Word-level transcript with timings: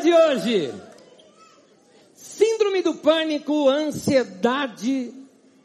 de 0.00 0.12
hoje: 0.12 0.72
Síndrome 2.14 2.82
do 2.82 2.94
pânico, 2.94 3.68
ansiedade 3.68 5.12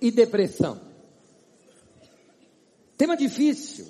e 0.02 0.12
depressão. 0.12 0.82
Tema 2.98 3.16
difícil. 3.18 3.88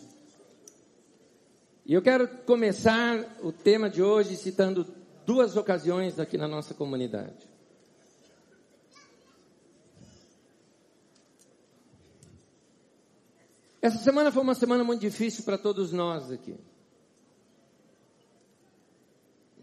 E 1.86 1.94
eu 1.94 2.02
quero 2.02 2.28
começar 2.46 3.38
o 3.42 3.52
tema 3.52 3.90
de 3.90 4.02
hoje 4.02 4.38
citando 4.38 4.86
duas 5.26 5.58
ocasiões 5.58 6.20
aqui 6.20 6.38
na 6.38 6.48
nossa 6.48 6.74
comunidade. 6.74 7.50
Essa 13.82 13.98
semana 13.98 14.32
foi 14.32 14.42
uma 14.42 14.56
semana 14.56 14.82
muito 14.82 15.02
difícil 15.02 15.44
para 15.44 15.58
todos 15.58 15.92
nós 15.92 16.32
aqui. 16.32 16.56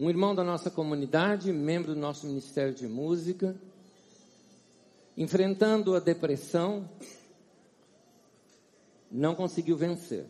Um 0.01 0.09
irmão 0.09 0.35
da 0.35 0.43
nossa 0.43 0.71
comunidade, 0.71 1.53
membro 1.53 1.95
do 1.95 2.01
nosso 2.01 2.27
Ministério 2.27 2.73
de 2.73 2.89
Música, 2.89 3.55
enfrentando 5.15 5.95
a 5.95 6.01
depressão, 6.01 6.89
não 9.11 9.35
conseguiu 9.35 9.77
vencer. 9.77 10.25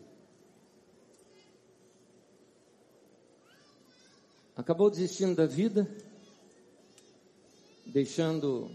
Acabou 4.57 4.89
desistindo 4.89 5.35
da 5.35 5.45
vida, 5.45 5.89
deixando 7.85 8.69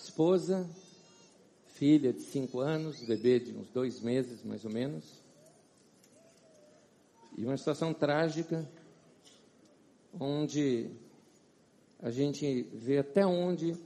esposa, 0.00 0.70
filha 1.74 2.12
de 2.12 2.22
cinco 2.22 2.60
anos, 2.60 3.00
bebê 3.00 3.40
de 3.40 3.50
uns 3.50 3.68
dois 3.70 3.98
meses 4.00 4.44
mais 4.44 4.64
ou 4.64 4.70
menos. 4.70 5.02
E 7.36 7.44
uma 7.44 7.56
situação 7.56 7.92
trágica, 7.92 8.64
onde 10.18 10.90
a 12.00 12.10
gente 12.10 12.62
vê 12.72 12.98
até 12.98 13.24
onde 13.26 13.76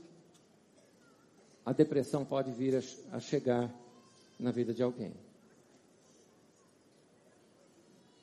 a 1.65 1.71
depressão 1.73 2.25
pode 2.25 2.51
vir 2.51 2.75
a, 2.75 3.15
a 3.17 3.19
chegar 3.19 3.73
na 4.39 4.51
vida 4.51 4.73
de 4.73 4.81
alguém. 4.81 5.13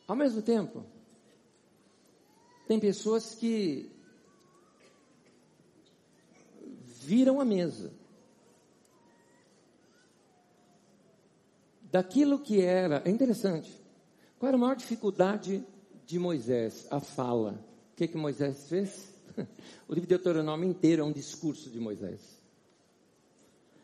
Ao 0.06 0.16
mesmo 0.16 0.42
tempo, 0.42 0.84
tem 2.66 2.78
pessoas 2.78 3.34
que 3.34 3.90
viram 7.04 7.40
a 7.40 7.44
mesa 7.44 7.92
daquilo 11.82 12.38
que 12.38 12.60
era. 12.60 13.02
É 13.04 13.10
interessante. 13.10 13.70
Qual 14.38 14.48
era 14.48 14.56
a 14.56 14.60
maior 14.60 14.74
dificuldade 14.74 15.64
de 16.06 16.18
Moisés? 16.18 16.86
A 16.90 16.98
fala. 16.98 17.62
O 17.94 17.96
que, 17.96 18.08
que 18.08 18.16
Moisés 18.18 18.68
fez? 18.68 19.14
O 19.88 19.94
livro 19.94 20.08
de 20.08 20.16
Deuteronômio 20.16 20.68
inteiro 20.68 21.02
é 21.02 21.04
um 21.04 21.12
discurso 21.12 21.70
de 21.70 21.78
Moisés. 21.78 22.20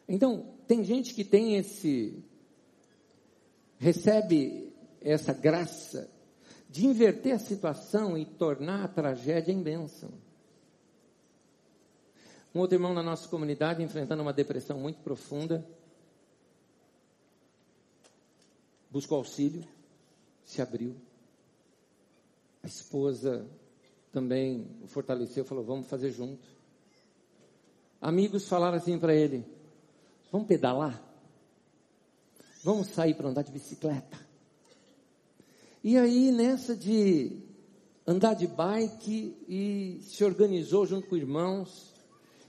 Então, 0.09 0.55
tem 0.67 0.83
gente 0.85 1.15
que 1.15 1.25
tem 1.25 1.57
esse. 1.57 2.23
recebe 3.79 4.73
essa 5.01 5.33
graça 5.33 6.11
de 6.69 6.87
inverter 6.87 7.35
a 7.35 7.39
situação 7.39 8.19
e 8.19 8.25
tornar 8.25 8.85
a 8.85 8.89
tragédia 8.89 9.53
em 9.53 9.63
bênção. 9.63 10.11
Um 12.55 12.61
outro 12.61 12.77
irmão 12.77 12.93
na 12.93 13.03
nossa 13.03 13.29
comunidade 13.29 13.83
enfrentando 13.83 14.23
uma 14.23 14.33
depressão 14.33 14.79
muito 14.79 15.01
profunda 15.01 15.67
buscou 18.91 19.19
auxílio, 19.19 19.65
se 20.45 20.61
abriu. 20.61 20.97
A 22.63 22.67
esposa 22.67 23.49
também 24.13 24.67
o 24.83 24.87
fortaleceu, 24.87 25.45
falou: 25.45 25.65
vamos 25.65 25.87
fazer 25.87 26.11
junto. 26.11 26.49
Amigos 28.01 28.49
falaram 28.49 28.77
assim 28.77 28.99
para 28.99 29.15
ele: 29.15 29.45
vamos 30.31 30.47
pedalar? 30.47 31.03
Vamos 32.63 32.89
sair 32.89 33.15
para 33.15 33.29
andar 33.29 33.43
de 33.43 33.53
bicicleta? 33.53 34.19
E 35.83 35.97
aí, 35.97 36.31
nessa 36.31 36.77
de 36.77 37.41
andar 38.07 38.35
de 38.35 38.47
bike, 38.47 39.37
e 39.49 40.01
se 40.03 40.25
organizou 40.25 40.87
junto 40.87 41.09
com 41.09 41.17
irmãos. 41.17 41.91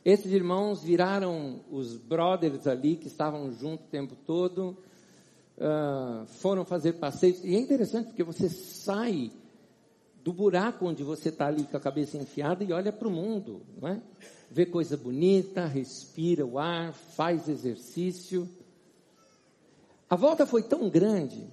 Esses 0.04 0.32
irmãos 0.32 0.82
viraram 0.82 1.64
os 1.70 1.96
brothers 1.96 2.66
ali 2.66 2.96
que 2.96 3.08
estavam 3.08 3.52
junto 3.54 3.84
o 3.84 3.88
tempo 3.88 4.16
todo 4.26 4.76
uh, 5.58 6.26
foram 6.26 6.66
fazer 6.66 6.94
passeios. 6.94 7.44
E 7.44 7.56
é 7.56 7.60
interessante 7.60 8.08
porque 8.08 8.24
você 8.24 8.50
sai 8.50 9.32
do 10.24 10.32
buraco 10.32 10.86
onde 10.86 11.04
você 11.04 11.30
está 11.30 11.48
ali 11.48 11.64
com 11.64 11.78
a 11.78 11.80
cabeça 11.80 12.18
enfiada 12.18 12.64
e 12.64 12.72
olha 12.72 12.92
para 12.92 13.08
o 13.08 13.12
mundo, 13.12 13.62
não 13.80 13.90
é? 13.90 14.02
Vê 14.50 14.66
coisa 14.66 14.98
bonita, 14.98 15.66
respira 15.66 16.46
o 16.46 16.60
ar, 16.60 16.94
faz 16.94 17.48
exercício. 17.48 18.48
A 20.10 20.16
volta 20.16 20.46
foi 20.46 20.64
tão 20.64 20.90
grande 20.90 21.48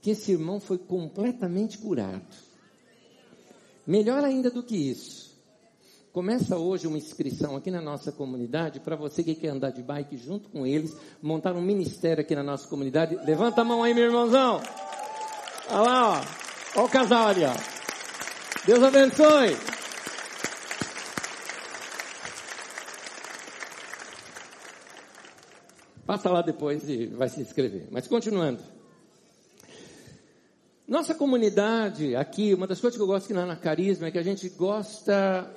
que 0.00 0.10
esse 0.10 0.32
irmão 0.32 0.60
foi 0.60 0.78
completamente 0.78 1.78
curado. 1.78 2.48
Melhor 3.86 4.22
ainda 4.22 4.50
do 4.50 4.62
que 4.62 4.76
isso, 4.76 5.28
Começa 6.18 6.56
hoje 6.56 6.86
uma 6.86 6.96
inscrição 6.96 7.54
aqui 7.54 7.70
na 7.70 7.80
nossa 7.80 8.10
comunidade 8.10 8.80
para 8.80 8.96
você 8.96 9.22
que 9.22 9.36
quer 9.36 9.50
andar 9.50 9.70
de 9.70 9.82
bike 9.82 10.16
junto 10.16 10.48
com 10.48 10.66
eles, 10.66 10.96
montar 11.22 11.54
um 11.54 11.60
ministério 11.60 12.22
aqui 12.22 12.34
na 12.34 12.42
nossa 12.42 12.66
comunidade. 12.66 13.14
Levanta 13.24 13.60
a 13.60 13.64
mão 13.64 13.84
aí, 13.84 13.94
meu 13.94 14.06
irmãozão. 14.06 14.60
Olha 15.70 15.80
lá, 15.80 16.18
ó. 16.18 16.47
Olha 16.74 16.84
o 16.84 16.88
casal 16.88 17.28
ali, 17.28 17.44
ó. 17.44 17.54
Deus 18.66 18.82
abençoe. 18.82 19.56
Passa 26.06 26.30
lá 26.30 26.40
depois 26.40 26.88
e 26.88 27.06
vai 27.06 27.28
se 27.28 27.40
inscrever. 27.40 27.88
Mas 27.90 28.06
continuando. 28.06 28.62
Nossa 30.86 31.14
comunidade 31.14 32.16
aqui, 32.16 32.54
uma 32.54 32.66
das 32.66 32.80
coisas 32.80 32.96
que 32.96 33.02
eu 33.02 33.06
gosto 33.06 33.26
aqui 33.26 33.34
na 33.34 33.54
Carisma 33.56 34.06
é 34.06 34.10
que 34.10 34.18
a 34.18 34.22
gente 34.22 34.48
gosta 34.48 35.54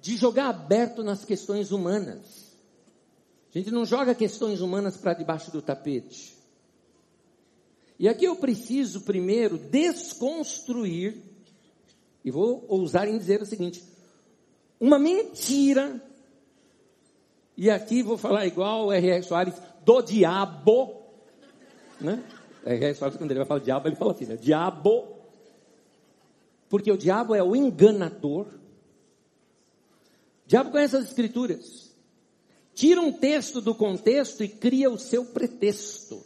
de 0.00 0.16
jogar 0.16 0.50
aberto 0.50 1.02
nas 1.02 1.24
questões 1.24 1.72
humanas. 1.72 2.54
A 3.52 3.58
gente 3.58 3.72
não 3.72 3.84
joga 3.84 4.14
questões 4.14 4.60
humanas 4.60 4.96
para 4.96 5.14
debaixo 5.14 5.50
do 5.50 5.60
tapete. 5.60 6.35
E 7.98 8.08
aqui 8.08 8.26
eu 8.26 8.36
preciso 8.36 9.00
primeiro 9.02 9.56
desconstruir, 9.56 11.16
e 12.24 12.30
vou 12.30 12.64
ousar 12.68 13.08
em 13.08 13.16
dizer 13.16 13.40
o 13.40 13.46
seguinte: 13.46 13.82
uma 14.78 14.98
mentira, 14.98 16.02
e 17.56 17.70
aqui 17.70 18.02
vou 18.02 18.18
falar 18.18 18.46
igual 18.46 18.86
o 18.86 18.92
R.R. 18.92 19.22
Soares, 19.22 19.54
do 19.84 20.02
diabo, 20.02 21.02
né? 22.00 22.22
R.R. 22.64 22.94
Soares, 22.94 23.16
quando 23.16 23.30
ele 23.30 23.40
vai 23.40 23.46
falar 23.46 23.60
diabo, 23.60 23.88
ele 23.88 23.96
fala 23.96 24.12
assim, 24.12 24.26
né? 24.26 24.36
Diabo, 24.36 25.16
porque 26.68 26.92
o 26.92 26.98
diabo 26.98 27.34
é 27.34 27.42
o 27.42 27.56
enganador, 27.56 28.46
o 30.44 30.48
diabo 30.48 30.70
conhece 30.70 30.96
as 30.96 31.06
escrituras. 31.06 31.86
Tira 32.74 33.00
um 33.00 33.10
texto 33.10 33.62
do 33.62 33.74
contexto 33.74 34.44
e 34.44 34.48
cria 34.48 34.90
o 34.90 34.98
seu 34.98 35.24
pretexto. 35.24 36.22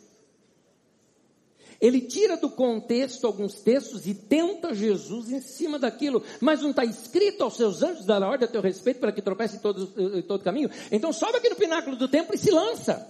Ele 1.81 2.03
tira 2.03 2.37
do 2.37 2.51
contexto 2.51 3.27
alguns 3.27 3.55
textos 3.63 4.07
e 4.07 4.15
tenta 4.15 4.75
Jesus 4.75 5.31
em 5.31 5.41
cima 5.41 5.79
daquilo, 5.79 6.23
mas 6.39 6.61
não 6.61 6.71
está 6.71 6.85
escrito 6.85 7.43
aos 7.43 7.57
seus 7.57 7.83
anjos 7.83 8.05
dar 8.05 8.23
a 8.23 8.29
ordem 8.29 8.47
a 8.47 8.51
teu 8.51 8.61
respeito 8.61 9.01
para 9.01 9.11
que 9.11 9.23
tropece 9.23 9.57
em 9.57 9.61
todo, 9.61 10.19
em 10.19 10.23
todo 10.23 10.45
caminho. 10.45 10.71
Então 10.93 11.13
sobe 11.13 11.39
aqui 11.39 11.49
no 11.49 11.57
pináculo 11.57 11.97
do 11.97 12.07
templo 12.07 12.35
e 12.35 12.39
se 12.39 12.51
lança. 12.51 13.09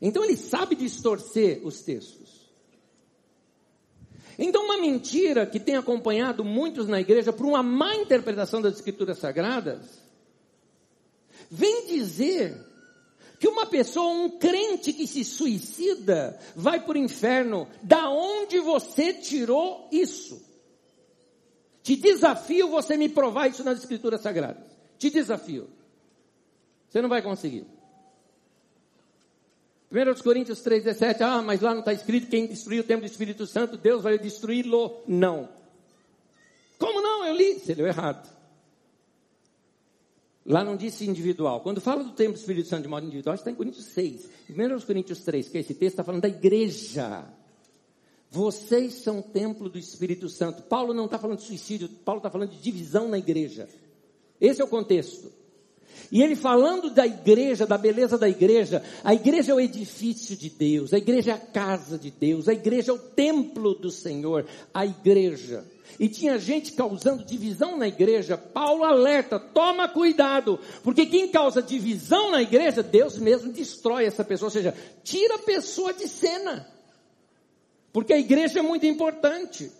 Então 0.00 0.24
ele 0.24 0.36
sabe 0.36 0.74
distorcer 0.74 1.60
os 1.66 1.82
textos. 1.82 2.44
Então, 4.38 4.64
uma 4.64 4.78
mentira 4.78 5.46
que 5.46 5.60
tem 5.60 5.76
acompanhado 5.76 6.44
muitos 6.44 6.88
na 6.88 7.00
igreja 7.00 7.32
por 7.32 7.46
uma 7.46 7.62
má 7.62 7.94
interpretação 7.94 8.60
das 8.60 8.74
Escrituras 8.74 9.18
Sagradas, 9.18 10.02
vem 11.48 11.86
dizer 11.86 12.73
que 13.38 13.48
uma 13.48 13.66
pessoa, 13.66 14.12
um 14.12 14.30
crente 14.38 14.92
que 14.92 15.06
se 15.06 15.24
suicida, 15.24 16.38
vai 16.54 16.80
para 16.80 16.94
o 16.94 17.02
inferno. 17.02 17.68
Da 17.82 18.08
onde 18.10 18.60
você 18.60 19.12
tirou 19.12 19.88
isso? 19.90 20.42
Te 21.82 21.96
desafio 21.96 22.68
você 22.68 22.96
me 22.96 23.08
provar 23.08 23.48
isso 23.48 23.62
nas 23.62 23.78
Escrituras 23.78 24.22
Sagradas. 24.22 24.64
Te 24.98 25.10
desafio. 25.10 25.68
Você 26.88 27.02
não 27.02 27.08
vai 27.08 27.20
conseguir. 27.20 27.66
1 29.90 30.22
Coríntios 30.22 30.60
3,17, 30.62 31.20
ah, 31.20 31.42
mas 31.42 31.60
lá 31.60 31.72
não 31.72 31.80
está 31.80 31.92
escrito 31.92 32.28
quem 32.28 32.46
destruiu 32.46 32.80
o 32.80 32.86
templo 32.86 33.06
do 33.06 33.10
Espírito 33.10 33.46
Santo, 33.46 33.76
Deus 33.76 34.02
vai 34.02 34.18
destruí-lo. 34.18 35.02
Não. 35.06 35.48
Como 36.78 37.00
não? 37.00 37.24
Eu 37.26 37.36
li. 37.36 37.60
Você 37.60 37.74
leu 37.74 37.86
errado. 37.86 38.33
Lá 40.46 40.62
não 40.62 40.76
disse 40.76 41.08
individual. 41.08 41.60
Quando 41.60 41.80
fala 41.80 42.04
do 42.04 42.10
templo 42.10 42.34
do 42.34 42.38
Espírito 42.38 42.68
Santo 42.68 42.82
de 42.82 42.88
modo 42.88 43.06
individual, 43.06 43.34
está 43.34 43.50
em 43.50 43.54
Coríntios 43.54 43.86
6. 43.86 44.28
Em 44.50 44.52
1 44.52 44.80
Coríntios 44.80 45.20
3, 45.20 45.48
que 45.48 45.56
é 45.56 45.60
esse 45.60 45.74
texto, 45.74 45.94
está 45.94 46.04
falando 46.04 46.22
da 46.22 46.28
igreja. 46.28 47.24
Vocês 48.30 48.94
são 48.94 49.22
templo 49.22 49.70
do 49.70 49.78
Espírito 49.78 50.28
Santo. 50.28 50.62
Paulo 50.64 50.92
não 50.92 51.06
está 51.06 51.18
falando 51.18 51.38
de 51.38 51.44
suicídio, 51.44 51.88
Paulo 51.88 52.18
está 52.18 52.30
falando 52.30 52.50
de 52.50 52.60
divisão 52.60 53.08
na 53.08 53.16
igreja. 53.16 53.68
Esse 54.40 54.60
é 54.60 54.64
o 54.64 54.68
contexto. 54.68 55.32
E 56.10 56.22
ele 56.22 56.36
falando 56.36 56.90
da 56.90 57.06
igreja, 57.06 57.66
da 57.66 57.78
beleza 57.78 58.18
da 58.18 58.28
igreja, 58.28 58.82
a 59.02 59.14
igreja 59.14 59.52
é 59.52 59.54
o 59.54 59.60
edifício 59.60 60.36
de 60.36 60.50
Deus, 60.50 60.92
a 60.92 60.98
igreja 60.98 61.30
é 61.30 61.34
a 61.34 61.38
casa 61.38 61.98
de 61.98 62.10
Deus, 62.10 62.48
a 62.48 62.52
igreja 62.52 62.90
é 62.90 62.94
o 62.94 62.98
templo 62.98 63.74
do 63.74 63.90
Senhor, 63.90 64.44
a 64.72 64.84
igreja. 64.84 65.64
E 65.98 66.08
tinha 66.08 66.38
gente 66.38 66.72
causando 66.72 67.24
divisão 67.24 67.76
na 67.76 67.86
igreja. 67.86 68.36
Paulo 68.36 68.84
alerta: 68.84 69.38
toma 69.38 69.88
cuidado, 69.88 70.58
porque 70.82 71.06
quem 71.06 71.28
causa 71.28 71.62
divisão 71.62 72.30
na 72.30 72.42
igreja, 72.42 72.82
Deus 72.82 73.18
mesmo 73.18 73.52
destrói 73.52 74.04
essa 74.04 74.24
pessoa, 74.24 74.48
ou 74.48 74.52
seja, 74.52 74.74
tira 75.02 75.36
a 75.36 75.40
pessoa 75.40 75.92
de 75.92 76.08
cena. 76.08 76.68
Porque 77.92 78.12
a 78.12 78.18
igreja 78.18 78.58
é 78.58 78.62
muito 78.62 78.86
importante. 78.86 79.70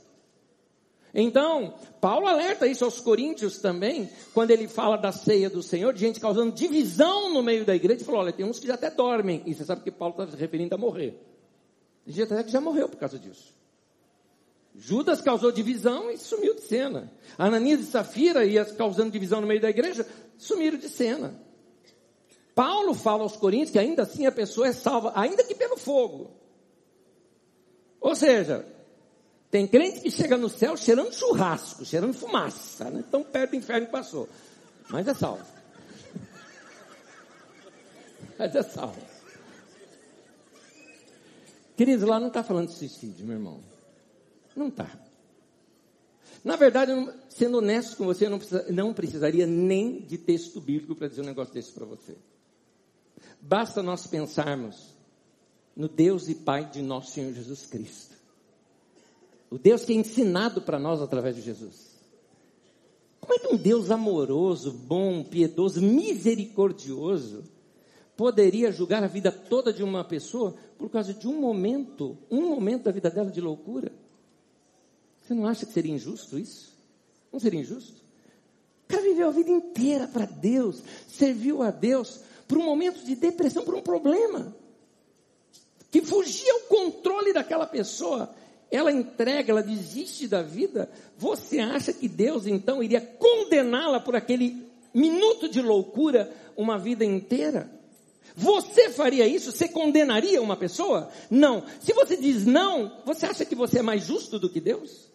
Então, 1.12 1.74
Paulo 2.00 2.26
alerta 2.26 2.66
isso 2.66 2.84
aos 2.84 3.00
coríntios 3.00 3.58
também, 3.58 4.10
quando 4.32 4.50
ele 4.50 4.66
fala 4.66 4.96
da 4.96 5.12
ceia 5.12 5.48
do 5.48 5.62
Senhor, 5.62 5.92
de 5.94 6.00
gente 6.00 6.18
causando 6.18 6.50
divisão 6.52 7.32
no 7.32 7.40
meio 7.40 7.64
da 7.64 7.74
igreja, 7.74 7.98
ele 7.98 8.04
falou, 8.04 8.20
olha, 8.20 8.32
tem 8.32 8.44
uns 8.44 8.58
que 8.58 8.66
já 8.66 8.74
até 8.74 8.90
dormem, 8.90 9.40
e 9.46 9.54
você 9.54 9.64
sabe 9.64 9.82
que 9.82 9.92
Paulo 9.92 10.14
está 10.14 10.26
se 10.26 10.36
referindo 10.36 10.74
a 10.74 10.78
morrer. 10.78 11.16
Tem 12.04 12.12
gente 12.12 12.32
até 12.32 12.42
que 12.42 12.50
já 12.50 12.60
morreu 12.60 12.88
por 12.88 12.98
causa 12.98 13.16
disso. 13.16 13.54
Judas 14.74 15.20
causou 15.20 15.52
divisão 15.52 16.10
e 16.10 16.18
sumiu 16.18 16.54
de 16.54 16.62
cena. 16.62 17.12
Ananias 17.38 17.80
e 17.80 17.84
Safira 17.84 18.44
ia 18.44 18.64
causando 18.64 19.10
divisão 19.10 19.40
no 19.40 19.46
meio 19.46 19.60
da 19.60 19.70
igreja, 19.70 20.06
sumiram 20.36 20.78
de 20.78 20.88
cena. 20.88 21.40
Paulo 22.54 22.92
fala 22.94 23.22
aos 23.22 23.36
coríntios 23.36 23.70
que 23.70 23.78
ainda 23.78 24.02
assim 24.02 24.26
a 24.26 24.32
pessoa 24.32 24.66
é 24.66 24.72
salva, 24.72 25.12
ainda 25.14 25.44
que 25.44 25.54
pelo 25.54 25.76
fogo. 25.76 26.30
Ou 28.00 28.14
seja, 28.14 28.66
tem 29.50 29.66
crente 29.66 30.00
que 30.00 30.10
chega 30.10 30.36
no 30.36 30.48
céu 30.48 30.76
cheirando 30.76 31.12
churrasco, 31.12 31.84
cheirando 31.84 32.12
fumaça, 32.12 32.90
né? 32.90 33.04
tão 33.10 33.22
perto 33.22 33.50
do 33.52 33.56
inferno 33.56 33.86
que 33.86 33.92
passou. 33.92 34.28
Mas 34.88 35.06
é 35.06 35.14
salvo. 35.14 35.46
Mas 38.38 38.54
é 38.54 38.62
salvo. 38.62 39.00
Queridos, 41.76 42.06
lá 42.06 42.20
não 42.20 42.28
está 42.28 42.42
falando 42.44 42.68
de 42.68 42.74
suicídio, 42.74 43.24
meu 43.24 43.36
irmão. 43.36 43.73
Não 44.54 44.68
está. 44.68 44.90
Na 46.44 46.56
verdade, 46.56 46.92
sendo 47.28 47.58
honesto 47.58 47.96
com 47.96 48.04
você, 48.04 48.26
eu 48.26 48.30
não, 48.30 48.38
precisa, 48.38 48.66
não 48.70 48.92
precisaria 48.92 49.46
nem 49.46 50.00
de 50.00 50.18
texto 50.18 50.60
bíblico 50.60 50.94
para 50.94 51.08
dizer 51.08 51.22
um 51.22 51.26
negócio 51.26 51.54
desse 51.54 51.72
para 51.72 51.86
você. 51.86 52.16
Basta 53.40 53.82
nós 53.82 54.06
pensarmos 54.06 54.94
no 55.74 55.88
Deus 55.88 56.28
e 56.28 56.34
Pai 56.34 56.68
de 56.70 56.82
nosso 56.82 57.12
Senhor 57.12 57.32
Jesus 57.32 57.66
Cristo. 57.66 58.14
O 59.50 59.58
Deus 59.58 59.84
que 59.84 59.92
é 59.92 59.96
ensinado 59.96 60.60
para 60.60 60.78
nós 60.78 61.00
através 61.00 61.36
de 61.36 61.42
Jesus. 61.42 61.94
Como 63.20 63.34
é 63.34 63.38
que 63.38 63.54
um 63.54 63.56
Deus 63.56 63.90
amoroso, 63.90 64.70
bom, 64.70 65.24
piedoso, 65.24 65.80
misericordioso, 65.80 67.44
poderia 68.14 68.70
julgar 68.70 69.02
a 69.02 69.06
vida 69.06 69.32
toda 69.32 69.72
de 69.72 69.82
uma 69.82 70.04
pessoa 70.04 70.54
por 70.76 70.90
causa 70.90 71.14
de 71.14 71.26
um 71.26 71.40
momento, 71.40 72.18
um 72.30 72.50
momento 72.50 72.84
da 72.84 72.92
vida 72.92 73.10
dela 73.10 73.30
de 73.30 73.40
loucura? 73.40 73.90
Você 75.24 75.34
não 75.34 75.46
acha 75.46 75.64
que 75.64 75.72
seria 75.72 75.94
injusto 75.94 76.38
isso? 76.38 76.72
Não 77.32 77.40
seria 77.40 77.60
injusto? 77.60 77.94
O 78.84 78.88
cara 78.88 79.02
viveu 79.02 79.28
a 79.28 79.32
vida 79.32 79.50
inteira 79.50 80.06
para 80.06 80.26
Deus, 80.26 80.82
serviu 81.08 81.62
a 81.62 81.70
Deus 81.70 82.20
por 82.46 82.58
um 82.58 82.64
momento 82.64 83.02
de 83.04 83.16
depressão, 83.16 83.64
por 83.64 83.74
um 83.74 83.82
problema 83.82 84.54
que 85.90 86.02
fugia 86.02 86.52
ao 86.52 86.60
controle 86.62 87.32
daquela 87.32 87.66
pessoa 87.66 88.34
ela 88.68 88.90
entrega, 88.90 89.52
ela 89.52 89.62
desiste 89.62 90.26
da 90.26 90.42
vida, 90.42 90.90
você 91.16 91.60
acha 91.60 91.92
que 91.92 92.08
Deus 92.08 92.48
então 92.48 92.82
iria 92.82 93.00
condená-la 93.00 94.00
por 94.00 94.16
aquele 94.16 94.66
minuto 94.92 95.48
de 95.48 95.62
loucura 95.62 96.34
uma 96.56 96.76
vida 96.76 97.04
inteira? 97.04 97.70
Você 98.34 98.90
faria 98.90 99.28
isso? 99.28 99.52
Você 99.52 99.68
condenaria 99.68 100.42
uma 100.42 100.56
pessoa? 100.56 101.08
Não. 101.30 101.62
Se 101.80 101.92
você 101.92 102.16
diz 102.16 102.44
não, 102.44 103.00
você 103.04 103.26
acha 103.26 103.44
que 103.44 103.54
você 103.54 103.78
é 103.78 103.82
mais 103.82 104.04
justo 104.04 104.40
do 104.40 104.50
que 104.50 104.60
Deus? 104.60 105.08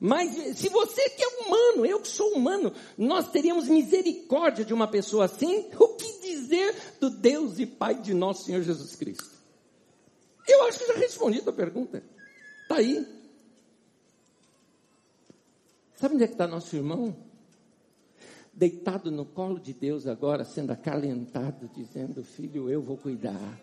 Mas 0.00 0.58
se 0.58 0.68
você 0.68 1.08
que 1.10 1.22
é 1.22 1.28
humano, 1.28 1.86
eu 1.86 2.00
que 2.00 2.08
sou 2.08 2.32
humano, 2.34 2.72
nós 2.98 3.30
teríamos 3.30 3.68
misericórdia 3.68 4.64
de 4.64 4.74
uma 4.74 4.88
pessoa 4.88 5.26
assim, 5.26 5.70
o 5.78 5.88
que 5.88 6.20
dizer 6.20 6.74
do 7.00 7.08
Deus 7.08 7.58
e 7.58 7.66
Pai 7.66 8.00
de 8.00 8.12
nosso 8.12 8.44
Senhor 8.44 8.62
Jesus 8.62 8.96
Cristo? 8.96 9.30
Eu 10.46 10.64
acho 10.64 10.78
que 10.78 10.86
já 10.86 10.94
respondi 10.94 11.38
a 11.38 11.42
tua 11.42 11.52
pergunta. 11.52 12.02
Está 12.62 12.76
aí. 12.76 13.06
Sabe 15.96 16.16
onde 16.16 16.24
é 16.24 16.26
que 16.26 16.34
está 16.34 16.46
nosso 16.46 16.74
irmão? 16.76 17.16
Deitado 18.52 19.10
no 19.10 19.24
colo 19.24 19.58
de 19.58 19.72
Deus 19.72 20.06
agora, 20.06 20.44
sendo 20.44 20.70
acalentado, 20.70 21.70
dizendo: 21.74 22.22
Filho, 22.22 22.68
eu 22.68 22.82
vou 22.82 22.96
cuidar. 22.96 23.60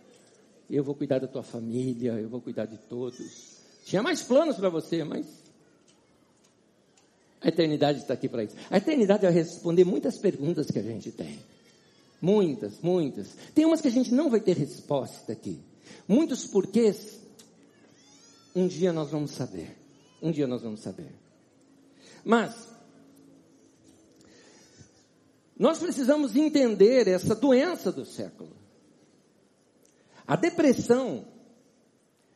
Eu 0.70 0.84
vou 0.84 0.96
cuidar 0.96 1.20
da 1.20 1.28
tua 1.28 1.44
família, 1.44 2.14
eu 2.14 2.30
vou 2.30 2.42
cuidar 2.42 2.66
de 2.66 2.78
todos. 2.78 3.58
Tinha 3.84 4.02
mais 4.02 4.22
planos 4.22 4.56
para 4.56 4.70
você, 4.70 5.04
mas 5.04 5.41
a 7.42 7.48
eternidade 7.48 8.00
está 8.00 8.14
aqui 8.14 8.30
para 8.30 8.44
isso. 8.44 8.56
A 8.70 8.78
eternidade 8.78 9.24
vai 9.24 9.32
responder 9.32 9.84
muitas 9.84 10.18
perguntas 10.18 10.68
que 10.68 10.80
a 10.80 10.84
gente 10.84 11.12
tem. 11.12 11.40
Muitas, 12.22 12.80
muitas. 12.82 13.36
Tem 13.56 13.66
umas 13.66 13.82
que 13.82 13.88
a 13.88 13.92
gente 13.92 14.14
não 14.14 14.30
vai 14.30 14.40
ter 14.40 14.56
resposta 14.56 15.34
aqui. 15.34 15.60
Muitos 16.08 16.46
porquês 16.46 17.20
um 18.56 18.68
dia 18.68 18.92
nós 18.92 19.10
vamos 19.12 19.32
saber. 19.32 19.78
Um 20.22 20.32
dia 20.32 20.46
nós 20.46 20.62
vamos 20.62 20.82
saber. 20.82 21.12
Mas, 22.24 22.70
nós 25.58 25.80
precisamos 25.80 26.36
entender 26.36 27.08
essa 27.08 27.34
doença 27.34 27.92
do 27.92 28.06
século. 28.06 28.56
A 30.28 30.36
depressão 30.36 31.26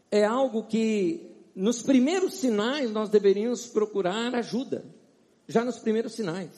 é 0.09 0.23
algo 0.23 0.63
que, 0.63 1.34
nos 1.55 1.81
primeiros 1.81 2.35
sinais, 2.35 2.91
nós 2.91 3.09
deveríamos 3.09 3.65
procurar 3.67 4.35
ajuda. 4.35 4.85
Já 5.47 5.63
nos 5.63 5.79
primeiros 5.79 6.13
sinais. 6.13 6.49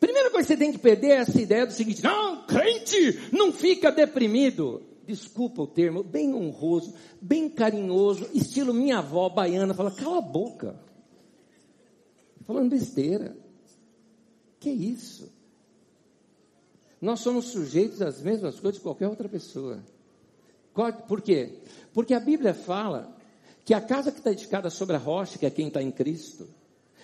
Primeira 0.00 0.30
coisa 0.30 0.46
que 0.46 0.54
você 0.54 0.58
tem 0.58 0.72
que 0.72 0.78
perder 0.78 1.10
é 1.10 1.16
essa 1.16 1.40
ideia 1.40 1.66
do 1.66 1.72
seguinte: 1.72 2.02
não, 2.02 2.44
crente 2.46 3.30
não 3.32 3.52
fica 3.52 3.92
deprimido 3.92 4.82
desculpa 5.06 5.62
o 5.62 5.66
termo, 5.66 6.02
bem 6.02 6.34
honroso, 6.34 6.92
bem 7.20 7.48
carinhoso, 7.48 8.28
estilo 8.34 8.74
minha 8.74 8.98
avó 8.98 9.28
baiana, 9.28 9.72
fala, 9.72 9.92
cala 9.92 10.18
a 10.18 10.22
boca. 10.22 10.78
Falando 12.44 12.70
besteira. 12.70 13.36
Que 14.58 14.70
isso? 14.70 15.32
Nós 17.00 17.20
somos 17.20 17.46
sujeitos 17.46 18.02
às 18.02 18.20
mesmas 18.20 18.58
coisas 18.58 18.78
de 18.78 18.82
qualquer 18.82 19.08
outra 19.08 19.28
pessoa. 19.28 19.80
Por 21.06 21.22
quê? 21.22 21.60
Porque 21.94 22.12
a 22.12 22.20
Bíblia 22.20 22.52
fala 22.52 23.15
que 23.66 23.74
a 23.74 23.80
casa 23.82 24.10
que 24.10 24.18
está 24.18 24.30
edificada 24.30 24.70
sobre 24.70 24.96
a 24.96 24.98
rocha, 24.98 25.36
que 25.36 25.44
é 25.44 25.50
quem 25.50 25.68
está 25.68 25.82
em 25.82 25.90
Cristo, 25.90 26.48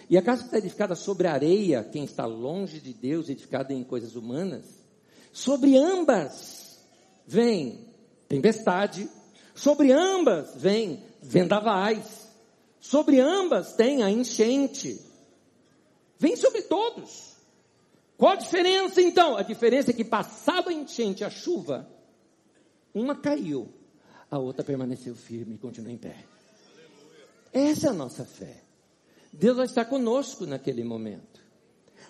e 0.08 0.16
a 0.16 0.22
casa 0.22 0.42
que 0.42 0.48
está 0.48 0.58
edificada 0.58 0.94
sobre 0.94 1.26
a 1.26 1.32
areia, 1.32 1.84
quem 1.84 2.04
está 2.04 2.24
longe 2.24 2.80
de 2.80 2.94
Deus, 2.94 3.28
edificada 3.28 3.74
em 3.74 3.84
coisas 3.84 4.16
humanas, 4.16 4.64
sobre 5.32 5.76
ambas 5.76 6.78
vem 7.26 7.92
tempestade. 8.28 9.08
Sobre 9.54 9.92
ambas 9.92 10.54
vem 10.56 11.02
vendavais. 11.20 12.30
Sobre 12.80 13.20
ambas 13.20 13.74
tem 13.74 14.02
a 14.02 14.10
enchente. 14.10 15.00
Vem 16.18 16.36
sobre 16.36 16.62
todos. 16.62 17.32
Qual 18.16 18.32
a 18.32 18.36
diferença 18.36 19.02
então? 19.02 19.36
A 19.36 19.42
diferença 19.42 19.90
é 19.90 19.94
que 19.94 20.04
passada 20.04 20.70
a 20.70 20.72
enchente, 20.72 21.24
a 21.24 21.30
chuva, 21.30 21.88
uma 22.94 23.16
caiu, 23.16 23.68
a 24.30 24.38
outra 24.38 24.62
permaneceu 24.62 25.14
firme 25.14 25.56
e 25.56 25.58
continua 25.58 25.90
em 25.90 25.98
pé. 25.98 26.31
Essa 27.52 27.88
é 27.88 27.90
a 27.90 27.94
nossa 27.94 28.24
fé. 28.24 28.62
Deus 29.32 29.56
vai 29.56 29.66
estar 29.66 29.84
conosco 29.84 30.46
naquele 30.46 30.82
momento. 30.82 31.40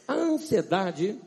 A 0.06 0.14
ansiedade 0.14 1.18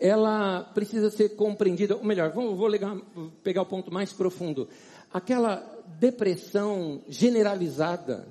ela 0.00 0.62
precisa 0.62 1.10
ser 1.10 1.30
compreendida, 1.30 1.96
ou 1.96 2.04
melhor, 2.04 2.30
vou, 2.30 2.54
vou 2.54 2.68
ligar, 2.68 2.96
pegar 3.42 3.62
o 3.62 3.66
ponto 3.66 3.92
mais 3.92 4.12
profundo. 4.12 4.68
Aquela 5.12 5.56
depressão 5.98 7.02
generalizada. 7.08 8.28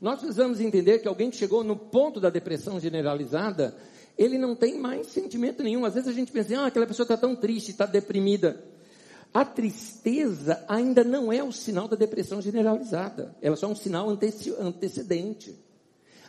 Nós 0.00 0.18
precisamos 0.18 0.60
entender 0.60 1.00
que 1.00 1.08
alguém 1.08 1.30
que 1.30 1.36
chegou 1.36 1.64
no 1.64 1.76
ponto 1.76 2.20
da 2.20 2.30
depressão 2.30 2.78
generalizada, 2.78 3.76
ele 4.16 4.38
não 4.38 4.54
tem 4.54 4.78
mais 4.78 5.08
sentimento 5.08 5.62
nenhum. 5.62 5.84
Às 5.84 5.94
vezes 5.94 6.08
a 6.08 6.12
gente 6.12 6.30
pensa, 6.30 6.60
ah, 6.60 6.66
aquela 6.66 6.86
pessoa 6.86 7.04
está 7.04 7.16
tão 7.16 7.34
triste, 7.34 7.70
está 7.70 7.86
deprimida. 7.86 8.62
A 9.32 9.44
tristeza 9.44 10.64
ainda 10.68 11.02
não 11.02 11.32
é 11.32 11.42
o 11.42 11.52
sinal 11.52 11.88
da 11.88 11.96
depressão 11.96 12.40
generalizada. 12.42 13.34
Ela 13.40 13.54
é 13.54 13.58
só 13.58 13.66
um 13.66 13.74
sinal 13.74 14.08
antecedente. 14.10 15.58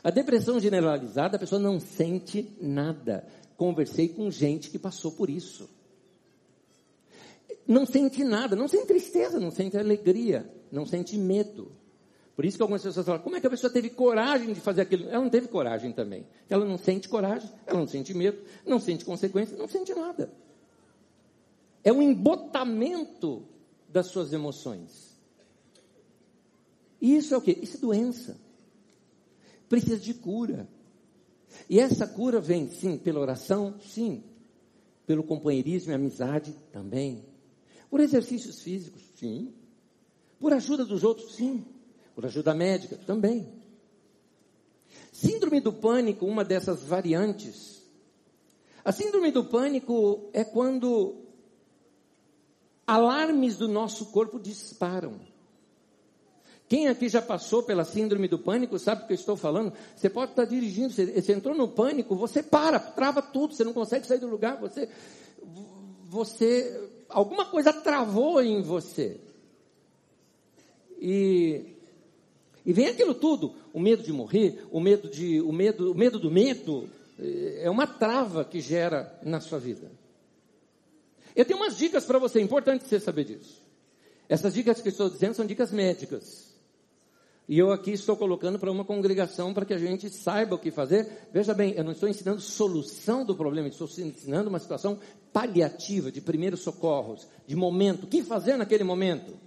A 0.04 0.10
depressão 0.10 0.60
generalizada, 0.60 1.36
a 1.36 1.40
pessoa 1.40 1.60
não 1.60 1.80
sente 1.80 2.56
nada 2.62 3.26
conversei 3.64 4.10
com 4.10 4.30
gente 4.30 4.70
que 4.70 4.80
passou 4.80 5.12
por 5.12 5.30
isso. 5.30 5.70
Não 7.66 7.86
sente 7.86 8.24
nada, 8.24 8.56
não 8.56 8.68
sente 8.68 8.88
tristeza, 8.88 9.40
não 9.40 9.52
sente 9.52 9.78
alegria, 9.78 10.50
não 10.72 10.86
sente 10.86 11.18
medo. 11.18 11.72
Por 12.36 12.44
isso 12.44 12.58
que 12.58 12.64
algumas 12.64 12.84
pessoas 12.84 13.06
falam, 13.06 13.22
como 13.22 13.38
é 13.38 13.40
que 13.40 13.48
a 13.48 13.50
pessoa 13.50 13.72
teve 13.72 13.90
coragem 13.90 14.52
de 14.52 14.60
fazer 14.60 14.82
aquilo? 14.82 15.08
Ela 15.08 15.24
não 15.24 15.30
teve 15.30 15.48
coragem 15.48 15.94
também. 15.94 16.28
Ela 16.50 16.66
não 16.66 16.78
sente 16.78 17.08
coragem, 17.08 17.50
ela 17.66 17.80
não 17.80 17.88
sente 17.88 18.14
medo, 18.14 18.40
não 18.66 18.80
sente 18.80 19.06
consequência, 19.06 19.56
não 19.56 19.68
sente 19.68 19.94
nada. 19.94 20.30
É 21.84 21.92
um 21.92 22.02
embotamento 22.02 23.46
das 23.90 24.08
suas 24.08 24.32
emoções. 24.34 25.14
E 27.02 27.18
isso 27.18 27.34
é 27.34 27.38
o 27.38 27.42
quê? 27.42 27.58
Isso 27.62 27.78
é 27.78 27.80
doença. 27.82 28.38
Precisa 29.68 29.98
de 29.98 30.14
cura. 30.14 30.68
E 31.70 31.80
essa 31.80 32.08
cura 32.08 32.40
vem, 32.40 32.70
sim, 32.70 32.98
pela 32.98 33.20
oração, 33.20 33.76
sim. 33.82 34.24
Pelo 35.06 35.24
companheirismo 35.24 35.92
e 35.92 35.96
amizade, 35.96 36.56
também. 36.72 37.26
Por 37.90 38.00
exercícios 38.00 38.62
físicos, 38.62 39.02
sim. 39.16 39.54
Por 40.40 40.54
ajuda 40.54 40.86
dos 40.86 41.04
outros, 41.04 41.36
sim. 41.36 41.66
Por 42.16 42.26
ajuda 42.26 42.54
médica, 42.54 42.98
também. 43.06 43.48
Síndrome 45.12 45.60
do 45.60 45.74
pânico, 45.74 46.26
uma 46.26 46.44
dessas 46.44 46.84
variantes. 46.84 47.84
A 48.84 48.92
síndrome 48.92 49.32
do 49.32 49.46
pânico 49.46 50.30
é 50.34 50.44
quando 50.44 51.23
alarmes 52.86 53.58
do 53.58 53.68
nosso 53.68 54.08
corpo 54.08 54.40
disparam. 54.40 55.20
Quem 56.68 56.88
aqui 56.88 57.08
já 57.08 57.22
passou 57.22 57.62
pela 57.62 57.84
síndrome 57.86 58.28
do 58.28 58.40
pânico 58.40 58.80
sabe 58.80 59.04
o 59.04 59.08
que 59.08 59.14
eu 59.14 59.16
estou 59.16 59.36
falando? 59.36 59.74
Você 59.96 60.10
pode 60.10 60.32
estar 60.32 60.46
dirigindo, 60.46 60.92
você, 60.92 61.22
você 61.22 61.34
entrou 61.34 61.56
no 61.56 61.68
pânico, 61.68 62.16
você 62.16 62.42
para, 62.42 62.80
trava 62.80 63.22
tudo, 63.22 63.54
você 63.54 63.64
não 63.64 63.74
consegue 63.74 64.08
sair 64.08 64.20
do 64.20 64.28
lugar, 64.28 64.60
você, 64.60 64.90
você, 66.06 66.90
alguma 67.10 67.46
coisa 67.46 67.72
travou 67.72 68.42
em 68.42 68.62
você. 68.62 69.20
E, 71.00 71.76
e 72.66 72.74
vem 72.74 72.88
aquilo 72.88 73.14
tudo, 73.14 73.54
o 73.74 73.80
medo 73.80 74.02
de 74.02 74.12
morrer, 74.12 74.66
o 74.72 74.80
medo 74.80 75.10
de, 75.10 75.42
o 75.42 75.52
medo, 75.52 75.92
o 75.92 75.96
medo 75.96 76.18
do 76.18 76.32
medo, 76.32 76.90
é 77.20 77.70
uma 77.70 77.86
trava 77.86 78.44
que 78.44 78.60
gera 78.60 79.16
na 79.22 79.40
sua 79.40 79.60
vida. 79.60 79.92
Eu 81.36 81.46
tenho 81.46 81.60
umas 81.60 81.78
dicas 81.78 82.06
para 82.06 82.20
você, 82.20 82.40
é 82.40 82.42
importante 82.42 82.88
você 82.88 83.00
saber 83.00 83.26
disso. 83.26 83.62
Essas 84.30 84.54
dicas 84.54 84.82
que 84.82 84.88
eu 84.88 84.92
estou 84.92 85.10
dizendo 85.10 85.34
são 85.34 85.46
dicas 85.46 85.72
médicas. 85.72 86.54
E 87.48 87.60
eu 87.60 87.72
aqui 87.72 87.92
estou 87.92 88.16
colocando 88.16 88.58
para 88.58 88.72
uma 88.72 88.86
congregação 88.86 89.54
para 89.54 89.66
que 89.66 89.74
a 89.74 89.78
gente 89.78 90.10
saiba 90.10 90.56
o 90.56 90.60
que 90.60 90.72
fazer. 90.72 91.28
Veja 91.34 91.54
bem, 91.54 91.74
eu 91.76 91.84
não 91.84 91.92
estou 91.92 92.08
ensinando 92.08 92.40
solução 92.40 93.26
do 93.26 93.36
problema, 93.36 93.68
estou 93.68 93.88
ensinando 93.98 94.50
uma 94.50 94.60
situação 94.60 94.98
paliativa, 95.34 96.12
de 96.12 96.22
primeiros 96.22 96.62
socorros, 96.62 97.28
de 97.46 97.56
momento. 97.56 98.06
O 98.06 98.08
que 98.08 98.24
fazer 98.24 98.56
naquele 98.56 98.84
momento? 98.84 99.38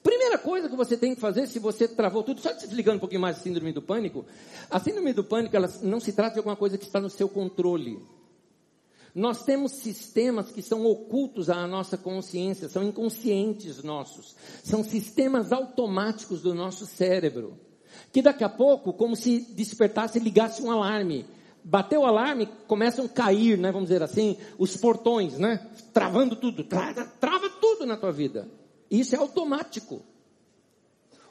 Primeira 0.00 0.38
coisa 0.38 0.68
que 0.68 0.76
você 0.76 0.96
tem 0.96 1.16
que 1.16 1.20
fazer, 1.20 1.48
se 1.48 1.58
você 1.58 1.88
travou 1.88 2.22
tudo, 2.22 2.40
só 2.40 2.52
desligando 2.52 2.98
um 2.98 3.00
pouquinho 3.00 3.20
mais 3.20 3.38
a 3.38 3.40
síndrome 3.40 3.72
do 3.72 3.82
pânico, 3.82 4.24
a 4.70 4.78
síndrome 4.78 5.12
do 5.12 5.24
pânico, 5.24 5.56
ela 5.56 5.68
não 5.82 5.98
se 5.98 6.12
trata 6.12 6.34
de 6.34 6.38
alguma 6.38 6.54
coisa 6.54 6.78
que 6.78 6.84
está 6.84 7.00
no 7.00 7.10
seu 7.10 7.28
controle. 7.28 8.00
Nós 9.16 9.44
temos 9.44 9.72
sistemas 9.72 10.50
que 10.50 10.60
são 10.60 10.84
ocultos 10.84 11.48
à 11.48 11.66
nossa 11.66 11.96
consciência, 11.96 12.68
são 12.68 12.82
inconscientes 12.82 13.82
nossos, 13.82 14.36
são 14.62 14.84
sistemas 14.84 15.52
automáticos 15.52 16.42
do 16.42 16.52
nosso 16.52 16.84
cérebro, 16.84 17.58
que 18.12 18.20
daqui 18.20 18.44
a 18.44 18.48
pouco, 18.50 18.92
como 18.92 19.16
se 19.16 19.40
despertasse 19.54 20.18
e 20.18 20.22
ligasse 20.22 20.60
um 20.60 20.70
alarme. 20.70 21.24
Bateu 21.64 22.02
o 22.02 22.04
alarme, 22.04 22.46
começam 22.66 23.06
a 23.06 23.08
cair, 23.08 23.56
né, 23.56 23.72
vamos 23.72 23.88
dizer 23.88 24.02
assim, 24.02 24.36
os 24.58 24.76
portões, 24.76 25.38
né, 25.38 25.66
travando 25.94 26.36
tudo, 26.36 26.62
trava, 26.62 27.06
trava 27.18 27.48
tudo 27.48 27.86
na 27.86 27.96
tua 27.96 28.12
vida. 28.12 28.46
Isso 28.90 29.14
é 29.14 29.18
automático. 29.18 30.02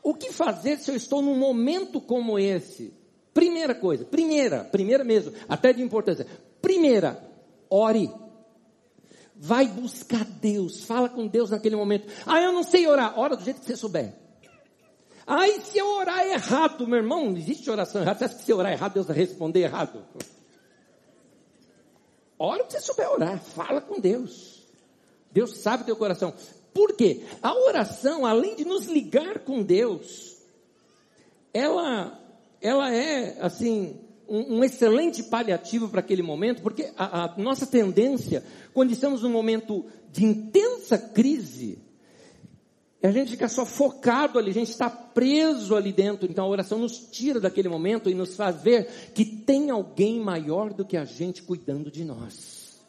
O 0.02 0.16
que 0.16 0.32
fazer 0.32 0.80
se 0.80 0.90
eu 0.90 0.96
estou 0.96 1.22
num 1.22 1.38
momento 1.38 2.02
como 2.02 2.40
esse? 2.40 2.92
Primeira 3.32 3.76
coisa, 3.76 4.04
primeira, 4.04 4.64
primeira 4.64 5.04
mesmo, 5.04 5.34
até 5.48 5.72
de 5.72 5.84
importância. 5.84 6.26
Primeira, 6.60 7.35
ore. 7.70 8.12
Vai 9.36 9.68
buscar 9.68 10.24
Deus, 10.24 10.84
fala 10.86 11.10
com 11.10 11.28
Deus 11.28 11.50
naquele 11.50 11.76
momento. 11.76 12.08
Ah, 12.26 12.40
eu 12.42 12.54
não 12.54 12.64
sei 12.64 12.88
orar. 12.88 13.20
Ora 13.20 13.36
do 13.36 13.44
jeito 13.44 13.60
que 13.60 13.66
você 13.66 13.76
souber. 13.76 14.14
Aí 15.28 15.60
se 15.62 15.78
eu 15.78 15.88
orar 15.88 16.26
errado, 16.26 16.88
meu 16.88 16.98
irmão, 16.98 17.26
não 17.26 17.38
existe 17.38 17.70
oração 17.70 18.02
errada. 18.02 18.20
Você 18.20 18.26
acha 18.26 18.36
que 18.36 18.44
se 18.44 18.52
eu 18.52 18.58
orar 18.58 18.72
errado, 18.72 18.94
Deus 18.94 19.08
vai 19.08 19.18
responder 19.18 19.62
errado? 19.62 20.06
Ora 22.38 22.64
o 22.64 22.68
que 22.68 22.74
você 22.74 22.82
souber 22.82 23.10
orar, 23.10 23.40
fala 23.40 23.82
com 23.82 24.00
Deus. 24.00 24.64
Deus 25.32 25.58
sabe 25.58 25.84
o 25.84 25.86
teu 25.86 25.96
coração. 25.96 26.34
Por 26.74 26.94
quê? 26.94 27.24
A 27.42 27.54
oração, 27.54 28.26
além 28.26 28.56
de 28.56 28.66
nos 28.66 28.86
ligar 28.86 29.40
com 29.40 29.64
Deus, 29.64 30.38
ela, 31.54 32.20
ela 32.62 32.94
é, 32.94 33.38
assim, 33.42 34.05
um, 34.28 34.58
um 34.58 34.64
excelente 34.64 35.24
paliativo 35.24 35.90
para 35.90 36.00
aquele 36.00 36.22
momento, 36.22 36.62
porque 36.62 36.92
a, 36.98 37.26
a 37.26 37.38
nossa 37.38 37.66
tendência, 37.66 38.44
quando 38.74 38.92
estamos 38.92 39.24
num 39.24 39.30
momento 39.30 39.86
de 40.12 40.26
intensa 40.26 40.98
crise, 40.98 41.80
a 43.08 43.12
gente 43.12 43.32
fica 43.32 43.48
só 43.48 43.66
focado 43.66 44.40
ali, 44.40 44.50
a 44.50 44.54
gente 44.54 44.72
está 44.72 44.90
preso 44.90 45.76
ali 45.76 45.92
dentro. 45.92 46.30
Então 46.30 46.46
a 46.46 46.50
oração 46.50 46.80
nos 46.80 46.98
tira 46.98 47.40
daquele 47.40 47.70
momento 47.70 48.10
e 48.10 48.16
nos 48.16 48.36
faz 48.36 48.62
ver 48.62 49.12
que 49.14 49.24
tem 49.24 49.70
alguém 49.70 50.20
maior 50.20 50.74
do 50.74 50.86
que 50.86 50.98
a 50.98 51.06
gente 51.06 51.44
cuidando 51.44 51.92
de 51.92 52.04
nós. 52.04 52.84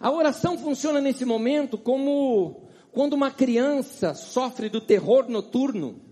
A 0.00 0.12
oração 0.12 0.56
funciona 0.58 1.00
nesse 1.00 1.24
momento 1.24 1.76
como 1.76 2.68
quando 2.92 3.14
uma 3.14 3.30
criança 3.30 4.14
sofre 4.14 4.68
do 4.68 4.80
terror 4.80 5.28
noturno. 5.28 6.07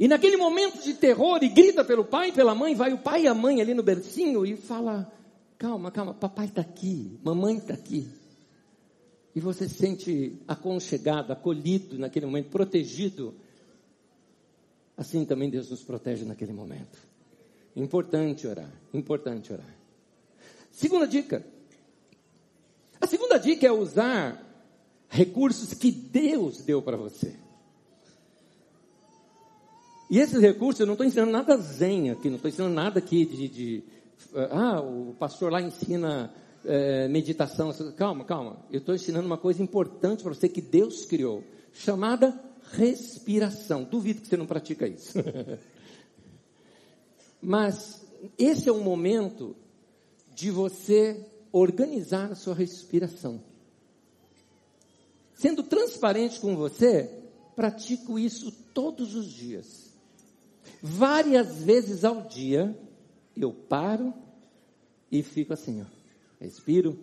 E 0.00 0.08
naquele 0.08 0.38
momento 0.38 0.82
de 0.82 0.94
terror, 0.94 1.44
e 1.44 1.48
grita 1.50 1.84
pelo 1.84 2.06
pai 2.06 2.32
pela 2.32 2.54
mãe, 2.54 2.74
vai 2.74 2.90
o 2.90 2.96
pai 2.96 3.24
e 3.24 3.28
a 3.28 3.34
mãe 3.34 3.60
ali 3.60 3.74
no 3.74 3.82
bercinho 3.82 4.46
e 4.46 4.56
fala: 4.56 5.12
Calma, 5.58 5.90
calma, 5.90 6.14
papai 6.14 6.46
está 6.46 6.62
aqui, 6.62 7.20
mamãe 7.22 7.58
está 7.58 7.74
aqui. 7.74 8.08
E 9.34 9.40
você 9.40 9.68
se 9.68 9.74
sente 9.74 10.38
aconchegado, 10.48 11.34
acolhido 11.34 11.98
naquele 11.98 12.24
momento, 12.24 12.48
protegido. 12.48 13.34
Assim 14.96 15.26
também 15.26 15.50
Deus 15.50 15.68
nos 15.68 15.82
protege 15.82 16.24
naquele 16.24 16.54
momento. 16.54 16.98
Importante 17.76 18.46
orar, 18.46 18.72
importante 18.94 19.52
orar. 19.52 19.76
Segunda 20.70 21.06
dica, 21.06 21.44
a 22.98 23.06
segunda 23.06 23.36
dica 23.36 23.66
é 23.66 23.70
usar 23.70 24.42
recursos 25.10 25.74
que 25.74 25.92
Deus 25.92 26.62
deu 26.62 26.80
para 26.80 26.96
você. 26.96 27.36
E 30.10 30.18
esses 30.18 30.40
recursos, 30.40 30.80
eu 30.80 30.86
não 30.86 30.94
estou 30.94 31.06
ensinando 31.06 31.30
nada 31.30 31.56
zen 31.56 32.10
aqui, 32.10 32.28
não 32.28 32.34
estou 32.34 32.48
ensinando 32.48 32.74
nada 32.74 32.98
aqui 32.98 33.24
de, 33.24 33.48
de, 33.48 33.84
ah, 34.50 34.80
o 34.80 35.14
pastor 35.16 35.52
lá 35.52 35.62
ensina 35.62 36.34
é, 36.64 37.06
meditação. 37.06 37.72
Calma, 37.96 38.24
calma. 38.24 38.58
Eu 38.72 38.80
estou 38.80 38.92
ensinando 38.92 39.24
uma 39.24 39.38
coisa 39.38 39.62
importante 39.62 40.24
para 40.24 40.34
você 40.34 40.48
que 40.48 40.60
Deus 40.60 41.04
criou, 41.04 41.44
chamada 41.72 42.36
respiração. 42.72 43.84
Duvido 43.84 44.20
que 44.20 44.26
você 44.26 44.36
não 44.36 44.46
pratica 44.46 44.88
isso. 44.88 45.12
Mas 47.40 48.04
esse 48.36 48.68
é 48.68 48.72
um 48.72 48.82
momento 48.82 49.54
de 50.34 50.50
você 50.50 51.24
organizar 51.52 52.32
a 52.32 52.34
sua 52.34 52.54
respiração. 52.54 53.40
Sendo 55.34 55.62
transparente 55.62 56.40
com 56.40 56.56
você, 56.56 57.10
pratico 57.54 58.18
isso 58.18 58.50
todos 58.74 59.14
os 59.14 59.32
dias. 59.32 59.89
Várias 60.82 61.62
vezes 61.62 62.04
ao 62.04 62.22
dia, 62.22 62.76
eu 63.36 63.52
paro 63.52 64.14
e 65.10 65.22
fico 65.22 65.52
assim, 65.52 65.82
ó. 65.82 66.00
Respiro. 66.40 66.98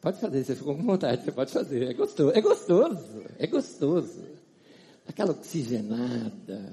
Pode 0.00 0.18
fazer, 0.18 0.44
você 0.44 0.56
ficou 0.56 0.74
com 0.74 0.82
vontade, 0.82 1.24
você 1.24 1.32
pode 1.32 1.52
fazer. 1.52 1.90
É 1.90 1.92
gostoso, 1.92 2.32
é 2.34 2.40
gostoso, 2.40 3.24
é 3.38 3.46
gostoso. 3.46 4.24
Aquela 5.06 5.32
oxigenada. 5.32 6.72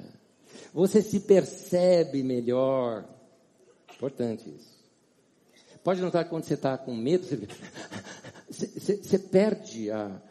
Você 0.73 1.01
se 1.01 1.19
percebe 1.21 2.23
melhor. 2.23 3.03
Importante 3.93 4.49
isso. 4.49 4.77
Pode 5.83 6.01
notar 6.01 6.23
que 6.23 6.29
quando 6.29 6.43
você 6.43 6.53
está 6.53 6.77
com 6.77 6.95
medo, 6.95 7.25
você, 8.49 8.67
você, 8.67 8.95
você 8.97 9.19
perde 9.19 9.91
a, 9.91 10.21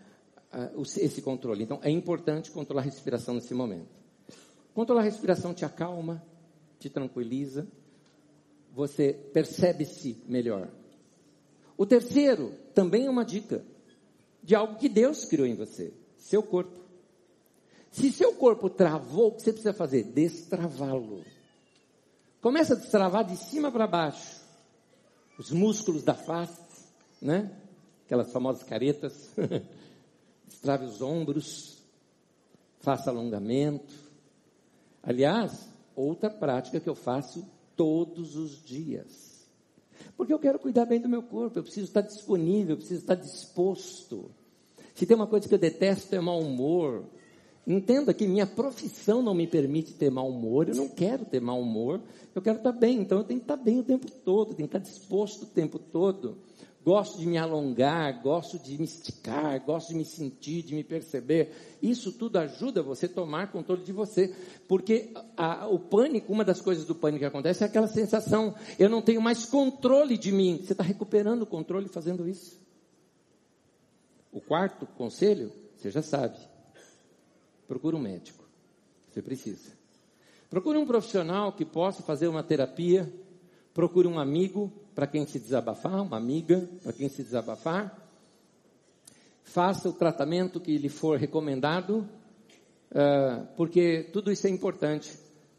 esse 0.98 1.22
controle. 1.22 1.62
Então, 1.62 1.80
é 1.82 1.90
importante 1.90 2.50
controlar 2.50 2.82
a 2.82 2.84
respiração 2.84 3.34
nesse 3.34 3.54
momento. 3.54 3.88
Controlar 4.74 5.02
a 5.02 5.04
respiração 5.04 5.54
te 5.54 5.64
acalma, 5.64 6.22
te 6.78 6.90
tranquiliza, 6.90 7.66
você 8.74 9.12
percebe-se 9.12 10.22
melhor. 10.26 10.68
O 11.76 11.86
terceiro, 11.86 12.52
também 12.74 13.06
é 13.06 13.10
uma 13.10 13.24
dica 13.24 13.64
de 14.42 14.54
algo 14.54 14.76
que 14.76 14.88
Deus 14.88 15.24
criou 15.24 15.46
em 15.46 15.54
você: 15.54 15.92
seu 16.16 16.42
corpo. 16.42 16.84
Se 17.90 18.12
seu 18.12 18.34
corpo 18.34 18.68
travou, 18.68 19.28
o 19.28 19.32
que 19.32 19.42
você 19.42 19.52
precisa 19.52 19.72
fazer? 19.72 20.04
Destravá-lo. 20.04 21.24
Começa 22.42 22.74
a 22.74 22.76
destravar 22.76 23.24
de 23.24 23.36
cima 23.36 23.72
para 23.72 23.86
baixo. 23.86 24.44
Os 25.38 25.50
músculos 25.50 26.02
da 26.02 26.14
face, 26.14 26.86
né? 27.20 27.50
aquelas 28.06 28.32
famosas 28.32 28.62
caretas, 28.62 29.30
destrave 30.46 30.84
os 30.84 31.02
ombros, 31.02 31.78
faça 32.80 33.10
alongamento. 33.10 33.94
Aliás, 35.02 35.68
outra 35.94 36.30
prática 36.30 36.80
que 36.80 36.88
eu 36.88 36.94
faço 36.94 37.46
todos 37.74 38.36
os 38.36 38.64
dias. 38.64 39.44
Porque 40.16 40.32
eu 40.32 40.38
quero 40.38 40.58
cuidar 40.58 40.86
bem 40.86 41.00
do 41.00 41.08
meu 41.08 41.22
corpo, 41.22 41.58
eu 41.58 41.62
preciso 41.62 41.86
estar 41.86 42.00
disponível, 42.00 42.74
eu 42.74 42.78
preciso 42.78 43.00
estar 43.00 43.14
disposto. 43.14 44.30
Se 44.94 45.04
tem 45.04 45.16
uma 45.16 45.26
coisa 45.26 45.48
que 45.48 45.54
eu 45.54 45.58
detesto 45.58 46.14
é 46.14 46.20
mau 46.20 46.40
humor. 46.40 47.04
Entenda 47.66 48.14
que 48.14 48.28
minha 48.28 48.46
profissão 48.46 49.20
não 49.20 49.34
me 49.34 49.46
permite 49.46 49.92
ter 49.92 50.08
mau 50.08 50.28
humor, 50.28 50.68
eu 50.68 50.74
não 50.76 50.88
quero 50.88 51.24
ter 51.24 51.40
mau 51.40 51.60
humor, 51.60 52.00
eu 52.32 52.40
quero 52.40 52.58
estar 52.58 52.70
bem, 52.70 53.00
então 53.00 53.18
eu 53.18 53.24
tenho 53.24 53.40
que 53.40 53.44
estar 53.44 53.56
bem 53.56 53.80
o 53.80 53.82
tempo 53.82 54.08
todo, 54.24 54.54
tenho 54.54 54.68
que 54.68 54.76
estar 54.76 54.90
disposto 54.90 55.42
o 55.42 55.46
tempo 55.46 55.76
todo 55.76 56.38
gosto 56.86 57.18
de 57.18 57.26
me 57.26 57.36
alongar, 57.36 58.22
gosto 58.22 58.60
de 58.60 58.78
me 58.78 58.84
esticar, 58.84 59.60
gosto 59.66 59.88
de 59.88 59.96
me 59.96 60.04
sentir, 60.04 60.62
de 60.62 60.72
me 60.72 60.84
perceber. 60.84 61.50
Isso 61.82 62.12
tudo 62.12 62.36
ajuda 62.36 62.80
você 62.80 63.06
a 63.06 63.08
tomar 63.08 63.50
controle 63.50 63.82
de 63.82 63.90
você. 63.90 64.32
Porque 64.68 65.12
a, 65.36 65.66
o 65.66 65.80
pânico, 65.80 66.32
uma 66.32 66.44
das 66.44 66.60
coisas 66.60 66.84
do 66.84 66.94
pânico 66.94 67.18
que 67.18 67.24
acontece 67.24 67.64
é 67.64 67.66
aquela 67.66 67.88
sensação, 67.88 68.54
eu 68.78 68.88
não 68.88 69.02
tenho 69.02 69.20
mais 69.20 69.44
controle 69.44 70.16
de 70.16 70.30
mim. 70.30 70.60
Você 70.62 70.74
está 70.74 70.84
recuperando 70.84 71.42
o 71.42 71.46
controle 71.46 71.88
fazendo 71.88 72.28
isso. 72.28 72.56
O 74.30 74.40
quarto 74.40 74.86
conselho, 74.86 75.50
você 75.76 75.90
já 75.90 76.02
sabe. 76.02 76.38
Procure 77.66 77.96
um 77.96 78.00
médico. 78.00 78.44
Você 79.10 79.20
precisa. 79.20 79.72
Procure 80.48 80.78
um 80.78 80.86
profissional 80.86 81.52
que 81.52 81.64
possa 81.64 82.04
fazer 82.04 82.28
uma 82.28 82.44
terapia. 82.44 83.12
Procure 83.74 84.06
um 84.06 84.20
amigo 84.20 84.72
para 84.96 85.06
quem 85.06 85.26
se 85.26 85.38
desabafar, 85.38 86.02
uma 86.02 86.16
amiga 86.16 86.66
para 86.82 86.90
quem 86.94 87.06
se 87.10 87.22
desabafar. 87.22 88.02
Faça 89.44 89.90
o 89.90 89.92
tratamento 89.92 90.58
que 90.58 90.78
lhe 90.78 90.88
for 90.88 91.18
recomendado, 91.18 92.08
uh, 92.92 93.46
porque 93.58 94.08
tudo 94.10 94.32
isso 94.32 94.46
é 94.46 94.50
importante 94.50 95.12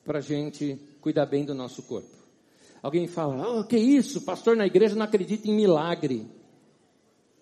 para 0.04 0.18
a 0.18 0.22
gente 0.22 0.82
cuidar 1.00 1.28
bem 1.28 1.46
do 1.46 1.54
nosso 1.54 1.84
corpo. 1.84 2.10
Alguém 2.82 3.06
fala, 3.06 3.60
oh, 3.60 3.64
que 3.64 3.78
isso, 3.78 4.22
pastor 4.22 4.58
na 4.58 4.66
igreja 4.66 4.96
não 4.96 5.06
acredita 5.06 5.48
em 5.48 5.54
milagre. 5.54 6.28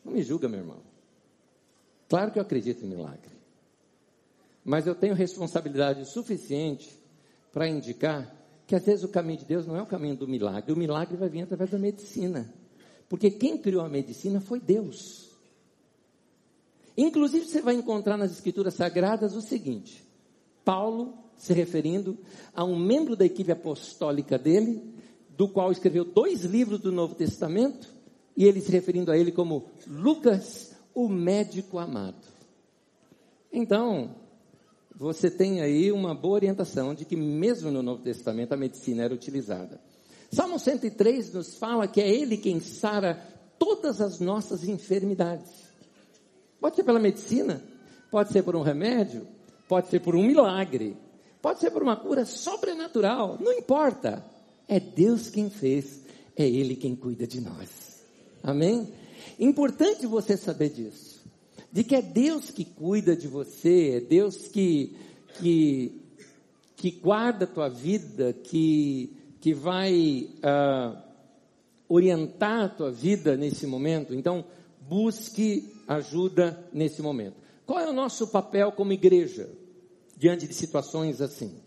Não 0.03 0.11
me 0.11 0.21
julga, 0.21 0.49
meu 0.49 0.59
irmão. 0.59 0.81
Claro 2.09 2.29
que 2.31 2.39
eu 2.39 2.43
acredito 2.43 2.83
em 2.83 2.89
milagre. 2.89 3.31
Mas 4.65 4.85
eu 4.85 4.95
tenho 4.95 5.15
responsabilidade 5.15 6.03
suficiente 6.09 6.89
para 7.53 7.69
indicar 7.69 8.35
que 8.67 8.75
às 8.75 8.83
vezes 8.85 9.03
o 9.03 9.09
caminho 9.09 9.39
de 9.39 9.45
Deus 9.45 9.65
não 9.65 9.75
é 9.75 9.81
o 9.81 9.85
caminho 9.85 10.15
do 10.15 10.27
milagre, 10.27 10.73
o 10.73 10.77
milagre 10.77 11.15
vai 11.17 11.29
vir 11.29 11.43
através 11.43 11.69
da 11.69 11.77
medicina. 11.77 12.51
Porque 13.07 13.29
quem 13.29 13.57
criou 13.57 13.83
a 13.83 13.89
medicina 13.89 14.41
foi 14.41 14.59
Deus. 14.59 15.29
Inclusive, 16.97 17.45
você 17.45 17.61
vai 17.61 17.75
encontrar 17.75 18.17
nas 18.17 18.31
Escrituras 18.31 18.73
Sagradas 18.73 19.35
o 19.35 19.41
seguinte: 19.41 20.03
Paulo, 20.63 21.13
se 21.37 21.53
referindo 21.53 22.17
a 22.53 22.63
um 22.63 22.77
membro 22.77 23.15
da 23.15 23.25
equipe 23.25 23.51
apostólica 23.51 24.37
dele, 24.37 24.81
do 25.29 25.47
qual 25.47 25.71
escreveu 25.71 26.05
dois 26.05 26.43
livros 26.43 26.79
do 26.79 26.91
Novo 26.91 27.13
Testamento, 27.13 27.87
e 28.35 28.45
ele 28.45 28.61
se 28.61 28.71
referindo 28.71 29.11
a 29.11 29.17
ele 29.17 29.31
como 29.31 29.65
Lucas, 29.85 30.75
o 30.93 31.09
médico 31.09 31.77
amado. 31.77 32.25
Então, 33.51 34.15
você 34.97 35.29
tem 35.29 35.61
aí 35.61 35.91
uma 35.91 36.15
boa 36.15 36.35
orientação 36.35 36.95
de 36.95 37.03
que 37.03 37.17
mesmo 37.17 37.69
no 37.69 37.83
Novo 37.83 38.01
Testamento 38.01 38.53
a 38.53 38.57
medicina 38.57 39.03
era 39.03 39.13
utilizada. 39.13 39.79
Salmo 40.31 40.57
103 40.57 41.33
nos 41.33 41.57
fala 41.57 41.87
que 41.87 41.99
é 41.99 42.09
Ele 42.09 42.37
quem 42.37 42.61
sara 42.61 43.21
todas 43.59 43.99
as 43.99 44.19
nossas 44.19 44.63
enfermidades. 44.63 45.51
Pode 46.61 46.77
ser 46.77 46.83
pela 46.83 46.99
medicina, 46.99 47.61
pode 48.09 48.31
ser 48.31 48.43
por 48.43 48.55
um 48.55 48.61
remédio, 48.61 49.27
pode 49.67 49.89
ser 49.89 49.99
por 49.99 50.15
um 50.15 50.23
milagre, 50.23 50.95
pode 51.41 51.59
ser 51.59 51.71
por 51.71 51.83
uma 51.83 51.97
cura 51.97 52.25
sobrenatural, 52.25 53.37
não 53.39 53.51
importa. 53.51 54.25
É 54.67 54.79
Deus 54.79 55.29
quem 55.29 55.49
fez, 55.49 56.01
é 56.37 56.47
Ele 56.47 56.75
quem 56.75 56.95
cuida 56.95 57.27
de 57.27 57.41
nós. 57.41 58.01
Amém? 58.41 58.87
Importante 59.37 60.07
você 60.07 60.37
saber 60.37 60.69
disso 60.69 61.14
de 61.75 61.83
que 61.83 61.93
é 61.93 62.01
Deus 62.01 62.51
que 62.51 62.63
cuida 62.63 63.17
de 63.17 63.27
você, 63.27 63.97
é 63.97 63.99
Deus 63.99 64.47
que, 64.47 64.95
que, 65.37 66.01
que 66.77 66.89
guarda 66.89 67.43
a 67.43 67.47
tua 67.49 67.67
vida, 67.67 68.31
que, 68.31 69.13
que 69.41 69.53
vai 69.53 70.29
uh, 70.37 70.97
orientar 71.89 72.63
a 72.63 72.69
tua 72.69 72.89
vida 72.89 73.35
nesse 73.35 73.67
momento. 73.67 74.15
Então, 74.15 74.45
busque 74.87 75.69
ajuda 75.85 76.65
nesse 76.71 77.01
momento. 77.01 77.35
Qual 77.65 77.77
é 77.77 77.89
o 77.89 77.93
nosso 77.93 78.29
papel 78.29 78.71
como 78.71 78.93
igreja 78.93 79.49
diante 80.15 80.47
de 80.47 80.53
situações 80.53 81.19
assim? 81.19 81.59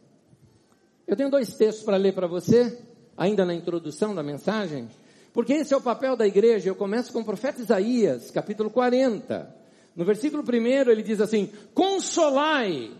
Eu 1.06 1.16
tenho 1.16 1.30
dois 1.30 1.52
textos 1.52 1.84
para 1.84 1.98
ler 1.98 2.14
para 2.14 2.26
você, 2.26 2.78
ainda 3.14 3.44
na 3.44 3.52
introdução 3.52 4.14
da 4.14 4.22
mensagem, 4.22 4.88
porque 5.34 5.52
esse 5.52 5.74
é 5.74 5.76
o 5.76 5.82
papel 5.82 6.16
da 6.16 6.26
igreja. 6.26 6.70
Eu 6.70 6.74
começo 6.74 7.12
com 7.12 7.20
o 7.20 7.24
profeta 7.26 7.60
Isaías, 7.60 8.30
capítulo 8.30 8.70
40. 8.70 9.57
No 9.98 10.04
versículo 10.04 10.44
primeiro 10.44 10.92
ele 10.92 11.02
diz 11.02 11.20
assim: 11.20 11.50
Consolai, 11.74 12.92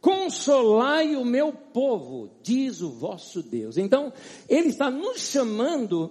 consolai 0.00 1.16
o 1.16 1.24
meu 1.24 1.52
povo, 1.52 2.30
diz 2.42 2.80
o 2.80 2.88
vosso 2.88 3.42
Deus. 3.42 3.76
Então, 3.76 4.10
ele 4.48 4.68
está 4.68 4.90
nos 4.90 5.20
chamando 5.20 6.10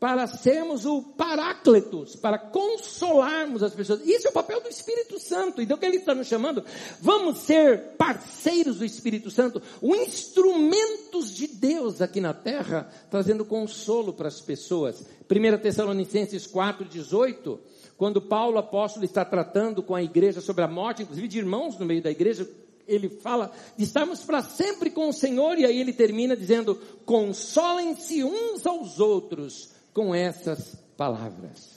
para 0.00 0.26
sermos 0.26 0.86
o 0.86 1.02
paráclitos, 1.02 2.16
para 2.16 2.38
consolarmos 2.38 3.62
as 3.62 3.74
pessoas. 3.74 4.00
Isso 4.06 4.26
é 4.26 4.30
o 4.30 4.34
papel 4.34 4.62
do 4.62 4.68
Espírito 4.70 5.18
Santo. 5.18 5.60
Então, 5.60 5.76
o 5.76 5.80
que 5.80 5.84
ele 5.84 5.98
está 5.98 6.14
nos 6.14 6.26
chamando? 6.26 6.64
Vamos 7.02 7.40
ser 7.40 7.96
parceiros 7.98 8.78
do 8.78 8.84
Espírito 8.86 9.30
Santo, 9.30 9.60
o 9.82 9.94
instrumentos 9.94 11.34
de 11.34 11.48
Deus 11.48 12.00
aqui 12.00 12.18
na 12.18 12.32
terra, 12.32 12.90
trazendo 13.10 13.44
consolo 13.44 14.14
para 14.14 14.28
as 14.28 14.40
pessoas. 14.40 15.04
1 15.30 15.58
Tessalonicenses 15.58 16.46
4, 16.46 16.86
18 16.86 17.73
quando 17.96 18.20
Paulo 18.20 18.58
apóstolo 18.58 19.04
está 19.04 19.24
tratando 19.24 19.82
com 19.82 19.94
a 19.94 20.02
igreja 20.02 20.40
sobre 20.40 20.64
a 20.64 20.68
morte, 20.68 21.02
inclusive 21.02 21.28
de 21.28 21.38
irmãos 21.38 21.78
no 21.78 21.86
meio 21.86 22.02
da 22.02 22.10
igreja, 22.10 22.48
ele 22.86 23.08
fala 23.08 23.50
de 23.76 23.84
estarmos 23.84 24.22
para 24.24 24.42
sempre 24.42 24.90
com 24.90 25.08
o 25.08 25.12
Senhor, 25.12 25.58
e 25.58 25.64
aí 25.64 25.80
ele 25.80 25.92
termina 25.92 26.36
dizendo: 26.36 26.74
consolem-se 27.04 28.24
uns 28.24 28.66
aos 28.66 29.00
outros 29.00 29.70
com 29.92 30.14
essas 30.14 30.76
palavras. 30.96 31.74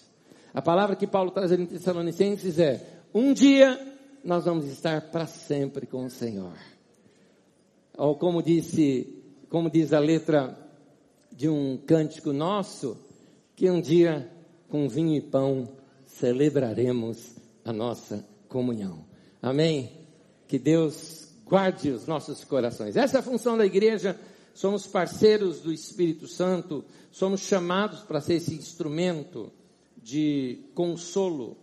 A 0.53 0.61
palavra 0.61 0.95
que 0.95 1.07
Paulo 1.07 1.31
traz 1.31 1.51
em 1.51 1.65
Tessalonicenses 1.65 2.59
é: 2.59 3.01
um 3.13 3.33
dia 3.33 3.79
nós 4.23 4.45
vamos 4.45 4.65
estar 4.65 5.09
para 5.11 5.25
sempre 5.25 5.85
com 5.85 6.05
o 6.05 6.09
Senhor. 6.09 6.57
Ou 7.97 8.15
como 8.15 8.43
disse, 8.43 9.23
como 9.49 9.69
diz 9.69 9.93
a 9.93 9.99
letra 9.99 10.57
de 11.31 11.47
um 11.47 11.77
cântico 11.77 12.33
nosso, 12.33 12.97
que 13.55 13.69
um 13.69 13.79
dia 13.79 14.29
com 14.69 14.89
vinho 14.89 15.15
e 15.15 15.21
pão 15.21 15.69
celebraremos 16.19 17.35
a 17.63 17.71
nossa 17.71 18.25
comunhão. 18.47 19.05
Amém? 19.41 19.91
Que 20.47 20.57
Deus 20.57 21.27
guarde 21.45 21.89
os 21.91 22.07
nossos 22.07 22.43
corações. 22.43 22.95
Essa 22.95 23.17
é 23.17 23.19
a 23.19 23.23
função 23.23 23.57
da 23.57 23.65
igreja. 23.65 24.19
Somos 24.53 24.87
parceiros 24.87 25.61
do 25.61 25.71
Espírito 25.71 26.27
Santo, 26.27 26.83
somos 27.11 27.41
chamados 27.41 27.99
para 28.01 28.19
ser 28.19 28.35
esse 28.35 28.55
instrumento 28.55 29.51
de 30.01 30.59
consolo 30.73 31.57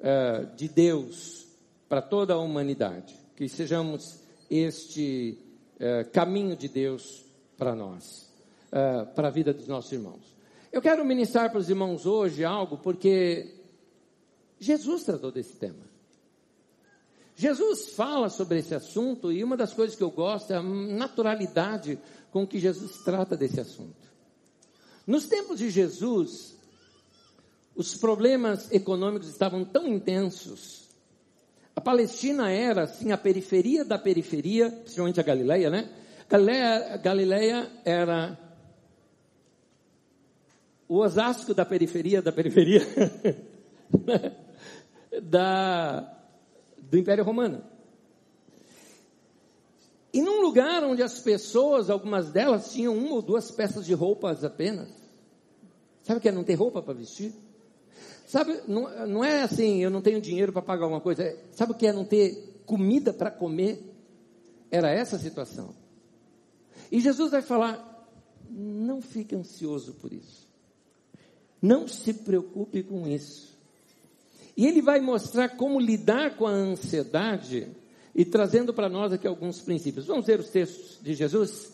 uh, 0.00 0.56
de 0.56 0.68
Deus 0.68 1.46
para 1.88 2.02
toda 2.02 2.34
a 2.34 2.38
humanidade. 2.38 3.14
Que 3.36 3.48
sejamos 3.48 4.20
este 4.50 5.38
uh, 5.76 6.10
caminho 6.10 6.56
de 6.56 6.68
Deus 6.68 7.24
para 7.56 7.74
nós, 7.74 8.28
uh, 8.72 9.06
para 9.14 9.28
a 9.28 9.30
vida 9.30 9.52
dos 9.52 9.68
nossos 9.68 9.92
irmãos. 9.92 10.34
Eu 10.72 10.82
quero 10.82 11.04
ministrar 11.04 11.50
para 11.50 11.60
os 11.60 11.70
irmãos 11.70 12.06
hoje 12.06 12.44
algo, 12.44 12.78
porque 12.78 13.59
Jesus 14.60 15.04
tratou 15.04 15.32
desse 15.32 15.54
tema. 15.54 15.90
Jesus 17.34 17.94
fala 17.94 18.28
sobre 18.28 18.58
esse 18.58 18.74
assunto 18.74 19.32
e 19.32 19.42
uma 19.42 19.56
das 19.56 19.72
coisas 19.72 19.96
que 19.96 20.02
eu 20.02 20.10
gosto 20.10 20.52
é 20.52 20.56
a 20.56 20.62
naturalidade 20.62 21.98
com 22.30 22.46
que 22.46 22.60
Jesus 22.60 22.98
trata 22.98 23.34
desse 23.34 23.58
assunto. 23.58 23.96
Nos 25.06 25.26
tempos 25.26 25.58
de 25.58 25.70
Jesus, 25.70 26.54
os 27.74 27.96
problemas 27.96 28.70
econômicos 28.70 29.26
estavam 29.26 29.64
tão 29.64 29.88
intensos. 29.88 30.90
A 31.74 31.80
Palestina 31.80 32.50
era, 32.50 32.82
assim, 32.82 33.10
a 33.10 33.16
periferia 33.16 33.86
da 33.86 33.98
periferia, 33.98 34.70
principalmente 34.70 35.18
a 35.18 35.22
Galileia, 35.22 35.70
né? 35.70 35.88
Galileia, 36.28 36.96
Galileia 36.98 37.72
era 37.86 38.38
o 40.86 40.98
Osasco 40.98 41.54
da 41.54 41.64
periferia 41.64 42.20
da 42.20 42.30
periferia. 42.30 42.86
da, 45.22 46.00
do 46.78 46.98
Império 46.98 47.24
Romano. 47.24 47.64
E 50.12 50.20
num 50.20 50.42
lugar 50.42 50.82
onde 50.82 51.02
as 51.02 51.20
pessoas, 51.20 51.88
algumas 51.88 52.30
delas, 52.30 52.72
tinham 52.72 52.96
uma 52.96 53.14
ou 53.14 53.22
duas 53.22 53.50
peças 53.50 53.86
de 53.86 53.94
roupas 53.94 54.44
apenas. 54.44 54.88
Sabe 56.02 56.18
o 56.18 56.20
que 56.20 56.28
é 56.28 56.32
não 56.32 56.42
ter 56.42 56.54
roupa 56.54 56.82
para 56.82 56.94
vestir? 56.94 57.32
Sabe, 58.26 58.60
não, 58.66 59.06
não 59.06 59.24
é 59.24 59.42
assim, 59.42 59.82
eu 59.82 59.90
não 59.90 60.02
tenho 60.02 60.20
dinheiro 60.20 60.52
para 60.52 60.62
pagar 60.62 60.84
alguma 60.84 61.00
coisa. 61.00 61.36
Sabe 61.52 61.72
o 61.72 61.74
que 61.74 61.86
é 61.86 61.92
não 61.92 62.04
ter 62.04 62.62
comida 62.66 63.12
para 63.12 63.30
comer? 63.30 63.94
Era 64.70 64.90
essa 64.90 65.16
a 65.16 65.18
situação. 65.18 65.74
E 66.90 67.00
Jesus 67.00 67.30
vai 67.30 67.42
falar: 67.42 68.08
não 68.48 69.00
fique 69.00 69.34
ansioso 69.34 69.94
por 69.94 70.12
isso. 70.12 70.48
Não 71.60 71.86
se 71.86 72.14
preocupe 72.14 72.82
com 72.82 73.06
isso. 73.06 73.59
E 74.60 74.66
ele 74.66 74.82
vai 74.82 75.00
mostrar 75.00 75.48
como 75.48 75.80
lidar 75.80 76.36
com 76.36 76.46
a 76.46 76.50
ansiedade 76.50 77.66
e 78.14 78.26
trazendo 78.26 78.74
para 78.74 78.90
nós 78.90 79.10
aqui 79.10 79.26
alguns 79.26 79.58
princípios. 79.62 80.04
Vamos 80.04 80.26
ver 80.26 80.38
os 80.38 80.50
textos 80.50 80.98
de 81.00 81.14
Jesus? 81.14 81.72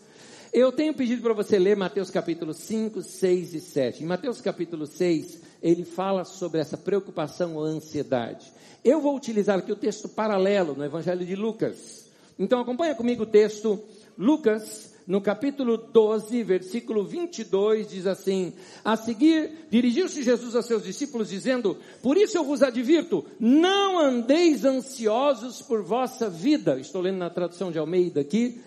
Eu 0.53 0.71
tenho 0.71 0.95
pedido 0.95 1.21
para 1.21 1.33
você 1.33 1.59
ler 1.59 1.77
Mateus 1.77 2.13
capítulo 2.13 2.55
5, 2.55 3.03
6 3.03 3.55
e 3.55 3.61
7. 3.61 4.05
Em 4.05 4.07
Mateus 4.07 4.41
capítulo 4.41 4.87
6, 4.87 5.41
ele 5.61 5.85
fala 5.85 6.25
sobre 6.25 6.61
essa 6.61 6.77
preocupação 6.77 7.57
ou 7.57 7.65
ansiedade. 7.65 8.53
Eu 8.85 9.01
vou 9.01 9.17
utilizar 9.17 9.59
aqui 9.59 9.73
o 9.73 9.77
texto 9.77 10.09
paralelo 10.09 10.77
no 10.77 10.85
Evangelho 10.85 11.27
de 11.27 11.35
Lucas. 11.35 12.09
Então 12.39 12.61
acompanha 12.61 12.95
comigo 12.95 13.25
o 13.25 13.27
texto, 13.27 13.83
Lucas, 14.17 14.95
no 15.07 15.21
capítulo 15.21 15.77
12, 15.77 16.43
versículo 16.43 17.05
22, 17.05 17.89
diz 17.89 18.07
assim: 18.07 18.53
A 18.85 18.97
seguir, 18.97 19.69
dirigiu-se 19.71 20.21
Jesus 20.21 20.57
a 20.57 20.63
seus 20.63 20.83
discípulos, 20.83 21.29
dizendo: 21.29 21.79
Por 22.03 22.17
isso 22.17 22.37
eu 22.37 22.43
vos 22.43 22.61
advirto, 22.61 23.25
não 23.39 24.01
andeis 24.01 24.65
ansiosos 24.65 25.63
por 25.63 25.83
vossa 25.83 26.29
vida. 26.29 26.81
Estou 26.81 27.01
lendo 27.01 27.19
na 27.19 27.31
tradução 27.31 27.71
de 27.71 27.79
Almeida 27.79 28.21
aqui. 28.21 28.61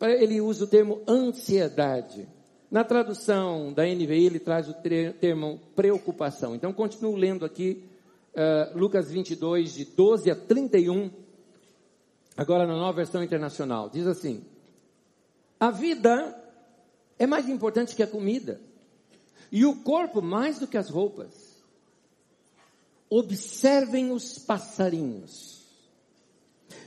Ele 0.00 0.40
usa 0.42 0.64
o 0.64 0.68
termo 0.68 1.00
ansiedade. 1.08 2.28
Na 2.70 2.84
tradução 2.84 3.72
da 3.72 3.84
NVI, 3.84 4.26
ele 4.26 4.38
traz 4.38 4.68
o 4.68 4.74
termo 5.18 5.58
preocupação. 5.74 6.54
Então, 6.54 6.70
continuo 6.70 7.16
lendo 7.16 7.46
aqui 7.46 7.82
uh, 8.34 8.78
Lucas 8.78 9.10
22, 9.10 9.72
de 9.72 9.84
12 9.86 10.30
a 10.30 10.36
31, 10.36 11.10
agora 12.36 12.66
na 12.66 12.76
nova 12.76 12.92
versão 12.92 13.22
internacional. 13.22 13.88
Diz 13.88 14.06
assim: 14.06 14.44
A 15.58 15.70
vida 15.70 16.36
é 17.18 17.26
mais 17.26 17.48
importante 17.48 17.96
que 17.96 18.02
a 18.02 18.06
comida, 18.06 18.60
e 19.50 19.64
o 19.64 19.76
corpo 19.82 20.22
mais 20.22 20.58
do 20.58 20.66
que 20.66 20.76
as 20.76 20.88
roupas. 20.88 21.56
Observem 23.10 24.12
os 24.12 24.38
passarinhos 24.38 25.58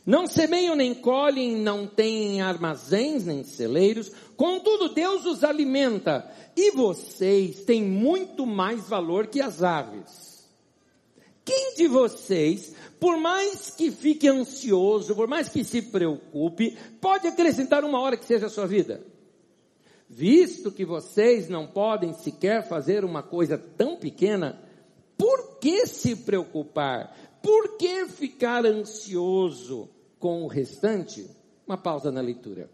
não 0.05 0.25
semeiam 0.25 0.75
nem 0.75 0.95
colhem, 0.95 1.55
não 1.55 1.85
têm 1.85 2.41
armazéns 2.41 3.25
nem 3.25 3.43
celeiros, 3.43 4.11
contudo 4.35 4.93
Deus 4.93 5.25
os 5.25 5.43
alimenta, 5.43 6.29
e 6.55 6.71
vocês 6.71 7.63
têm 7.63 7.83
muito 7.83 8.45
mais 8.45 8.89
valor 8.89 9.27
que 9.27 9.41
as 9.41 9.61
aves. 9.61 10.30
Quem 11.43 11.75
de 11.75 11.87
vocês, 11.87 12.73
por 12.99 13.17
mais 13.17 13.71
que 13.71 13.91
fique 13.91 14.27
ansioso, 14.27 15.15
por 15.15 15.27
mais 15.27 15.49
que 15.49 15.63
se 15.63 15.81
preocupe, 15.81 16.77
pode 16.99 17.27
acrescentar 17.27 17.83
uma 17.83 17.99
hora 17.99 18.17
que 18.17 18.25
seja 18.25 18.45
a 18.45 18.49
sua 18.49 18.67
vida? 18.67 19.03
Visto 20.07 20.71
que 20.71 20.85
vocês 20.85 21.49
não 21.49 21.65
podem 21.65 22.13
sequer 22.13 22.67
fazer 22.67 23.03
uma 23.05 23.23
coisa 23.23 23.57
tão 23.57 23.97
pequena, 23.97 24.61
por 25.17 25.59
que 25.59 25.87
se 25.87 26.15
preocupar? 26.15 27.15
Por 27.41 27.77
que 27.77 28.05
ficar 28.07 28.65
ansioso 28.65 29.89
com 30.19 30.43
o 30.43 30.47
restante? 30.47 31.27
Uma 31.65 31.77
pausa 31.77 32.11
na 32.11 32.21
leitura. 32.21 32.69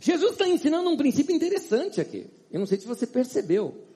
Jesus 0.00 0.32
está 0.32 0.48
ensinando 0.48 0.88
um 0.88 0.96
princípio 0.96 1.34
interessante 1.34 2.00
aqui. 2.00 2.26
Eu 2.50 2.60
não 2.60 2.66
sei 2.66 2.78
se 2.78 2.86
você 2.86 3.06
percebeu. 3.06 3.91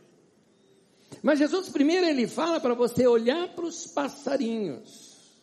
Mas 1.27 1.41
Jesus 1.41 1.69
primeiro 1.69 2.07
ele 2.07 2.29
fala 2.29 2.61
para 2.61 2.73
você 2.73 3.05
olhar 3.05 3.49
para 3.49 3.65
os 3.65 3.85
passarinhos. 3.85 5.35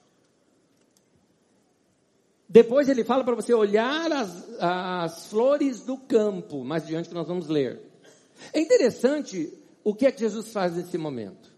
Depois 2.48 2.88
ele 2.88 3.04
fala 3.04 3.22
para 3.22 3.36
você 3.36 3.54
olhar 3.54 4.10
as, 4.10 4.62
as 4.62 5.28
flores 5.28 5.82
do 5.82 5.98
campo. 5.98 6.64
Mais 6.64 6.84
adiante 6.84 7.10
que 7.10 7.14
nós 7.14 7.28
vamos 7.28 7.50
ler. 7.50 7.82
É 8.54 8.62
interessante 8.62 9.52
o 9.84 9.94
que 9.94 10.06
é 10.06 10.12
que 10.14 10.22
Jesus 10.22 10.54
faz 10.54 10.74
nesse 10.74 10.98
momento. 10.98 11.54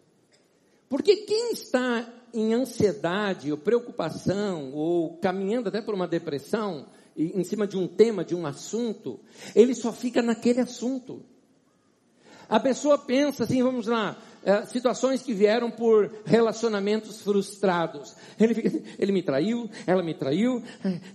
Porque 0.89 1.17
quem 1.17 1.51
está 1.51 2.11
em 2.33 2.51
ansiedade 2.51 3.51
ou 3.51 3.59
preocupação 3.59 4.73
ou 4.73 5.17
caminhando 5.17 5.69
até 5.69 5.83
por 5.83 5.93
uma 5.93 6.07
depressão 6.07 6.87
em 7.15 7.43
cima 7.43 7.67
de 7.67 7.77
um 7.77 7.87
tema, 7.87 8.25
de 8.25 8.33
um 8.33 8.47
assunto, 8.47 9.19
ele 9.53 9.75
só 9.75 9.93
fica 9.93 10.23
naquele 10.23 10.61
assunto. 10.61 11.23
A 12.49 12.59
pessoa 12.59 12.97
pensa 12.97 13.43
assim, 13.43 13.63
vamos 13.63 13.87
lá, 13.87 14.17
é, 14.45 14.63
situações 14.67 15.23
que 15.23 15.33
vieram 15.33 15.71
por 15.71 16.11
relacionamentos 16.23 17.19
frustrados. 17.19 18.15
Ele, 18.39 18.53
fica, 18.53 18.69
ele 18.99 19.11
me 19.11 19.23
traiu, 19.23 19.67
ela 19.87 20.03
me 20.03 20.13
traiu, 20.13 20.61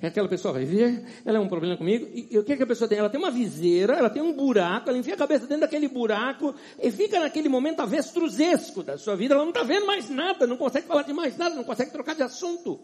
é, 0.03 0.09
aquela 0.09 0.29
pessoa 0.29 0.53
vai 0.53 0.65
ver, 0.65 1.05
ela 1.25 1.39
é 1.39 1.41
um 1.41 1.49
problema 1.49 1.77
comigo. 1.77 2.09
E, 2.13 2.27
e 2.33 2.39
o 2.39 2.43
que, 2.43 2.57
que 2.57 2.63
a 2.65 2.67
pessoa 2.67 2.89
tem? 2.89 2.99
Ela 2.99 3.09
tem 3.09 3.21
uma 3.21 3.31
viseira, 3.31 3.95
ela 3.95 4.11
tem 4.11 4.21
um 4.21 4.33
buraco, 4.33 4.89
ela 4.89 4.99
enfia 4.99 5.15
a 5.15 5.17
cabeça 5.17 5.47
dentro 5.47 5.61
daquele 5.61 5.87
buraco 5.87 6.53
e 6.83 6.91
fica 6.91 7.21
naquele 7.21 7.49
momento 7.49 7.81
avestruzesco 7.81 8.83
da 8.83 8.99
sua 8.99 9.15
vida. 9.15 9.35
Ela 9.35 9.45
não 9.45 9.51
está 9.51 9.63
vendo 9.63 9.87
mais 9.87 10.11
nada, 10.11 10.45
não 10.45 10.57
consegue 10.57 10.89
falar 10.89 11.03
de 11.03 11.13
mais 11.13 11.37
nada, 11.37 11.55
não 11.55 11.65
consegue 11.65 11.93
trocar 11.93 12.17
de 12.17 12.25
assunto. 12.25 12.81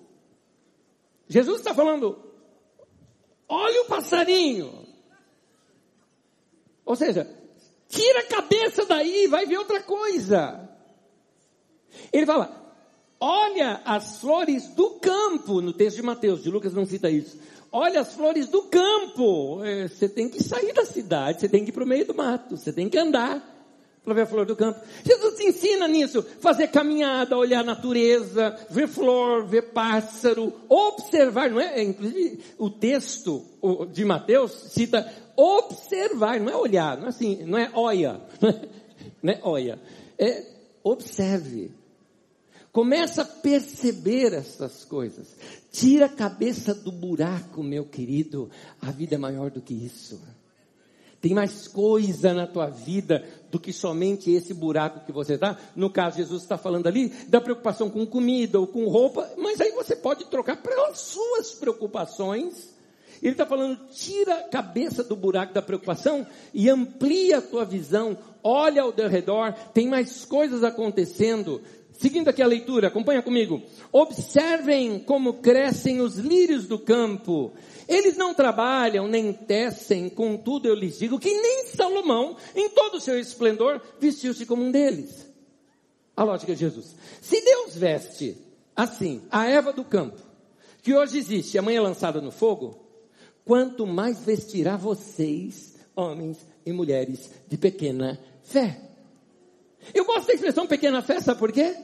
Jesus 1.26 1.58
está 1.58 1.74
falando, 1.74 2.16
olha 3.48 3.82
o 3.82 3.86
passarinho. 3.86 4.86
Ou 6.84 6.94
seja, 6.94 7.28
Tira 7.96 8.20
a 8.20 8.26
cabeça 8.26 8.84
daí, 8.84 9.26
vai 9.26 9.46
ver 9.46 9.56
outra 9.56 9.82
coisa. 9.82 10.68
Ele 12.12 12.26
fala: 12.26 12.76
olha 13.18 13.80
as 13.84 14.20
flores 14.20 14.68
do 14.68 14.90
campo, 15.00 15.62
no 15.62 15.72
texto 15.72 15.96
de 15.96 16.02
Mateus, 16.02 16.42
de 16.42 16.50
Lucas 16.50 16.74
não 16.74 16.84
cita 16.84 17.08
isso. 17.10 17.38
Olha 17.72 18.00
as 18.00 18.14
flores 18.14 18.48
do 18.48 18.62
campo. 18.64 19.64
É, 19.64 19.88
você 19.88 20.08
tem 20.08 20.28
que 20.28 20.42
sair 20.42 20.72
da 20.74 20.84
cidade, 20.84 21.40
você 21.40 21.48
tem 21.48 21.64
que 21.64 21.70
ir 21.70 21.72
para 21.72 21.84
o 21.84 21.86
meio 21.86 22.06
do 22.06 22.14
mato, 22.14 22.56
você 22.56 22.72
tem 22.72 22.88
que 22.88 22.98
andar 22.98 23.54
para 24.04 24.14
ver 24.14 24.20
a 24.20 24.26
flor 24.26 24.46
do 24.46 24.54
campo. 24.54 24.78
Jesus 25.04 25.36
te 25.36 25.44
ensina 25.44 25.88
nisso, 25.88 26.24
fazer 26.38 26.68
caminhada, 26.68 27.36
olhar 27.36 27.60
a 27.60 27.64
natureza, 27.64 28.56
ver 28.70 28.86
flor, 28.86 29.44
ver 29.46 29.72
pássaro, 29.72 30.52
observar, 30.68 31.50
não 31.50 31.60
é? 31.60 31.82
Inclusive 31.82 32.38
o 32.56 32.70
texto 32.70 33.42
de 33.90 34.04
Mateus 34.04 34.52
cita 34.52 35.12
observar, 35.36 36.40
não 36.40 36.50
é 36.50 36.56
olhar, 36.56 36.96
não 36.96 37.06
é 37.06 37.08
assim, 37.08 37.44
não 37.44 37.58
é 37.58 37.70
olha, 37.74 38.20
não 39.22 39.32
é 39.32 39.40
olha, 39.42 39.80
é 40.18 40.44
observe. 40.82 41.72
Começa 42.72 43.22
a 43.22 43.24
perceber 43.24 44.34
essas 44.34 44.84
coisas. 44.84 45.34
Tira 45.72 46.06
a 46.06 46.10
cabeça 46.10 46.74
do 46.74 46.92
buraco, 46.92 47.62
meu 47.62 47.86
querido. 47.86 48.50
A 48.82 48.90
vida 48.90 49.14
é 49.14 49.18
maior 49.18 49.50
do 49.50 49.62
que 49.62 49.72
isso. 49.72 50.20
Tem 51.18 51.32
mais 51.32 51.66
coisa 51.66 52.34
na 52.34 52.46
tua 52.46 52.68
vida 52.68 53.24
do 53.50 53.58
que 53.58 53.72
somente 53.72 54.30
esse 54.30 54.52
buraco 54.52 55.06
que 55.06 55.10
você 55.10 55.34
está. 55.34 55.58
No 55.74 55.88
caso, 55.88 56.18
Jesus 56.18 56.42
está 56.42 56.58
falando 56.58 56.86
ali 56.86 57.08
da 57.26 57.40
preocupação 57.40 57.88
com 57.88 58.06
comida 58.06 58.60
ou 58.60 58.66
com 58.66 58.86
roupa, 58.88 59.28
mas 59.38 59.60
aí 59.60 59.70
você 59.72 59.96
pode 59.96 60.26
trocar 60.26 60.62
pelas 60.62 60.98
suas 60.98 61.52
preocupações. 61.52 62.75
Ele 63.22 63.32
está 63.32 63.46
falando, 63.46 63.78
tira 63.90 64.34
a 64.34 64.48
cabeça 64.48 65.02
do 65.02 65.16
buraco 65.16 65.54
da 65.54 65.62
preocupação 65.62 66.26
e 66.52 66.68
amplia 66.68 67.38
a 67.38 67.42
tua 67.42 67.64
visão. 67.64 68.18
Olha 68.42 68.82
ao 68.82 68.92
teu 68.92 69.08
redor, 69.08 69.52
tem 69.72 69.88
mais 69.88 70.24
coisas 70.24 70.62
acontecendo. 70.62 71.62
Seguindo 71.98 72.28
aqui 72.28 72.42
a 72.42 72.46
leitura, 72.46 72.88
acompanha 72.88 73.22
comigo. 73.22 73.62
Observem 73.90 74.98
como 74.98 75.34
crescem 75.34 76.00
os 76.00 76.16
lírios 76.16 76.66
do 76.66 76.78
campo. 76.78 77.52
Eles 77.88 78.16
não 78.16 78.34
trabalham 78.34 79.08
nem 79.08 79.32
tecem, 79.32 80.08
contudo 80.10 80.68
eu 80.68 80.74
lhes 80.74 80.98
digo 80.98 81.18
que 81.18 81.32
nem 81.32 81.64
Salomão, 81.66 82.36
em 82.54 82.68
todo 82.68 82.96
o 82.96 83.00
seu 83.00 83.18
esplendor, 83.18 83.80
vestiu-se 83.98 84.44
como 84.44 84.62
um 84.62 84.70
deles. 84.70 85.26
A 86.14 86.22
lógica 86.22 86.52
de 86.52 86.60
Jesus. 86.60 86.94
Se 87.20 87.40
Deus 87.40 87.76
veste 87.76 88.36
assim 88.74 89.22
a 89.30 89.46
Eva 89.46 89.72
do 89.72 89.84
campo, 89.84 90.20
que 90.82 90.94
hoje 90.94 91.18
existe, 91.18 91.58
amanhã 91.58 91.78
é 91.78 91.82
lançada 91.82 92.20
no 92.20 92.30
fogo, 92.30 92.85
quanto 93.46 93.86
mais 93.86 94.18
vestirá 94.18 94.76
vocês, 94.76 95.76
homens 95.94 96.44
e 96.66 96.72
mulheres 96.72 97.30
de 97.48 97.56
pequena 97.56 98.20
fé. 98.42 98.80
Eu 99.94 100.04
gosto 100.04 100.26
da 100.26 100.34
expressão 100.34 100.66
pequena 100.66 101.00
fé, 101.00 101.20
sabe 101.20 101.38
por 101.38 101.52
quê? 101.52 101.74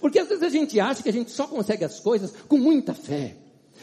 Porque 0.00 0.18
às 0.18 0.28
vezes 0.28 0.42
a 0.42 0.48
gente 0.48 0.80
acha 0.80 1.02
que 1.02 1.08
a 1.10 1.12
gente 1.12 1.30
só 1.30 1.46
consegue 1.46 1.84
as 1.84 2.00
coisas 2.00 2.32
com 2.48 2.56
muita 2.56 2.94
fé. 2.94 3.36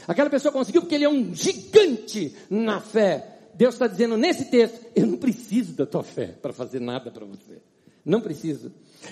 Aquela 0.07 0.29
pessoa 0.29 0.51
conseguiu 0.51 0.81
porque 0.81 0.95
ele 0.95 1.05
é 1.05 1.09
um 1.09 1.33
gigante 1.35 2.35
na 2.49 2.81
fé. 2.81 3.37
Deus 3.53 3.75
está 3.75 3.85
dizendo 3.85 4.17
nesse 4.17 4.45
texto: 4.45 4.79
eu 4.95 5.05
não 5.05 5.17
preciso 5.17 5.73
da 5.73 5.85
tua 5.85 6.03
fé 6.03 6.27
para 6.27 6.51
fazer 6.51 6.79
nada 6.79 7.11
para 7.11 7.25
você. 7.25 7.61
Não 8.03 8.21
preciso. 8.21 8.71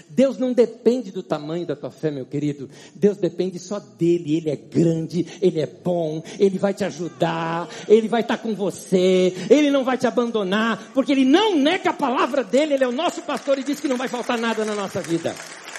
Deus 0.10 0.38
não 0.38 0.54
depende 0.54 1.12
do 1.12 1.24
tamanho 1.24 1.66
da 1.66 1.76
tua 1.76 1.92
fé, 1.92 2.12
meu 2.12 2.26
querido. 2.26 2.70
Deus 2.96 3.18
depende 3.18 3.60
só 3.60 3.80
dele. 3.80 4.38
Ele 4.38 4.50
é 4.50 4.56
grande, 4.56 5.26
ele 5.42 5.60
é 5.60 5.68
bom, 5.68 6.24
ele 6.40 6.58
vai 6.58 6.74
te 6.74 6.84
ajudar, 6.84 7.68
ele 7.88 8.08
vai 8.08 8.22
estar 8.22 8.38
com 8.38 8.56
você, 8.56 9.34
ele 9.50 9.72
não 9.72 9.84
vai 9.84 9.98
te 9.98 10.08
abandonar, 10.08 10.92
porque 10.94 11.12
ele 11.12 11.26
não 11.26 11.56
nega 11.56 11.92
a 11.92 11.94
palavra 11.94 12.44
dele. 12.44 12.74
Ele 12.74 12.84
é 12.84 12.88
o 12.88 12.92
nosso 12.92 13.22
pastor 13.22 13.58
e 13.60 13.64
diz 13.64 13.80
que 13.80 13.88
não 13.88 13.98
vai 13.98 14.08
faltar 14.08 14.38
nada 14.38 14.66
na 14.66 14.76
nossa 14.76 15.02
vida. 15.02 15.36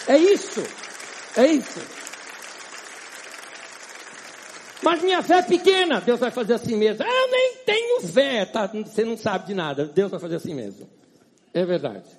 É 0.06 0.16
isso. 0.16 0.62
É 1.36 1.46
isso. 1.46 1.80
Mas 4.82 5.02
minha 5.02 5.22
fé 5.22 5.38
é 5.38 5.42
pequena. 5.42 6.00
Deus 6.00 6.20
vai 6.20 6.30
fazer 6.30 6.54
assim 6.54 6.76
mesmo. 6.76 7.04
Eu 7.04 7.30
nem 7.30 7.56
tenho 7.66 8.00
fé. 8.02 8.44
Tá, 8.44 8.66
você 8.66 9.04
não 9.04 9.16
sabe 9.16 9.48
de 9.48 9.54
nada. 9.54 9.84
Deus 9.84 10.10
vai 10.10 10.20
fazer 10.20 10.36
assim 10.36 10.54
mesmo. 10.54 10.88
É 11.52 11.64
verdade. 11.64 12.17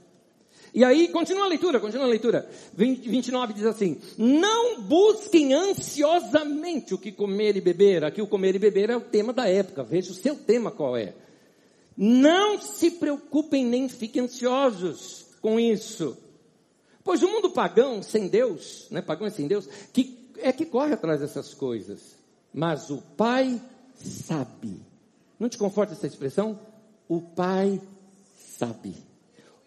E 0.74 0.84
aí, 0.84 1.08
continua 1.08 1.46
a 1.46 1.48
leitura, 1.48 1.80
continua 1.80 2.06
a 2.06 2.10
leitura. 2.10 2.50
20, 2.74 3.10
29 3.10 3.54
diz 3.54 3.66
assim: 3.66 4.00
Não 4.18 4.82
busquem 4.82 5.54
ansiosamente 5.54 6.94
o 6.94 6.98
que 6.98 7.12
comer 7.12 7.58
e 7.58 7.62
beber. 7.62 8.04
Aqui 8.04 8.22
o 8.22 8.28
comer 8.28 8.56
e 8.56 8.60
beber 8.60 8.90
é 8.90 8.98
o 8.98 9.02
tema 9.02 9.34
da 9.34 9.48
época. 9.48 9.84
Veja 9.84 10.12
o 10.12 10.16
seu 10.16 10.36
tema 10.36 10.72
qual 10.72 10.96
é. 10.96 11.14
Não 11.98 12.62
se 12.62 12.92
preocupem 12.92 13.66
nem 13.66 13.90
fiquem 13.90 14.24
ansiosos 14.24 15.26
com 15.42 15.60
isso. 15.60 16.18
Pois 17.04 17.24
o 17.24 17.28
mundo 17.28 17.50
pagão, 17.50 18.04
sem 18.04 18.28
Deus, 18.28 18.88
né, 18.92 19.02
pagão 19.02 19.28
é 19.28 19.30
sem 19.30 19.48
Deus, 19.48 19.68
que 19.92 20.32
é 20.38 20.52
que 20.52 20.66
corre 20.66 20.94
atrás 20.94 21.20
dessas 21.20 21.54
coisas. 21.54 22.16
Mas 22.54 22.90
o 22.90 22.98
Pai 23.18 23.60
sabe. 23.96 24.80
Não 25.40 25.50
te 25.50 25.58
conforta 25.58 25.94
essa 25.94 26.08
expressão? 26.08 26.60
O 27.08 27.22
Pai 27.22 27.82
sabe. 28.58 29.09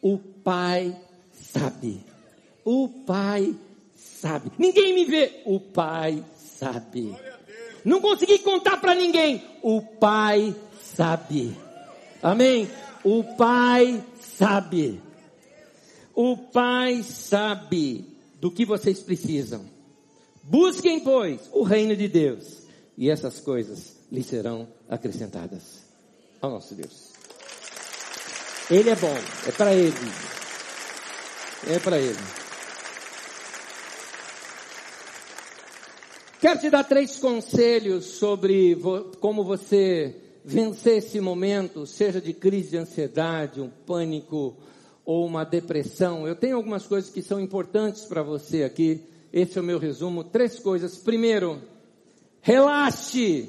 O 0.03 0.19
Pai 0.19 1.01
sabe. 1.33 2.05
O 2.65 2.89
Pai 3.07 3.55
sabe. 3.95 4.51
Ninguém 4.59 4.95
me 4.95 5.05
vê. 5.05 5.43
O 5.47 5.61
Pai 5.61 6.25
sabe. 6.37 7.17
Não 7.85 8.01
consegui 8.01 8.41
contar 8.41 8.81
para 8.81 8.95
ninguém. 8.95 9.43
O 9.63 9.81
Pai 9.81 10.55
sabe. 10.81 11.57
Amém? 12.23 12.69
O 13.05 13.23
Pai 13.37 14.05
sabe. 14.21 15.01
O 16.15 16.37
Pai 16.37 17.03
sabe 17.03 18.05
do 18.41 18.51
que 18.51 18.65
vocês 18.65 19.01
precisam. 19.01 19.65
Busquem, 20.43 21.01
pois, 21.01 21.41
o 21.53 21.63
reino 21.63 21.97
de 21.97 22.09
Deus, 22.09 22.63
e 22.99 23.09
essas 23.09 23.41
coisas 23.41 23.97
lhes 24.11 24.27
serão 24.27 24.69
acrescentadas. 24.89 25.83
Ao 26.41 26.51
nosso 26.51 26.75
Deus. 26.75 27.02
Ele 28.71 28.91
é 28.91 28.97
bom, 28.97 29.17
é 29.47 29.53
para 29.53 29.75
ele. 29.75 30.13
É 31.69 31.79
para 31.79 31.99
ele. 31.99 32.19
Quero 36.41 36.59
te 36.59 36.71
dar 36.71 36.85
três 36.85 37.19
conselhos 37.19 38.05
sobre 38.05 38.77
como 39.21 39.45
você 39.45 40.17
vencer 40.45 40.99
esse 40.99 41.21
momento, 41.21 41.87
seja 41.87 42.21
de 42.21 42.33
crise 42.33 42.71
de 42.71 42.79
ansiedade, 42.79 43.61
um 43.61 43.69
pânico 43.69 44.57
ou 45.05 45.25
uma 45.25 45.45
depressão. 45.45 46.27
Eu 46.27 46.35
tenho 46.35 46.57
algumas 46.57 46.87
coisas 46.87 47.11
que 47.11 47.23
são 47.23 47.41
importantes 47.41 48.05
para 48.05 48.23
você 48.23 48.65
aqui. 48.65 49.03
Esse 49.33 49.59
é 49.59 49.61
o 49.61 49.65
meu 49.65 49.79
resumo. 49.79 50.25
Três 50.25 50.59
coisas. 50.59 50.97
Primeiro, 50.97 51.61
relaxe. 52.41 53.49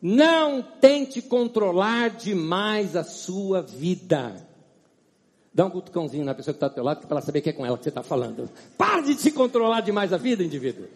Não 0.00 0.62
tente 0.62 1.22
controlar 1.22 2.10
demais 2.10 2.94
a 2.94 3.02
sua 3.02 3.62
vida. 3.62 4.46
Dá 5.52 5.64
um 5.64 5.70
cutucãozinho 5.70 6.24
na 6.24 6.34
pessoa 6.34 6.52
que 6.52 6.58
está 6.58 6.66
ao 6.66 6.72
teu 6.72 6.84
lado 6.84 7.06
para 7.06 7.16
ela 7.16 7.22
saber 7.22 7.40
que 7.40 7.48
é 7.48 7.52
com 7.52 7.64
ela 7.64 7.78
que 7.78 7.84
você 7.84 7.88
está 7.88 8.02
falando. 8.02 8.50
Para 8.76 9.00
de 9.00 9.14
se 9.14 9.32
controlar 9.32 9.80
demais 9.80 10.12
a 10.12 10.18
vida, 10.18 10.44
indivíduo. 10.44 10.86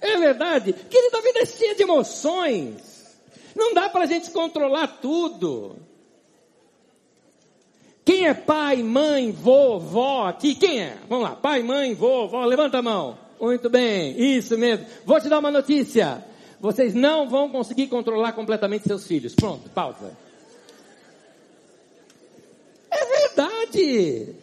É 0.00 0.16
verdade. 0.16 0.72
Querida, 0.72 1.18
a 1.18 1.20
vida 1.20 1.40
é 1.40 1.46
cheia 1.46 1.74
de 1.74 1.82
emoções. 1.82 3.18
Não 3.56 3.74
dá 3.74 3.88
para 3.88 4.04
a 4.04 4.06
gente 4.06 4.30
controlar 4.30 4.98
tudo. 5.02 5.74
Quem 8.04 8.28
é 8.28 8.32
pai, 8.32 8.82
mãe, 8.82 9.32
vô, 9.32 9.80
vó 9.80 10.28
aqui? 10.28 10.54
Quem 10.54 10.80
é? 10.80 10.96
Vamos 11.08 11.24
lá. 11.24 11.34
Pai, 11.34 11.62
mãe, 11.62 11.94
vô, 11.94 12.28
vó. 12.28 12.44
Levanta 12.44 12.78
a 12.78 12.82
mão. 12.82 13.18
Muito 13.40 13.68
bem. 13.68 14.18
Isso 14.18 14.56
mesmo. 14.56 14.86
Vou 15.04 15.20
te 15.20 15.28
dar 15.28 15.40
uma 15.40 15.50
notícia 15.50 16.24
vocês 16.60 16.94
não 16.94 17.28
vão 17.28 17.50
conseguir 17.50 17.86
controlar 17.86 18.32
completamente 18.32 18.86
seus 18.86 19.06
filhos. 19.06 19.34
Pronto, 19.34 19.68
pausa. 19.70 20.16
É 22.90 23.28
verdade. 23.28 24.34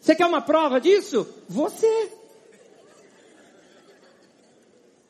Você 0.00 0.14
quer 0.14 0.26
uma 0.26 0.40
prova 0.40 0.80
disso? 0.80 1.28
Você. 1.48 2.12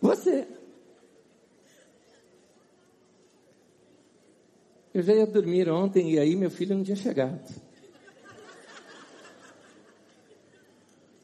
Você. 0.00 0.48
Eu 4.92 5.02
já 5.02 5.14
ia 5.14 5.26
dormir 5.26 5.68
ontem 5.68 6.14
e 6.14 6.18
aí 6.18 6.34
meu 6.34 6.50
filho 6.50 6.74
não 6.74 6.82
tinha 6.82 6.96
chegado. 6.96 7.48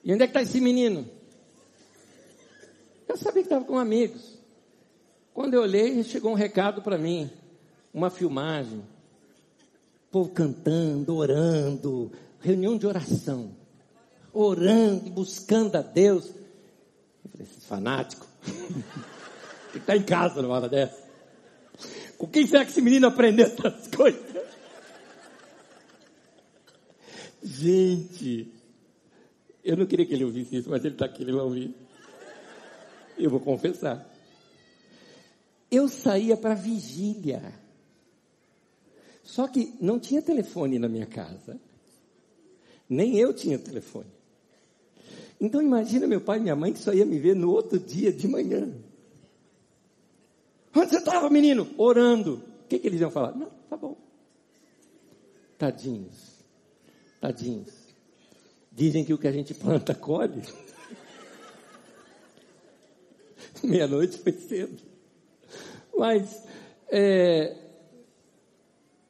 E 0.05 0.12
onde 0.12 0.22
é 0.22 0.27
que 0.27 0.31
está 0.31 0.42
esse 0.42 0.61
menino? 0.61 1.11
Eu 3.14 3.18
sabia 3.18 3.42
que 3.42 3.46
estava 3.46 3.64
com 3.64 3.79
amigos. 3.79 4.40
Quando 5.33 5.55
eu 5.55 5.62
olhei, 5.62 6.03
chegou 6.03 6.33
um 6.33 6.35
recado 6.35 6.83
para 6.83 6.98
mim, 6.98 7.31
uma 7.92 8.11
filmagem. 8.11 8.79
O 8.79 10.11
povo 10.11 10.31
cantando, 10.31 11.14
orando, 11.14 12.11
reunião 12.40 12.77
de 12.77 12.88
oração. 12.88 13.53
Orando, 14.33 15.11
buscando 15.11 15.77
a 15.77 15.81
Deus. 15.81 16.27
Eu 16.27 17.31
falei, 17.31 17.46
esse 17.46 17.61
fanático. 17.68 18.27
Ele 19.70 19.79
está 19.79 19.96
em 19.96 20.03
casa 20.03 20.42
numa 20.42 20.57
hora 20.57 20.68
dessa. 20.68 21.00
Com 22.18 22.27
quem 22.27 22.48
será 22.48 22.64
que 22.64 22.72
esse 22.72 22.83
menino 22.83 23.07
aprendeu 23.07 23.46
essas 23.46 23.87
coisas? 23.94 24.20
Gente, 27.40 28.53
eu 29.62 29.77
não 29.77 29.87
queria 29.87 30.05
que 30.05 30.14
ele 30.14 30.24
ouvisse 30.24 30.57
isso, 30.57 30.70
mas 30.70 30.85
ele 30.85 30.94
está 30.94 31.07
aqui, 31.07 31.22
ele 31.22 31.33
vai 31.33 31.42
ouvir. 31.42 31.84
Eu 33.18 33.31
vou 33.31 33.40
confessar. 33.40 34.11
Eu 35.70 35.88
saía 35.88 36.37
para 36.37 36.55
vigília. 36.55 37.53
Só 39.22 39.48
que 39.48 39.74
não 39.81 39.98
tinha 39.98 40.20
telefone 40.20 40.79
na 40.79 40.88
minha 40.88 41.07
casa. 41.07 41.59
Nem 42.88 43.16
eu 43.16 43.33
tinha 43.33 43.59
telefone. 43.59 44.11
Então 45.40 45.61
imagina 45.61 46.07
meu 46.07 46.20
pai 46.20 46.38
e 46.38 46.42
minha 46.42 46.57
mãe 46.57 46.72
que 46.72 46.79
só 46.79 46.92
ia 46.92 47.05
me 47.05 47.18
ver 47.18 47.35
no 47.35 47.50
outro 47.50 47.79
dia 47.79 48.12
de 48.12 48.29
manhã. 48.29 48.72
Onde 50.74 50.90
você 50.90 50.98
estava, 50.98 51.31
menino? 51.31 51.68
Orando. 51.77 52.42
O 52.64 52.68
que, 52.68 52.79
que 52.79 52.87
eles 52.87 53.00
iam 53.00 53.11
falar? 53.11 53.35
Não, 53.37 53.50
tá 53.68 53.77
bom. 53.77 53.96
Tadinhos. 55.59 56.44
Tadinhos. 57.20 57.72
Dizem 58.72 59.05
que 59.05 59.14
o 59.14 59.18
que 59.18 59.29
a 59.29 59.33
gente 59.33 59.55
planta 59.55 59.94
colhe. 59.94 60.42
Meia-noite 63.68 64.18
foi 64.18 64.33
cedo. 64.33 64.83
Mas 65.96 66.42
é, 66.88 67.57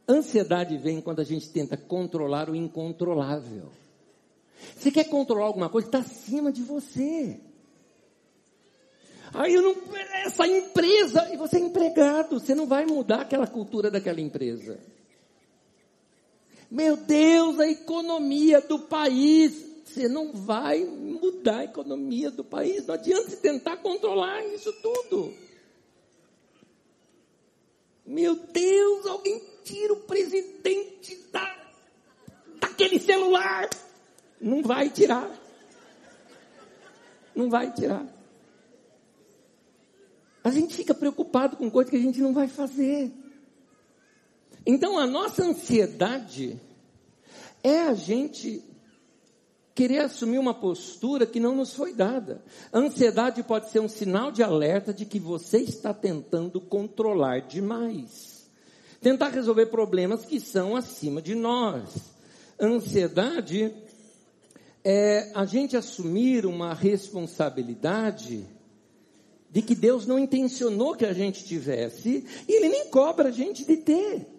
ansiedade 0.09 0.77
vem 0.79 1.01
quando 1.01 1.21
a 1.21 1.25
gente 1.25 1.49
tenta 1.51 1.77
controlar 1.77 2.49
o 2.49 2.55
incontrolável. 2.55 3.71
Você 4.77 4.90
quer 4.90 5.05
controlar 5.05 5.47
alguma 5.47 5.69
coisa, 5.69 5.88
está 5.88 5.99
acima 5.99 6.53
de 6.53 6.62
você. 6.62 7.40
Aí 9.33 9.53
eu 9.53 9.62
não, 9.62 9.77
essa 10.25 10.47
empresa, 10.47 11.29
e 11.33 11.37
você 11.37 11.57
é 11.57 11.61
empregado, 11.61 12.38
você 12.38 12.55
não 12.55 12.67
vai 12.67 12.87
mudar 12.87 13.23
aquela 13.23 13.47
cultura 13.47 13.90
daquela 13.90 14.21
empresa. 14.21 14.79
Meu 16.71 16.97
Deus, 16.97 17.59
a 17.59 17.69
economia 17.69 18.61
do 18.61 18.79
país 18.79 19.74
você 19.85 20.09
não 20.09 20.33
vai 20.33 20.85
mudar 20.85 21.59
a 21.59 21.64
economia 21.64 22.31
do 22.31 22.42
país. 22.42 22.87
Não 22.87 22.94
adianta 22.94 23.37
tentar 23.37 23.77
controlar 23.77 24.44
isso 24.47 24.73
tudo. 24.81 25.35
Meu 28.07 28.35
Deus, 28.35 29.07
alguém 29.07 29.42
tira 29.62 29.92
o 29.92 30.01
presidente 30.01 31.16
da, 31.31 31.68
daquele 32.61 32.99
celular. 32.99 33.68
Não 34.40 34.62
vai 34.62 34.88
tirar. 34.88 35.31
Não 37.35 37.51
vai 37.51 37.73
tirar. 37.73 38.07
A 40.42 40.51
gente 40.51 40.75
fica 40.75 40.94
preocupado 40.94 41.57
com 41.57 41.70
coisas 41.70 41.90
que 41.90 41.97
a 41.97 42.03
gente 42.03 42.20
não 42.20 42.33
vai 42.35 42.49
fazer. 42.49 43.11
Então 44.66 44.99
a 44.99 45.07
nossa 45.07 45.44
ansiedade 45.44 46.61
é 47.62 47.81
a 47.83 47.94
gente 47.94 48.62
querer 49.75 50.03
assumir 50.03 50.39
uma 50.39 50.55
postura 50.55 51.27
que 51.27 51.41
não 51.41 51.57
nos 51.57 51.75
foi 51.75 51.93
dada. 51.93 52.43
A 52.73 52.79
ansiedade 52.79 53.43
pode 53.43 53.71
ser 53.71 53.81
um 53.81 53.89
sinal 53.89 54.31
de 54.31 54.43
alerta 54.43 54.95
de 54.95 55.05
que 55.05 55.19
você 55.19 55.59
está 55.59 55.93
tentando 55.93 56.61
controlar 56.61 57.41
demais. 57.41 58.49
Tentar 59.01 59.29
resolver 59.29 59.67
problemas 59.67 60.25
que 60.25 60.39
são 60.39 60.77
acima 60.77 61.21
de 61.21 61.35
nós. 61.35 62.15
A 62.59 62.67
ansiedade 62.67 63.75
é 64.85 65.33
a 65.35 65.45
gente 65.45 65.77
assumir 65.77 66.47
uma 66.47 66.73
responsabilidade 66.73 68.47
de 69.51 69.63
que 69.63 69.75
Deus 69.75 70.07
não 70.07 70.19
intencionou 70.19 70.97
que 70.97 71.07
a 71.07 71.13
gente 71.13 71.45
tivesse, 71.45 72.25
e 72.49 72.57
Ele 72.57 72.69
nem 72.69 72.89
cobra 72.89 73.29
a 73.29 73.33
gente 73.33 73.65
de 73.65 73.77
ter. 73.77 74.34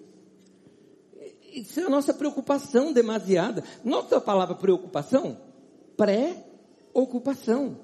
Isso 1.61 1.79
é 1.79 1.83
a 1.83 1.89
nossa 1.89 2.13
preocupação 2.13 2.93
demasiada. 2.93 3.63
Nossa 3.83 4.19
palavra 4.21 4.55
preocupação 4.55 5.37
pré-ocupação. 5.95 7.79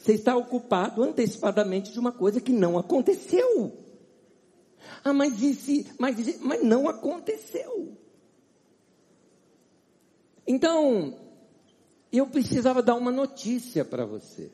Você 0.00 0.12
está 0.14 0.36
ocupado 0.36 1.02
antecipadamente 1.02 1.92
de 1.92 1.98
uma 1.98 2.12
coisa 2.12 2.40
que 2.40 2.52
não 2.52 2.78
aconteceu. 2.78 3.76
Ah, 5.04 5.12
mas 5.12 5.36
disse, 5.36 5.86
mas, 5.98 6.40
mas 6.40 6.62
não 6.62 6.88
aconteceu. 6.88 7.96
Então, 10.46 11.18
eu 12.10 12.26
precisava 12.26 12.82
dar 12.82 12.94
uma 12.94 13.12
notícia 13.12 13.84
para 13.84 14.06
você. 14.06 14.50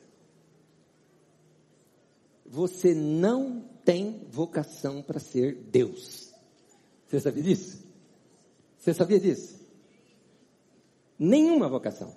Você 2.45 2.93
não 2.93 3.61
tem 3.83 4.27
vocação 4.29 5.01
para 5.01 5.19
ser 5.19 5.55
Deus. 5.55 6.33
Você 7.07 7.19
sabia 7.19 7.43
disso? 7.43 7.84
Você 8.85 8.93
sabia 8.93 9.19
disso? 9.19 9.59
Nenhuma 11.17 11.67
vocação. 11.67 12.15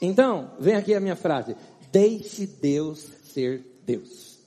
Então, 0.00 0.56
vem 0.58 0.76
aqui 0.76 0.94
a 0.94 1.00
minha 1.00 1.14
frase: 1.14 1.54
deixe 1.92 2.46
Deus 2.46 3.06
ser 3.24 3.82
Deus. 3.84 4.38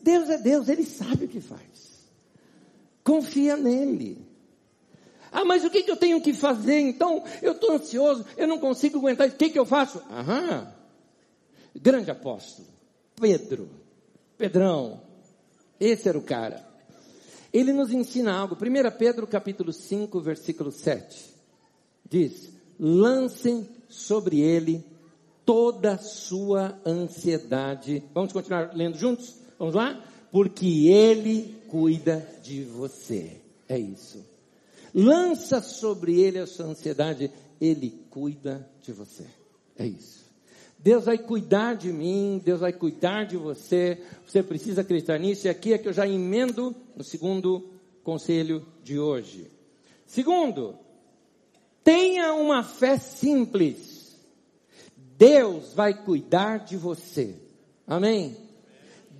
Deus 0.00 0.28
é 0.30 0.38
Deus, 0.38 0.68
Ele 0.68 0.84
sabe 0.84 1.26
o 1.26 1.28
que 1.28 1.40
faz. 1.40 2.08
Confia 3.04 3.56
nele. 3.56 4.26
Ah, 5.30 5.44
mas 5.44 5.64
o 5.64 5.70
que, 5.70 5.84
que 5.84 5.90
eu 5.92 5.96
tenho 5.96 6.20
que 6.20 6.32
fazer? 6.32 6.80
Então, 6.80 7.22
eu 7.40 7.52
estou 7.52 7.70
ansioso, 7.76 8.26
eu 8.36 8.48
não 8.48 8.58
consigo 8.58 8.98
aguentar. 8.98 9.28
O 9.28 9.32
que, 9.32 9.48
que 9.48 9.58
eu 9.58 9.64
faço? 9.64 10.02
Aham. 10.10 10.74
Grande 11.76 12.10
apóstolo. 12.10 12.66
Pedro. 13.14 13.70
Pedrão. 14.36 15.00
Esse 15.78 16.08
era 16.08 16.18
o 16.18 16.22
cara. 16.22 16.67
Ele 17.52 17.72
nos 17.72 17.92
ensina 17.92 18.32
algo. 18.32 18.54
1 18.54 18.98
Pedro 18.98 19.26
capítulo 19.26 19.72
5, 19.72 20.20
versículo 20.20 20.70
7. 20.70 21.34
Diz: 22.08 22.50
lancem 22.78 23.68
sobre 23.88 24.40
ele 24.40 24.84
toda 25.44 25.94
a 25.94 25.98
sua 25.98 26.78
ansiedade. 26.84 28.02
Vamos 28.14 28.32
continuar 28.32 28.74
lendo 28.74 28.98
juntos? 28.98 29.34
Vamos 29.58 29.74
lá? 29.74 30.04
Porque 30.30 30.88
ele 30.88 31.56
cuida 31.68 32.28
de 32.42 32.64
você. 32.64 33.40
É 33.68 33.78
isso. 33.78 34.24
Lança 34.94 35.60
sobre 35.62 36.20
ele 36.20 36.38
a 36.38 36.46
sua 36.46 36.66
ansiedade, 36.66 37.30
ele 37.60 38.04
cuida 38.10 38.68
de 38.82 38.92
você. 38.92 39.26
É 39.76 39.86
isso. 39.86 40.27
Deus 40.78 41.06
vai 41.06 41.18
cuidar 41.18 41.74
de 41.74 41.92
mim, 41.92 42.40
Deus 42.42 42.60
vai 42.60 42.72
cuidar 42.72 43.24
de 43.24 43.36
você. 43.36 44.00
Você 44.26 44.42
precisa 44.42 44.82
acreditar 44.82 45.18
nisso. 45.18 45.46
E 45.46 45.50
aqui 45.50 45.72
é 45.72 45.78
que 45.78 45.88
eu 45.88 45.92
já 45.92 46.06
emendo 46.06 46.74
no 46.96 47.02
segundo 47.02 47.68
conselho 48.04 48.64
de 48.84 48.98
hoje. 48.98 49.50
Segundo, 50.06 50.76
tenha 51.82 52.32
uma 52.32 52.62
fé 52.62 52.96
simples. 52.96 54.16
Deus 55.16 55.74
vai 55.74 55.92
cuidar 56.04 56.58
de 56.58 56.76
você. 56.76 57.34
Amém? 57.86 58.36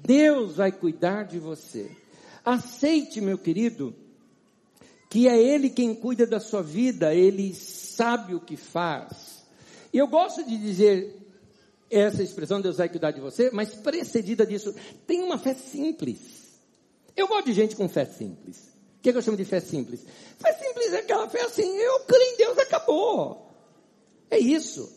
Deus 0.05 0.57
vai 0.57 0.71
cuidar 0.71 1.25
de 1.25 1.41
você. 1.41 1.91
Aceite, 2.45 3.21
meu 3.21 3.37
querido, 3.37 3.95
que 5.11 5.27
é 5.27 5.37
Ele 5.37 5.69
quem 5.71 5.93
cuida 5.93 6.25
da 6.25 6.39
sua 6.39 6.63
vida, 6.63 7.13
Ele 7.15 7.53
sabe 7.53 8.35
o 8.35 8.41
que 8.41 8.57
faz. 8.57 9.45
E 9.93 9.99
eu 9.99 10.07
gosto 10.07 10.45
de 10.45 10.57
dizer 10.57 11.18
essa 11.91 12.23
expressão, 12.23 12.61
Deus 12.61 12.77
vai 12.77 12.89
cuidar 12.89 13.11
de 13.11 13.21
você, 13.21 13.51
mas 13.51 13.75
precedida 13.75 14.47
disso, 14.47 14.75
tem 15.07 15.23
uma 15.23 15.39
fé 15.39 15.55
simples. 15.55 16.19
Eu 17.17 17.27
gosto 17.27 17.47
de 17.47 17.55
gente 17.55 17.75
com 17.75 17.89
fé 17.89 18.05
simples. 18.05 18.69
O 18.99 19.01
que, 19.01 19.09
é 19.09 19.13
que 19.13 19.19
eu 19.19 19.23
chamo 19.23 19.37
de 19.37 19.45
fé 19.45 19.61
simples? 19.61 20.05
Fé 20.39 20.53
simples 20.53 20.93
é 20.93 20.99
aquela 20.99 21.29
fé 21.29 21.43
assim, 21.43 21.77
eu 21.77 22.01
creio 22.01 22.35
em 22.35 22.37
Deus, 22.37 22.59
acabou. 22.59 23.49
É 24.31 24.39
isso. 24.39 24.93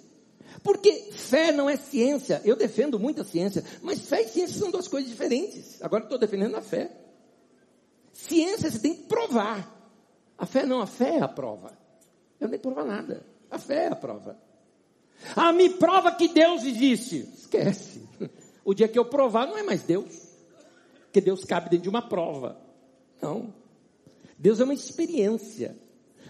Porque 0.64 1.12
fé 1.14 1.52
não 1.52 1.70
é 1.70 1.78
ciência. 1.78 2.42
Eu 2.44 2.56
defendo 2.56 3.00
muito 3.00 3.22
a 3.22 3.26
ciência, 3.26 3.64
mas 3.82 4.02
fé 4.02 4.22
e 4.22 4.28
ciência 4.28 4.60
são 4.60 4.70
duas 4.70 4.88
coisas 4.88 5.10
diferentes. 5.10 5.82
Agora 5.82 6.04
estou 6.04 6.20
defendendo 6.20 6.56
a 6.56 6.62
fé. 6.62 6.92
Ciência 8.12 8.70
você 8.70 8.80
tem 8.80 8.96
que 8.96 9.04
provar. 9.04 9.80
A 10.38 10.46
fé 10.46 10.66
não, 10.66 10.82
a 10.82 10.88
fé 10.88 11.18
é 11.18 11.22
a 11.22 11.28
prova. 11.28 11.78
Eu 12.40 12.48
nem 12.48 12.60
provar 12.60 12.86
nada. 12.86 13.26
A 13.50 13.58
fé 13.58 13.86
é 13.86 13.88
a 13.88 13.96
prova. 13.96 14.38
Ah, 15.36 15.54
me 15.54 15.70
prova 15.70 16.12
que 16.12 16.28
Deus 16.28 16.64
existe. 16.64 17.28
Esquece. 17.38 18.02
O 18.64 18.74
dia 18.74 18.88
que 18.88 18.98
eu 18.98 19.06
provar 19.06 19.48
não 19.48 19.58
é 19.58 19.64
mais 19.64 19.82
Deus. 19.84 20.30
Porque 21.06 21.20
Deus 21.20 21.44
cabe 21.44 21.70
dentro 21.70 21.84
de 21.84 21.90
uma 21.90 22.02
prova. 22.02 22.60
Não. 23.22 23.54
Deus 24.38 24.60
é 24.60 24.64
uma 24.64 24.74
experiência. 24.74 25.76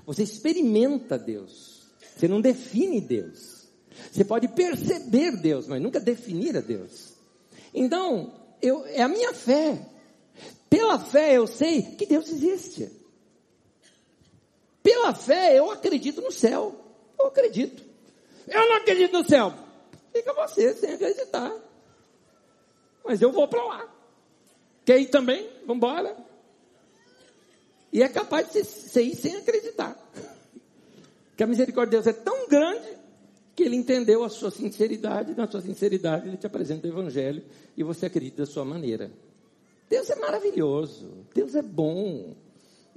Você 0.06 0.24
experimenta 0.24 1.18
Deus. 1.18 1.84
Você 2.16 2.28
não 2.28 2.42
define 2.42 3.00
Deus. 3.00 3.68
Você 4.12 4.24
pode 4.24 4.48
perceber 4.50 5.38
Deus, 5.38 5.68
mas 5.68 5.82
nunca 5.82 6.00
definir 6.00 6.58
a 6.58 6.62
Deus. 6.62 7.14
Então, 7.74 8.34
eu, 8.62 8.86
é 8.86 9.02
a 9.02 9.08
minha 9.08 9.34
fé. 9.34 9.88
Pela 10.70 10.98
fé 11.00 11.38
eu 11.38 11.48
sei 11.48 11.82
que 11.82 12.06
Deus 12.06 12.30
existe. 12.30 12.90
Pela 14.82 15.14
fé, 15.14 15.58
eu 15.58 15.70
acredito 15.70 16.22
no 16.22 16.32
céu. 16.32 16.76
Eu 17.20 17.28
acredito. 17.28 17.84
Eu 18.48 18.70
não 18.70 18.76
acredito 18.78 19.14
no 19.14 19.28
céu. 19.28 19.54
Fica 20.14 20.34
você 20.34 20.74
sem 20.74 20.94
acreditar. 20.94 21.54
Mas 23.04 23.22
eu 23.22 23.32
vou 23.32 23.48
para 23.48 23.64
lá. 23.64 23.90
Quer 24.86 25.00
ir 25.00 25.08
também? 25.08 25.50
Vamos 25.62 25.78
embora. 25.78 26.16
E 27.94 28.02
é 28.02 28.10
capaz 28.10 28.52
de 28.52 28.64
você 28.64 29.02
ir 29.02 29.16
sem 29.16 29.36
acreditar. 29.36 29.98
Que 31.36 31.44
a 31.44 31.48
misericórdia 31.48 32.00
de 32.00 32.04
Deus 32.04 32.08
é 32.08 32.20
tão 32.20 32.48
grande 32.48 33.02
que 33.56 33.64
ele 33.64 33.76
entendeu 33.76 34.24
a 34.24 34.30
sua 34.30 34.50
sinceridade, 34.50 35.36
na 35.36 35.50
sua 35.50 35.62
sinceridade 35.62 36.28
ele 36.28 36.38
te 36.38 36.48
apresenta 36.48 36.88
o 36.88 36.90
evangelho 36.90 37.44
e 37.76 37.84
você 37.84 38.06
acredita 38.06 38.44
da 38.44 38.46
sua 38.46 38.64
maneira. 38.64 39.12
Deus 39.90 40.10
é 40.10 40.16
maravilhoso, 40.16 41.26
Deus 41.34 41.54
é 41.54 41.62
bom. 41.62 42.34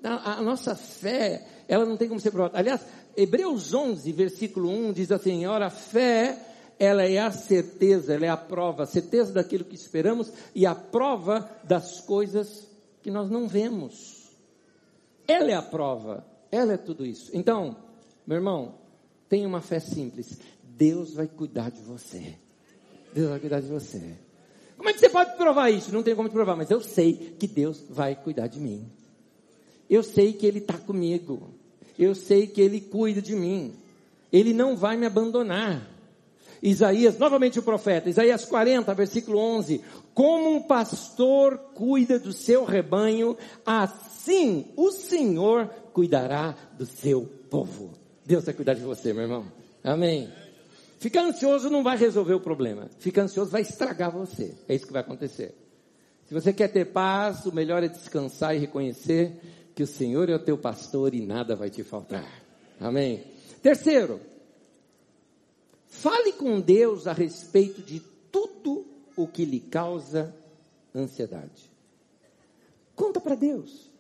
A, 0.05 0.35
a, 0.35 0.43
nossa 0.43 0.77
fé, 0.77 1.47
ela 1.67 1.87
não 1.87 1.97
tem 1.97 2.09
como 2.09 2.21
ser 2.21 2.31
provada. 2.31 2.59
Aliás, 2.59 2.83
Hebreus 3.17 3.73
11, 3.73 4.13
versículo 4.13 4.69
1 4.69 4.93
diz 4.93 5.11
assim: 5.11 5.47
Ora, 5.47 5.67
a 5.67 5.71
fé, 5.71 6.39
ela 6.79 7.05
é 7.05 7.19
a 7.19 7.31
certeza, 7.31 8.15
ela 8.15 8.27
é 8.27 8.29
a 8.29 8.37
prova, 8.37 8.83
a 8.83 8.87
certeza 8.87 9.33
daquilo 9.33 9.65
que 9.65 9.75
esperamos 9.75 10.31
e 10.55 10.67
a 10.67 10.75
prova 10.75 11.51
das 11.65 12.01
coisas 12.01 12.69
que 13.03 13.11
nós 13.11 13.31
não 13.31 13.49
vemos. 13.49 14.31
Ela 15.27 15.53
é 15.53 15.55
a 15.55 15.63
prova, 15.63 16.27
ela 16.53 16.75
é 16.75 16.77
tudo 16.77 17.07
isso. 17.07 17.31
Então, 17.33 17.77
meu 18.27 18.37
irmão, 18.37 18.75
tenha 19.29 19.49
uma 19.49 19.63
fé 19.63 19.81
simples. 19.81 20.39
Deus 20.63 21.15
vai 21.15 21.27
cuidar 21.27 21.71
de 21.71 21.81
você. 21.81 22.35
Deus 23.15 23.31
vai 23.31 23.41
cuidar 23.41 23.61
de 23.61 23.69
você. 23.69 24.17
Como 24.77 24.89
é 24.89 24.93
que 24.93 24.99
você 24.99 25.09
pode 25.09 25.37
provar 25.37 25.71
isso? 25.71 25.93
Não 25.93 26.03
tem 26.03 26.15
como 26.15 26.29
te 26.29 26.33
provar, 26.33 26.57
mas 26.57 26.71
eu 26.71 26.81
sei 26.81 27.35
que 27.39 27.47
Deus 27.47 27.83
vai 27.89 28.15
cuidar 28.15 28.49
de 28.49 28.61
mim. 28.61 28.91
Eu 29.89 30.03
sei 30.03 30.33
que 30.33 30.47
Ele 30.47 30.59
está 30.59 30.75
comigo. 30.79 31.51
Eu 31.99 32.15
sei 32.15 32.47
que 32.47 32.61
Ele 32.61 32.81
cuida 32.81 33.21
de 33.23 33.35
mim. 33.35 33.75
Ele 34.33 34.53
não 34.53 34.77
vai 34.77 34.97
me 34.97 35.07
abandonar. 35.07 35.95
Isaías, 36.63 37.19
novamente 37.19 37.59
o 37.59 37.63
profeta, 37.63 38.09
Isaías 38.09 38.47
40, 38.47 38.95
versículo 38.95 39.39
11: 39.39 39.83
Como 40.15 40.57
um 40.57 40.63
pastor 40.63 41.59
cuida 41.75 42.19
do 42.19 42.33
seu 42.33 42.65
rebanho, 42.65 43.37
assim 43.67 44.67
o 44.75 44.91
Senhor 44.91 45.69
cuidará 45.93 46.57
do 46.79 46.87
seu 46.87 47.27
povo. 47.51 47.93
Deus 48.25 48.47
vai 48.47 48.55
cuidar 48.55 48.73
de 48.73 48.81
você, 48.81 49.13
meu 49.13 49.25
irmão. 49.25 49.45
Amém. 49.83 50.31
Ficar 50.99 51.25
ansioso 51.25 51.69
não 51.69 51.83
vai 51.83 51.99
resolver 51.99 52.33
o 52.33 52.41
problema. 52.41 52.89
Ficar 52.99 53.25
ansioso 53.25 53.51
vai 53.51 53.61
estragar 53.61 54.11
você. 54.11 54.55
É 54.67 54.75
isso 54.75 54.87
que 54.87 54.93
vai 54.93 55.03
acontecer. 55.03 55.55
Se 56.27 56.33
você 56.33 56.51
quer 56.51 56.69
ter 56.69 56.87
paz, 56.87 57.45
o 57.45 57.55
melhor 57.55 57.83
é 57.83 57.89
descansar 57.89 58.57
e 58.57 58.59
reconhecer 58.59 59.39
que 59.75 59.83
o 59.83 59.87
Senhor 59.87 60.29
é 60.29 60.35
o 60.35 60.43
teu 60.43 60.57
pastor 60.57 61.15
e 61.15 61.21
nada 61.21 61.57
vai 61.57 61.69
te 61.69 61.83
faltar. 61.83 62.43
Amém. 62.79 63.25
Terceiro, 63.63 64.21
fale 65.89 66.33
com 66.33 66.61
Deus 66.61 67.07
a 67.07 67.13
respeito 67.13 67.83
de 67.83 68.01
tudo 68.31 68.87
o 69.17 69.27
que 69.27 69.45
lhe 69.45 69.61
causa 69.61 70.35
ansiedade. 70.95 71.71
Conta 72.95 73.21
para 73.21 73.35
Deus. 73.35 73.91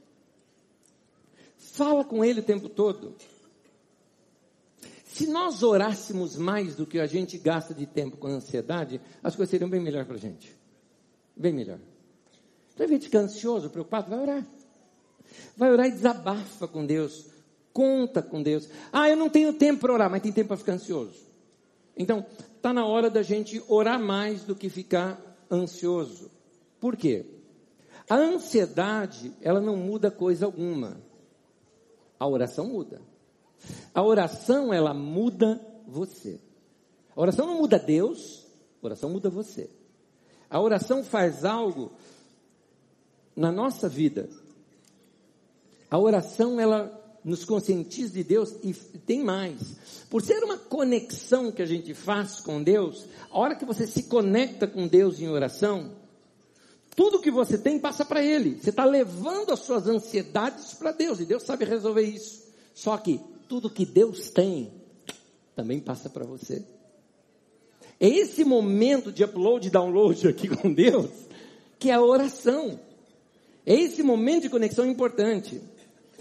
Fala 1.56 2.04
com 2.04 2.24
Ele 2.24 2.40
o 2.40 2.44
tempo 2.44 2.68
todo. 2.68 3.16
Se 5.04 5.26
nós 5.26 5.62
orássemos 5.62 6.36
mais 6.36 6.74
do 6.74 6.86
que 6.86 6.98
a 6.98 7.06
gente 7.06 7.38
gasta 7.38 7.72
de 7.72 7.86
tempo 7.86 8.16
com 8.16 8.28
ansiedade, 8.28 9.00
as 9.22 9.34
coisas 9.34 9.50
seriam 9.50 9.70
bem 9.70 9.80
melhor 9.80 10.04
para 10.04 10.16
a 10.16 10.18
gente. 10.18 10.54
Bem 11.36 11.52
melhor. 11.52 11.78
Então, 12.72 12.84
ao 12.84 12.86
invés 12.86 13.00
de 13.00 13.06
ficar 13.06 13.20
ansioso, 13.20 13.70
preocupado, 13.70 14.10
vai 14.10 14.20
orar. 14.20 14.46
Vai 15.56 15.70
orar 15.70 15.86
e 15.86 15.92
desabafa 15.92 16.66
com 16.66 16.84
Deus. 16.84 17.26
Conta 17.72 18.22
com 18.22 18.42
Deus. 18.42 18.68
Ah, 18.92 19.08
eu 19.08 19.16
não 19.16 19.28
tenho 19.28 19.52
tempo 19.52 19.80
para 19.80 19.92
orar, 19.92 20.10
mas 20.10 20.22
tem 20.22 20.32
tempo 20.32 20.48
para 20.48 20.56
ficar 20.56 20.74
ansioso. 20.74 21.24
Então, 21.96 22.24
está 22.56 22.72
na 22.72 22.86
hora 22.86 23.10
da 23.10 23.22
gente 23.22 23.62
orar 23.68 24.00
mais 24.00 24.42
do 24.42 24.54
que 24.54 24.68
ficar 24.68 25.20
ansioso. 25.50 26.30
Por 26.80 26.96
quê? 26.96 27.26
A 28.08 28.16
ansiedade, 28.16 29.32
ela 29.40 29.60
não 29.60 29.76
muda 29.76 30.10
coisa 30.10 30.46
alguma. 30.46 30.96
A 32.18 32.26
oração 32.26 32.66
muda. 32.66 33.00
A 33.94 34.02
oração, 34.02 34.72
ela 34.72 34.92
muda 34.92 35.60
você. 35.86 36.40
A 37.16 37.20
oração 37.20 37.46
não 37.46 37.58
muda 37.58 37.78
Deus, 37.78 38.46
a 38.82 38.86
oração 38.86 39.10
muda 39.10 39.30
você. 39.30 39.70
A 40.50 40.60
oração 40.60 41.02
faz 41.02 41.44
algo 41.44 41.92
na 43.34 43.50
nossa 43.50 43.88
vida. 43.88 44.28
A 45.94 45.98
oração, 45.98 46.58
ela 46.58 46.92
nos 47.24 47.44
conscientiza 47.44 48.14
de 48.14 48.24
Deus 48.24 48.52
e 48.64 48.74
tem 48.98 49.22
mais. 49.22 49.60
Por 50.10 50.20
ser 50.20 50.42
uma 50.42 50.58
conexão 50.58 51.52
que 51.52 51.62
a 51.62 51.66
gente 51.66 51.94
faz 51.94 52.40
com 52.40 52.60
Deus, 52.60 53.06
a 53.30 53.38
hora 53.38 53.54
que 53.54 53.64
você 53.64 53.86
se 53.86 54.02
conecta 54.02 54.66
com 54.66 54.88
Deus 54.88 55.20
em 55.20 55.28
oração, 55.28 55.92
tudo 56.96 57.20
que 57.20 57.30
você 57.30 57.56
tem 57.56 57.78
passa 57.78 58.04
para 58.04 58.20
Ele. 58.20 58.58
Você 58.60 58.70
está 58.70 58.84
levando 58.84 59.52
as 59.52 59.60
suas 59.60 59.86
ansiedades 59.86 60.74
para 60.74 60.90
Deus 60.90 61.20
e 61.20 61.24
Deus 61.24 61.44
sabe 61.44 61.64
resolver 61.64 62.02
isso. 62.02 62.42
Só 62.74 62.96
que 62.98 63.20
tudo 63.48 63.70
que 63.70 63.86
Deus 63.86 64.30
tem 64.30 64.72
também 65.54 65.78
passa 65.78 66.10
para 66.10 66.24
você. 66.24 66.64
É 68.00 68.08
esse 68.08 68.44
momento 68.44 69.12
de 69.12 69.22
upload 69.22 69.68
e 69.68 69.70
download 69.70 70.26
aqui 70.26 70.48
com 70.48 70.74
Deus 70.74 71.08
que 71.78 71.88
é 71.88 71.94
a 71.94 72.02
oração. 72.02 72.80
É 73.64 73.74
esse 73.74 74.02
momento 74.02 74.42
de 74.42 74.50
conexão 74.50 74.84
importante. 74.84 75.62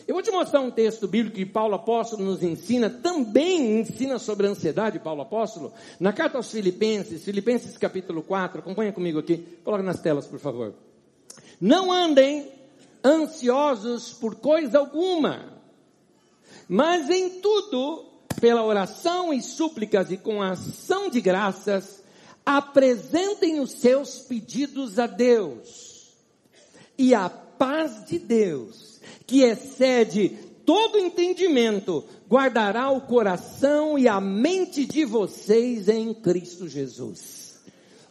Eu 0.07 0.15
vou 0.15 0.21
te 0.21 0.31
mostrar 0.31 0.59
um 0.59 0.69
texto 0.69 1.07
bíblico 1.07 1.37
que 1.37 1.45
Paulo 1.45 1.75
Apóstolo 1.75 2.25
nos 2.25 2.43
ensina, 2.43 2.89
também 2.89 3.79
ensina 3.79 4.19
sobre 4.19 4.47
a 4.47 4.49
ansiedade, 4.49 4.99
Paulo 4.99 5.21
Apóstolo, 5.21 5.71
na 5.99 6.11
carta 6.11 6.37
aos 6.37 6.51
Filipenses, 6.51 7.23
Filipenses 7.23 7.77
capítulo 7.77 8.21
4, 8.21 8.59
acompanha 8.59 8.91
comigo 8.91 9.19
aqui, 9.19 9.37
coloca 9.63 9.83
nas 9.83 10.01
telas, 10.01 10.27
por 10.27 10.39
favor. 10.39 10.73
Não 11.59 11.91
andem 11.91 12.51
ansiosos 13.03 14.11
por 14.13 14.35
coisa 14.35 14.79
alguma, 14.79 15.53
mas 16.67 17.09
em 17.09 17.39
tudo, 17.39 18.05
pela 18.41 18.63
oração 18.63 19.33
e 19.33 19.41
súplicas 19.41 20.11
e 20.11 20.17
com 20.17 20.41
ação 20.41 21.09
de 21.09 21.21
graças, 21.21 22.03
apresentem 22.45 23.61
os 23.61 23.71
seus 23.71 24.19
pedidos 24.19 24.99
a 24.99 25.07
Deus. 25.07 26.13
E 26.97 27.13
a 27.13 27.29
paz 27.29 28.05
de 28.05 28.19
Deus, 28.19 28.92
que 29.25 29.41
excede 29.41 30.29
todo 30.65 30.97
entendimento, 30.97 32.05
guardará 32.29 32.89
o 32.89 33.01
coração 33.01 33.97
e 33.97 34.07
a 34.07 34.19
mente 34.19 34.85
de 34.85 35.05
vocês 35.05 35.87
em 35.87 36.13
Cristo 36.13 36.67
Jesus. 36.67 37.61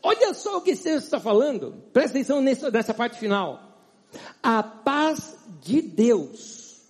Olha 0.03 0.34
só 0.34 0.59
o 0.59 0.61
que 0.61 0.74
Deus 0.74 1.05
está 1.05 1.20
falando. 1.20 1.82
Presta 1.93 2.18
atenção 2.18 2.40
nessa, 2.40 2.70
nessa 2.70 2.93
parte 2.93 3.18
final. 3.18 3.78
A 4.43 4.62
paz 4.62 5.36
de 5.62 5.80
Deus. 5.80 6.82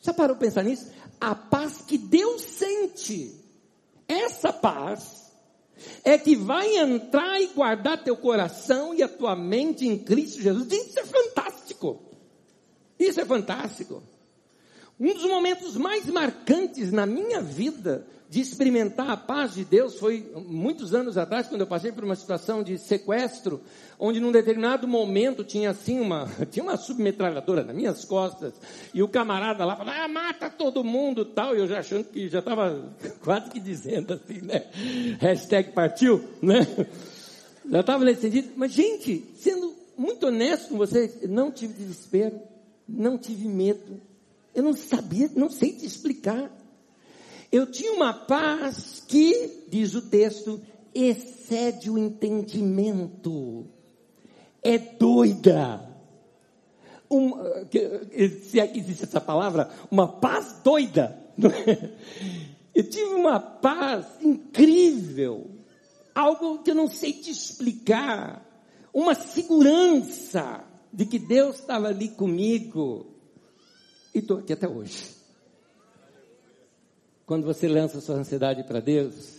Já 0.00 0.12
parou 0.12 0.36
para 0.36 0.46
pensar 0.46 0.64
nisso? 0.64 0.90
A 1.20 1.34
paz 1.34 1.82
que 1.86 1.96
Deus 1.96 2.42
sente. 2.42 3.34
Essa 4.08 4.52
paz 4.52 5.32
é 6.02 6.18
que 6.18 6.34
vai 6.34 6.76
entrar 6.76 7.40
e 7.40 7.48
guardar 7.48 8.02
teu 8.02 8.16
coração 8.16 8.92
e 8.92 9.02
a 9.02 9.08
tua 9.08 9.36
mente 9.36 9.86
em 9.86 9.98
Cristo 9.98 10.42
Jesus. 10.42 10.72
Isso 10.72 10.98
é 10.98 11.04
fantástico. 11.04 12.07
Isso 12.98 13.20
é 13.20 13.24
fantástico. 13.24 14.02
Um 15.00 15.14
dos 15.14 15.24
momentos 15.24 15.76
mais 15.76 16.06
marcantes 16.06 16.90
na 16.90 17.06
minha 17.06 17.40
vida 17.40 18.04
de 18.28 18.40
experimentar 18.40 19.08
a 19.08 19.16
paz 19.16 19.54
de 19.54 19.64
Deus 19.64 19.98
foi 19.98 20.30
muitos 20.46 20.92
anos 20.92 21.16
atrás, 21.16 21.46
quando 21.46 21.62
eu 21.62 21.66
passei 21.66 21.92
por 21.92 22.04
uma 22.04 22.16
situação 22.16 22.62
de 22.62 22.76
sequestro, 22.76 23.62
onde 23.98 24.20
num 24.20 24.32
determinado 24.32 24.86
momento 24.86 25.44
tinha 25.44 25.70
assim 25.70 25.98
uma, 26.00 26.28
tinha 26.50 26.62
uma 26.62 26.76
submetralhadora 26.76 27.62
nas 27.62 27.74
minhas 27.74 28.04
costas, 28.04 28.52
e 28.92 29.02
o 29.02 29.08
camarada 29.08 29.64
lá 29.64 29.76
falava, 29.76 30.04
ah, 30.04 30.08
mata 30.08 30.50
todo 30.50 30.84
mundo 30.84 31.24
tal, 31.24 31.56
e 31.56 31.60
eu 31.60 31.66
já 31.66 31.78
achando 31.78 32.04
que 32.04 32.28
já 32.28 32.40
estava 32.40 32.92
quase 33.22 33.50
que 33.50 33.60
dizendo 33.60 34.14
assim, 34.14 34.42
né? 34.42 34.64
Hashtag 35.20 35.72
partiu, 35.72 36.22
né? 36.42 36.66
Já 37.70 37.80
estava 37.80 38.04
nesse 38.04 38.22
sentido, 38.22 38.50
mas 38.56 38.72
gente, 38.72 39.24
sendo 39.38 39.74
muito 39.96 40.26
honesto 40.26 40.70
com 40.70 40.76
vocês, 40.76 41.22
não 41.22 41.50
tive 41.50 41.72
desespero 41.72 42.38
não 42.88 43.18
tive 43.18 43.46
medo. 43.46 44.00
Eu 44.54 44.62
não 44.62 44.72
sabia, 44.72 45.30
não 45.36 45.50
sei 45.50 45.72
te 45.72 45.84
explicar. 45.84 46.50
Eu 47.52 47.70
tinha 47.70 47.92
uma 47.92 48.12
paz 48.12 49.02
que, 49.06 49.64
diz 49.68 49.94
o 49.94 50.02
texto, 50.02 50.60
excede 50.94 51.90
o 51.90 51.98
entendimento. 51.98 53.66
É 54.62 54.78
doida. 54.78 55.86
Um, 57.10 57.32
se 58.42 58.60
aqui 58.60 58.80
existe 58.80 59.04
essa 59.04 59.20
palavra, 59.20 59.70
uma 59.90 60.08
paz 60.08 60.60
doida. 60.62 61.18
Eu 62.74 62.88
tive 62.88 63.14
uma 63.14 63.40
paz 63.40 64.06
incrível. 64.20 65.50
Algo 66.14 66.62
que 66.62 66.70
eu 66.70 66.76
não 66.76 66.86
sei 66.86 67.12
te 67.12 67.28
explicar. 67.28 68.46
Uma 68.92 69.16
segurança 69.16 70.64
de 70.92 71.06
que 71.06 71.18
Deus 71.18 71.56
estava 71.56 71.88
ali 71.88 72.08
comigo. 72.08 73.06
E 74.14 74.18
estou 74.18 74.38
aqui 74.38 74.52
até 74.52 74.68
hoje. 74.68 75.16
Quando 77.26 77.44
você 77.44 77.68
lança 77.68 78.00
sua 78.00 78.16
ansiedade 78.16 78.64
para 78.64 78.80
Deus, 78.80 79.38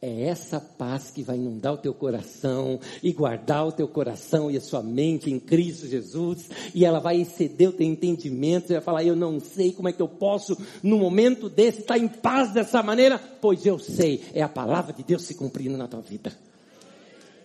é 0.00 0.24
essa 0.24 0.60
paz 0.60 1.12
que 1.12 1.22
vai 1.22 1.36
inundar 1.36 1.74
o 1.74 1.78
teu 1.78 1.94
coração 1.94 2.80
e 3.00 3.12
guardar 3.12 3.66
o 3.66 3.70
teu 3.70 3.86
coração 3.86 4.50
e 4.50 4.56
a 4.56 4.60
sua 4.60 4.82
mente 4.82 5.30
em 5.30 5.38
Cristo 5.38 5.86
Jesus, 5.86 6.50
e 6.74 6.84
ela 6.84 6.98
vai 6.98 7.20
exceder 7.20 7.68
o 7.68 7.72
teu 7.72 7.86
entendimento, 7.86 8.66
você 8.66 8.74
vai 8.74 8.82
falar, 8.82 9.04
eu 9.04 9.14
não 9.14 9.38
sei 9.38 9.72
como 9.72 9.88
é 9.88 9.92
que 9.92 10.02
eu 10.02 10.08
posso, 10.08 10.58
no 10.82 10.98
momento 10.98 11.48
desse, 11.48 11.80
estar 11.80 11.98
em 11.98 12.08
paz 12.08 12.52
dessa 12.52 12.82
maneira, 12.82 13.18
pois 13.40 13.64
eu 13.64 13.78
sei, 13.78 14.24
é 14.34 14.42
a 14.42 14.48
palavra 14.48 14.92
de 14.92 15.04
Deus 15.04 15.22
se 15.22 15.36
cumprindo 15.36 15.78
na 15.78 15.86
tua 15.86 16.00
vida. 16.00 16.32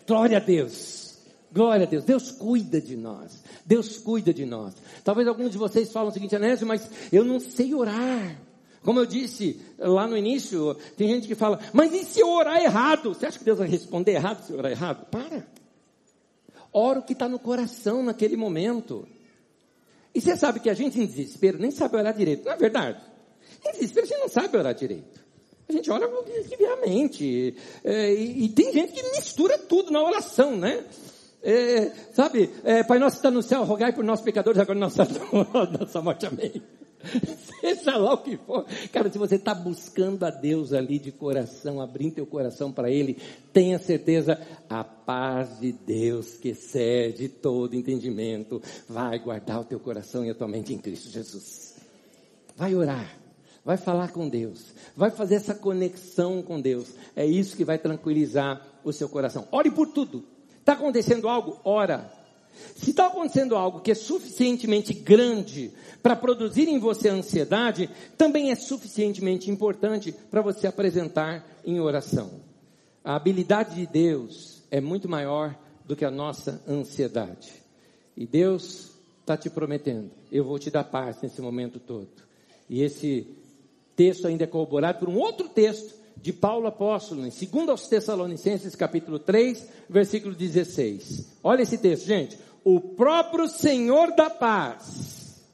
Glória 0.08 0.38
a 0.38 0.42
Deus. 0.42 1.07
Glória 1.52 1.86
a 1.86 1.90
Deus. 1.90 2.04
Deus 2.04 2.32
cuida 2.32 2.82
de 2.82 2.96
nós. 2.96 3.44
Deus 3.66 3.98
cuida 3.98 4.34
de 4.34 4.46
nós. 4.46 4.74
Talvez 5.04 5.28
alguns 5.28 5.52
de 5.52 5.58
vocês 5.58 5.92
falem 5.92 6.10
o 6.10 6.14
seguinte, 6.14 6.36
Anésio, 6.36 6.68
mas 6.68 6.90
eu 7.12 7.24
não 7.24 7.40
sei 7.40 7.74
orar. 7.74 8.38
Como 8.84 9.00
eu 9.00 9.06
disse 9.06 9.60
lá 9.78 10.08
no 10.08 10.18
início, 10.18 10.76
tem 10.96 11.10
gente 11.10 11.28
que 11.28 11.36
fala, 11.36 11.60
mas 11.74 11.94
e 11.94 12.06
se 12.06 12.20
eu 12.20 12.30
orar 12.30 12.62
errado? 12.62 13.14
Você 13.14 13.26
acha 13.26 13.38
que 13.38 13.46
Deus 13.46 13.58
vai 13.58 13.68
responder 13.68 14.14
errado 14.14 14.46
se 14.46 14.54
eu 14.54 14.58
orar 14.58 14.72
errado? 14.72 15.06
Para. 15.08 15.46
Ora 16.72 17.00
o 17.00 17.04
que 17.04 17.14
está 17.14 17.28
no 17.28 17.40
coração 17.40 18.04
naquele 18.04 18.38
momento. 18.38 19.08
E 20.14 20.22
você 20.22 20.36
sabe 20.36 20.60
que 20.60 20.70
a 20.70 20.74
gente 20.74 21.00
em 21.00 21.06
desespero 21.06 21.60
nem 21.60 21.72
sabe 21.72 21.98
orar 21.98 22.14
direito, 22.14 22.46
não 22.46 22.54
é 22.54 22.58
verdade? 22.58 23.02
Em 23.66 23.72
desespero 23.72 24.06
a 24.06 24.10
gente 24.10 24.20
não 24.20 24.30
sabe 24.30 24.58
orar 24.58 24.74
direito. 24.74 25.20
A 25.68 25.74
gente 25.74 25.92
ora 25.92 26.08
obviamente. 26.08 27.56
É, 27.84 28.14
e, 28.14 28.46
e 28.46 28.50
tem 28.50 28.72
gente 28.72 28.94
que 28.94 29.04
mistura 29.12 29.58
tudo 29.58 29.92
na 29.92 30.02
oração, 30.02 30.56
né? 30.56 30.86
É, 31.50 31.94
sabe, 32.12 32.50
é, 32.66 32.84
Pai 32.84 33.00
nosso 33.00 33.16
está 33.16 33.32
no 33.32 33.42
céu, 33.42 33.64
rogai 33.64 33.94
por 33.94 34.04
nós 34.04 34.20
pecadores 34.20 34.60
agora 34.60 34.78
nossa, 34.78 35.08
nossa 35.80 36.02
morte, 36.02 36.26
amém. 36.26 36.62
Seja 37.62 37.96
lá 37.96 38.16
o 38.16 38.18
que 38.18 38.36
for. 38.36 38.66
Cara, 38.92 39.10
se 39.10 39.18
você 39.18 39.36
está 39.36 39.56
buscando 39.56 40.26
a 40.26 40.30
Deus 40.30 40.74
ali 40.74 41.00
de 41.00 41.10
coração, 41.10 41.80
abrindo 41.80 42.16
teu 42.16 42.26
coração 42.26 42.70
para 42.70 42.92
Ele, 42.92 43.18
tenha 43.54 43.80
certeza, 43.80 44.38
a 44.70 44.84
paz 44.84 45.58
de 45.62 45.72
Deus 45.72 46.34
que 46.34 46.50
excede 46.50 47.30
todo 47.30 47.78
entendimento, 47.78 48.62
vai 48.90 49.18
guardar 49.18 49.62
o 49.62 49.64
teu 49.64 49.80
coração 49.80 50.26
e 50.26 50.30
a 50.30 50.36
tua 50.36 50.50
mente 50.50 50.74
em 50.74 50.78
Cristo 50.78 51.10
Jesus. 51.10 51.76
Vai 52.58 52.76
orar, 52.76 53.18
vai 53.64 53.78
falar 53.78 54.12
com 54.12 54.28
Deus, 54.28 54.66
vai 54.98 55.12
fazer 55.12 55.36
essa 55.36 55.56
conexão 55.56 56.42
com 56.42 56.60
Deus. 56.60 56.90
É 57.16 57.26
isso 57.26 57.56
que 57.56 57.64
vai 57.64 57.78
tranquilizar 57.78 58.62
o 58.84 58.92
seu 58.92 59.08
coração. 59.08 59.48
Ore 59.50 59.72
por 59.72 59.88
tudo. 59.88 60.36
Está 60.68 60.74
acontecendo 60.74 61.30
algo? 61.30 61.58
Ora. 61.64 62.12
Se 62.76 62.90
está 62.90 63.08
acontecendo 63.08 63.56
algo 63.56 63.80
que 63.80 63.92
é 63.92 63.96
suficientemente 63.96 64.94
grande 64.94 65.72
para 66.04 66.14
produzir 66.14 66.68
em 66.68 66.78
você 66.78 67.08
ansiedade, 67.08 67.90
também 68.18 68.52
é 68.52 68.56
suficientemente 68.56 69.50
importante 69.50 70.14
para 70.30 70.42
você 70.42 70.68
apresentar 70.68 71.48
em 71.64 71.80
oração. 71.80 72.42
A 73.02 73.16
habilidade 73.16 73.76
de 73.76 73.86
Deus 73.86 74.62
é 74.70 74.82
muito 74.82 75.08
maior 75.08 75.58
do 75.86 75.96
que 75.96 76.04
a 76.04 76.12
nossa 76.12 76.62
ansiedade. 76.68 77.54
E 78.18 78.28
Deus 78.28 78.92
está 79.22 79.38
te 79.38 79.50
prometendo: 79.50 80.12
eu 80.30 80.44
vou 80.44 80.60
te 80.60 80.70
dar 80.70 80.84
paz 80.84 81.22
nesse 81.22 81.42
momento 81.42 81.80
todo. 81.80 82.10
E 82.70 82.82
esse 82.82 83.26
texto 83.96 84.28
ainda 84.28 84.44
é 84.44 84.48
corroborado 84.48 85.00
por 85.00 85.08
um 85.08 85.18
outro 85.18 85.48
texto 85.48 85.97
de 86.22 86.34
Paulo 86.34 86.68
apóstolo, 86.68 87.26
em 87.26 87.30
2 87.30 87.70
aos 87.70 87.88
Tessalonicenses, 87.88 88.76
capítulo 88.76 89.20
3, 89.20 89.68
versículo 89.90 90.36
16. 90.36 91.38
Olha 91.44 91.62
esse 91.62 91.78
texto, 91.78 92.06
gente. 92.06 92.38
O 92.64 92.80
próprio 92.80 93.48
Senhor 93.48 94.14
da 94.16 94.30
paz. 94.30 95.46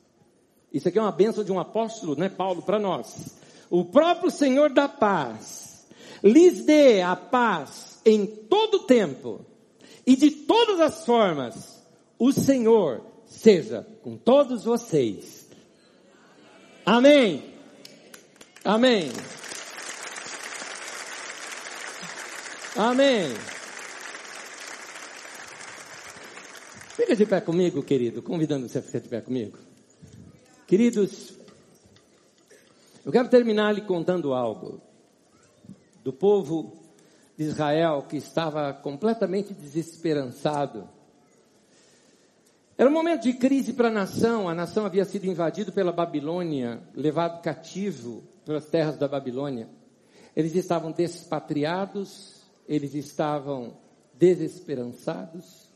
Isso 0.73 0.87
aqui 0.87 0.97
é 0.97 1.01
uma 1.01 1.11
bênção 1.11 1.43
de 1.43 1.51
um 1.51 1.59
apóstolo, 1.59 2.15
né, 2.15 2.29
Paulo, 2.29 2.61
para 2.63 2.79
nós. 2.79 3.35
O 3.69 3.85
próprio 3.85 4.31
Senhor 4.31 4.71
da 4.71 4.87
paz 4.87 5.85
lhes 6.23 6.65
dê 6.65 7.01
a 7.01 7.15
paz 7.15 7.99
em 8.05 8.25
todo 8.25 8.85
tempo 8.85 9.45
e 10.05 10.15
de 10.15 10.31
todas 10.31 10.79
as 10.79 11.05
formas. 11.05 11.81
O 12.17 12.31
Senhor 12.31 13.01
seja 13.25 13.85
com 14.01 14.17
todos 14.17 14.63
vocês. 14.63 15.47
Amém. 16.85 17.43
Amém. 18.63 19.11
Amém. 22.75 23.31
Fica 26.95 27.15
de 27.15 27.23
pé 27.23 27.39
comigo, 27.39 27.83
querido, 27.83 28.23
convidando 28.23 28.67
você 28.67 28.79
a 28.79 28.81
ficar 28.81 28.99
de 28.99 29.09
pé 29.09 29.21
comigo. 29.21 29.57
Queridos, 30.65 31.33
eu 33.05 33.11
quero 33.11 33.29
terminar 33.29 33.73
lhe 33.73 33.81
contando 33.81 34.33
algo 34.33 34.81
do 36.03 36.11
povo 36.11 36.73
de 37.37 37.43
Israel 37.43 38.05
que 38.09 38.17
estava 38.17 38.73
completamente 38.73 39.53
desesperançado. 39.53 40.89
Era 42.75 42.89
um 42.89 42.93
momento 42.93 43.21
de 43.21 43.33
crise 43.33 43.73
para 43.73 43.89
a 43.89 43.91
nação, 43.91 44.49
a 44.49 44.55
nação 44.55 44.83
havia 44.83 45.05
sido 45.05 45.25
invadida 45.25 45.71
pela 45.71 45.91
Babilônia, 45.91 46.81
levado 46.95 47.39
cativo 47.43 48.23
pelas 48.43 48.65
terras 48.65 48.97
da 48.97 49.07
Babilônia. 49.07 49.69
Eles 50.35 50.55
estavam 50.55 50.91
despatriados, 50.91 52.32
eles 52.67 52.93
estavam 52.93 53.77
desesperançados, 54.13 55.69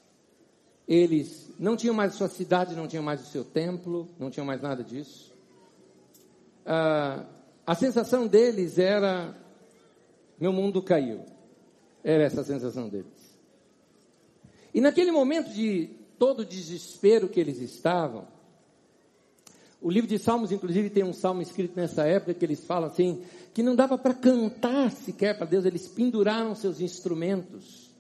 eles 0.88 1.50
não 1.60 1.76
tinham 1.76 1.94
mais 1.94 2.14
sua 2.14 2.30
cidade, 2.30 2.76
não 2.76 2.88
tinham 2.88 3.04
mais 3.04 3.22
o 3.22 3.26
seu 3.26 3.44
templo, 3.44 4.08
não 4.18 4.30
tinham 4.30 4.46
mais 4.46 4.62
nada 4.62 4.84
disso. 4.84 5.34
Ah, 6.66 7.26
a 7.66 7.76
sensação 7.76 8.28
deles 8.28 8.78
era: 8.78 9.36
meu 10.40 10.54
mundo 10.54 10.82
caiu. 10.82 11.26
Era 12.04 12.24
essa 12.24 12.42
a 12.42 12.46
sensação 12.46 12.88
deles. 12.88 13.36
E 14.74 14.80
naquele 14.80 15.12
momento 15.12 15.50
de 15.50 15.90
todo 16.18 16.46
desespero 16.46 17.28
que 17.28 17.40
eles 17.40 17.60
estavam, 17.60 18.28
o 19.82 19.90
livro 19.90 20.10
de 20.10 20.18
Salmos, 20.18 20.52
inclusive, 20.52 20.90
tem 20.90 21.04
um 21.04 21.14
salmo 21.14 21.42
escrito 21.42 21.76
nessa 21.76 22.06
época 22.08 22.34
que 22.34 22.44
eles 22.44 22.64
falam 22.66 22.90
assim: 22.90 23.24
que 23.54 23.62
não 23.62 23.76
dava 23.76 23.98
para 23.98 24.14
cantar 24.14 24.92
sequer 24.92 25.38
para 25.38 25.46
Deus, 25.46 25.66
eles 25.66 25.88
penduraram 25.88 26.56
seus 26.56 26.82
instrumentos 26.82 27.92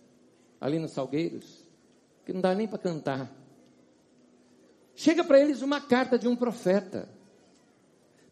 ali 0.59 0.79
nos 0.79 0.91
salgueiros 0.91 1.67
que 2.27 2.33
não 2.33 2.41
dá 2.41 2.53
nem 2.53 2.67
para 2.67 2.77
cantar. 2.77 3.33
Chega 4.93 5.23
para 5.23 5.39
eles 5.39 5.61
uma 5.61 5.79
carta 5.79 6.19
de 6.19 6.27
um 6.27 6.35
profeta, 6.35 7.07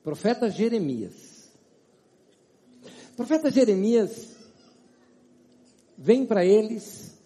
profeta 0.04 0.50
Jeremias. 0.50 1.50
Profeta 3.16 3.50
Jeremias 3.50 4.36
vem 5.98 6.26
para 6.26 6.44
eles, 6.44 7.18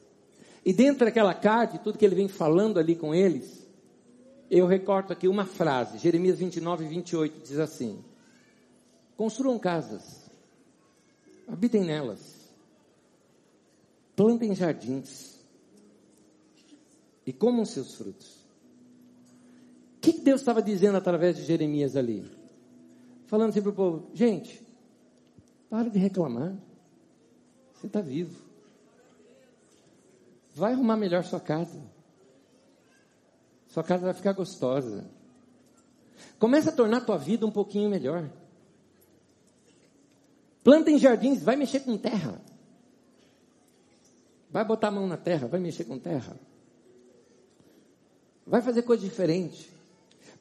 e 0.64 0.72
dentro 0.72 1.06
daquela 1.06 1.34
carta, 1.34 1.80
tudo 1.80 1.98
que 1.98 2.06
ele 2.06 2.14
vem 2.14 2.28
falando 2.28 2.78
ali 2.78 2.96
com 2.96 3.16
eles, 3.16 3.68
eu 4.50 4.66
recorto 4.66 5.14
aqui 5.14 5.28
uma 5.28 5.46
frase, 5.46 5.98
Jeremias 5.98 6.40
29, 6.40 6.86
28, 6.88 7.42
diz 7.42 7.60
assim: 7.60 8.04
Construam 9.16 9.60
casas, 9.60 10.30
habitem 11.48 11.84
nelas, 11.84 12.50
plantem 14.16 14.56
jardins, 14.56 15.40
e 17.26 17.34
comam 17.34 17.66
seus 17.66 17.96
frutos. 17.96 18.40
O 19.98 20.02
que 20.02 20.14
Deus 20.14 20.42
estava 20.42 20.62
dizendo 20.62 20.98
através 20.98 21.36
de 21.36 21.44
Jeremias 21.44 21.96
ali? 21.96 22.26
Falando 23.28 23.50
assim 23.50 23.62
para 23.62 23.72
o 23.72 23.76
povo: 23.76 24.10
gente, 24.14 24.62
para 25.70 25.90
de 25.90 26.00
reclamar. 26.00 26.56
Você 27.76 27.88
está 27.88 28.02
vivo. 28.02 28.42
Vai 30.56 30.74
arrumar 30.74 30.98
melhor 30.98 31.24
sua 31.24 31.40
casa. 31.40 31.80
Sua 33.70 33.84
casa 33.84 34.06
vai 34.06 34.14
ficar 34.14 34.34
gostosa. 34.34 35.06
Começa 36.38 36.70
a 36.70 36.74
tornar 36.74 36.98
a 36.98 37.02
tua 37.02 37.18
vida 37.18 37.46
um 37.46 37.52
pouquinho 37.52 37.90
melhor. 37.90 38.30
Planta 40.64 40.92
em 40.92 40.98
jardins, 40.98 41.42
vai 41.42 41.56
mexer 41.56 41.82
com 41.82 41.98
terra. 41.98 42.42
Vai 44.50 44.66
botar 44.66 44.88
a 44.88 44.92
mão 44.92 45.08
na 45.08 45.18
terra, 45.18 45.48
vai 45.48 45.60
mexer 45.60 45.84
com 45.84 46.00
terra. 46.00 46.36
Vai 48.46 48.62
fazer 48.62 48.82
coisa 48.82 49.04
diferente. 49.04 49.72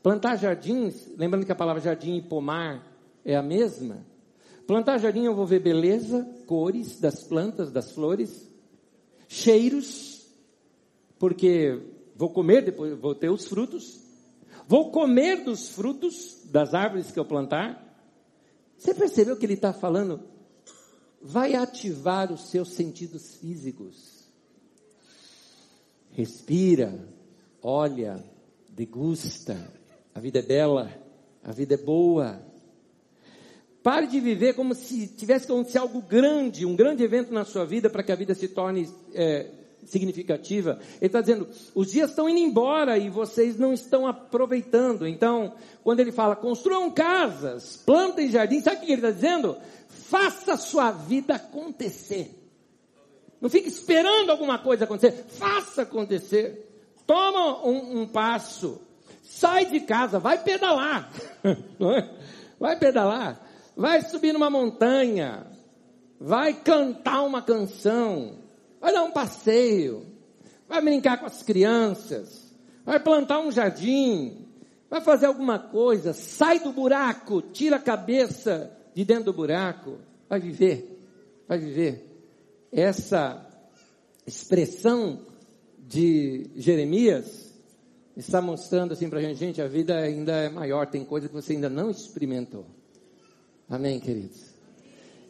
Plantar 0.02 0.36
jardins, 0.36 1.08
lembrando 1.16 1.44
que 1.44 1.52
a 1.52 1.56
palavra 1.56 1.82
jardim 1.82 2.16
e 2.16 2.22
pomar 2.22 2.86
é 3.24 3.36
a 3.36 3.42
mesma. 3.42 4.06
Plantar 4.66 4.98
jardim 4.98 5.24
eu 5.24 5.34
vou 5.34 5.46
ver 5.46 5.60
beleza, 5.60 6.26
cores 6.46 6.98
das 6.98 7.22
plantas, 7.24 7.70
das 7.70 7.92
flores, 7.92 8.48
cheiros, 9.28 10.26
porque 11.18 11.97
vou 12.18 12.28
comer 12.30 12.62
depois, 12.62 12.98
vou 12.98 13.14
ter 13.14 13.30
os 13.30 13.46
frutos. 13.46 14.00
Vou 14.66 14.90
comer 14.90 15.44
dos 15.44 15.68
frutos 15.68 16.42
das 16.50 16.74
árvores 16.74 17.10
que 17.12 17.18
eu 17.18 17.24
plantar. 17.24 17.82
Você 18.76 18.92
percebeu 18.92 19.36
que 19.36 19.46
ele 19.46 19.54
está 19.54 19.72
falando? 19.72 20.20
Vai 21.22 21.54
ativar 21.54 22.30
os 22.32 22.50
seus 22.50 22.74
sentidos 22.74 23.36
físicos. 23.36 24.28
Respira, 26.10 27.08
olha, 27.62 28.22
degusta. 28.68 29.72
A 30.14 30.20
vida 30.20 30.40
é 30.40 30.42
bela, 30.42 30.92
a 31.42 31.52
vida 31.52 31.74
é 31.74 31.78
boa. 31.78 32.42
Pare 33.82 34.08
de 34.08 34.18
viver 34.18 34.54
como 34.54 34.74
se 34.74 35.06
tivesse 35.06 35.46
que 35.46 35.52
acontecer 35.52 35.78
algo 35.78 36.02
grande, 36.02 36.66
um 36.66 36.74
grande 36.74 37.02
evento 37.02 37.32
na 37.32 37.44
sua 37.44 37.64
vida 37.64 37.88
para 37.88 38.02
que 38.02 38.12
a 38.12 38.16
vida 38.16 38.34
se 38.34 38.48
torne 38.48 38.92
é, 39.14 39.50
significativa. 39.84 40.78
Ele 41.00 41.06
está 41.06 41.20
dizendo, 41.20 41.48
os 41.74 41.90
dias 41.90 42.10
estão 42.10 42.28
indo 42.28 42.38
embora 42.38 42.98
e 42.98 43.08
vocês 43.08 43.58
não 43.58 43.72
estão 43.72 44.06
aproveitando. 44.06 45.06
Então, 45.06 45.54
quando 45.82 46.00
ele 46.00 46.12
fala, 46.12 46.36
construam 46.36 46.90
casas, 46.90 47.76
plantem 47.84 48.30
jardins, 48.30 48.64
sabe 48.64 48.76
o 48.76 48.80
que 48.80 48.92
ele 48.92 48.94
está 48.96 49.10
dizendo? 49.10 49.56
Faça 49.88 50.56
sua 50.56 50.90
vida 50.90 51.34
acontecer. 51.34 52.34
Não 53.40 53.48
fique 53.48 53.68
esperando 53.68 54.30
alguma 54.30 54.58
coisa 54.58 54.84
acontecer, 54.84 55.24
faça 55.28 55.82
acontecer. 55.82 56.66
Toma 57.06 57.64
um, 57.66 58.02
um 58.02 58.06
passo, 58.06 58.80
sai 59.22 59.66
de 59.66 59.80
casa, 59.80 60.18
vai 60.18 60.42
pedalar, 60.42 61.10
é? 61.44 62.08
vai 62.60 62.78
pedalar, 62.78 63.40
vai 63.74 64.02
subir 64.02 64.32
numa 64.34 64.50
montanha, 64.50 65.46
vai 66.20 66.52
cantar 66.52 67.22
uma 67.22 67.40
canção, 67.40 68.36
vai 68.80 68.92
dar 68.92 69.04
um 69.04 69.10
passeio, 69.10 70.06
vai 70.68 70.82
brincar 70.82 71.18
com 71.18 71.26
as 71.26 71.42
crianças, 71.42 72.54
vai 72.84 73.00
plantar 73.00 73.40
um 73.40 73.50
jardim, 73.50 74.46
vai 74.88 75.00
fazer 75.00 75.26
alguma 75.26 75.58
coisa, 75.58 76.12
sai 76.12 76.60
do 76.60 76.72
buraco, 76.72 77.42
tira 77.42 77.76
a 77.76 77.80
cabeça 77.80 78.76
de 78.94 79.04
dentro 79.04 79.24
do 79.24 79.32
buraco, 79.32 79.98
vai 80.28 80.40
viver, 80.40 81.00
vai 81.46 81.58
viver. 81.58 82.04
Essa 82.72 83.44
expressão 84.26 85.26
de 85.78 86.50
Jeremias 86.56 87.48
está 88.16 88.42
mostrando 88.42 88.92
assim 88.92 89.08
para 89.08 89.20
a 89.20 89.22
gente, 89.22 89.38
gente, 89.38 89.62
a 89.62 89.68
vida 89.68 89.96
ainda 89.96 90.32
é 90.32 90.48
maior, 90.48 90.86
tem 90.86 91.04
coisa 91.04 91.28
que 91.28 91.34
você 91.34 91.54
ainda 91.54 91.68
não 91.68 91.90
experimentou. 91.90 92.66
Amém, 93.68 94.00
queridos? 94.00 94.40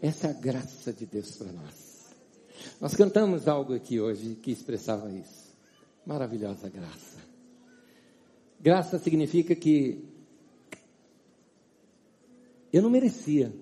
Essa 0.00 0.28
é 0.28 0.30
a 0.30 0.32
graça 0.32 0.92
de 0.92 1.06
Deus 1.06 1.36
para 1.36 1.52
nós. 1.52 1.87
Nós 2.80 2.94
cantamos 2.94 3.48
algo 3.48 3.74
aqui 3.74 4.00
hoje 4.00 4.36
que 4.36 4.52
expressava 4.52 5.10
isso. 5.10 5.56
Maravilhosa 6.06 6.68
graça. 6.68 7.18
Graça 8.60 8.98
significa 8.98 9.54
que 9.54 10.04
eu 12.72 12.82
não 12.82 12.90
merecia, 12.90 13.52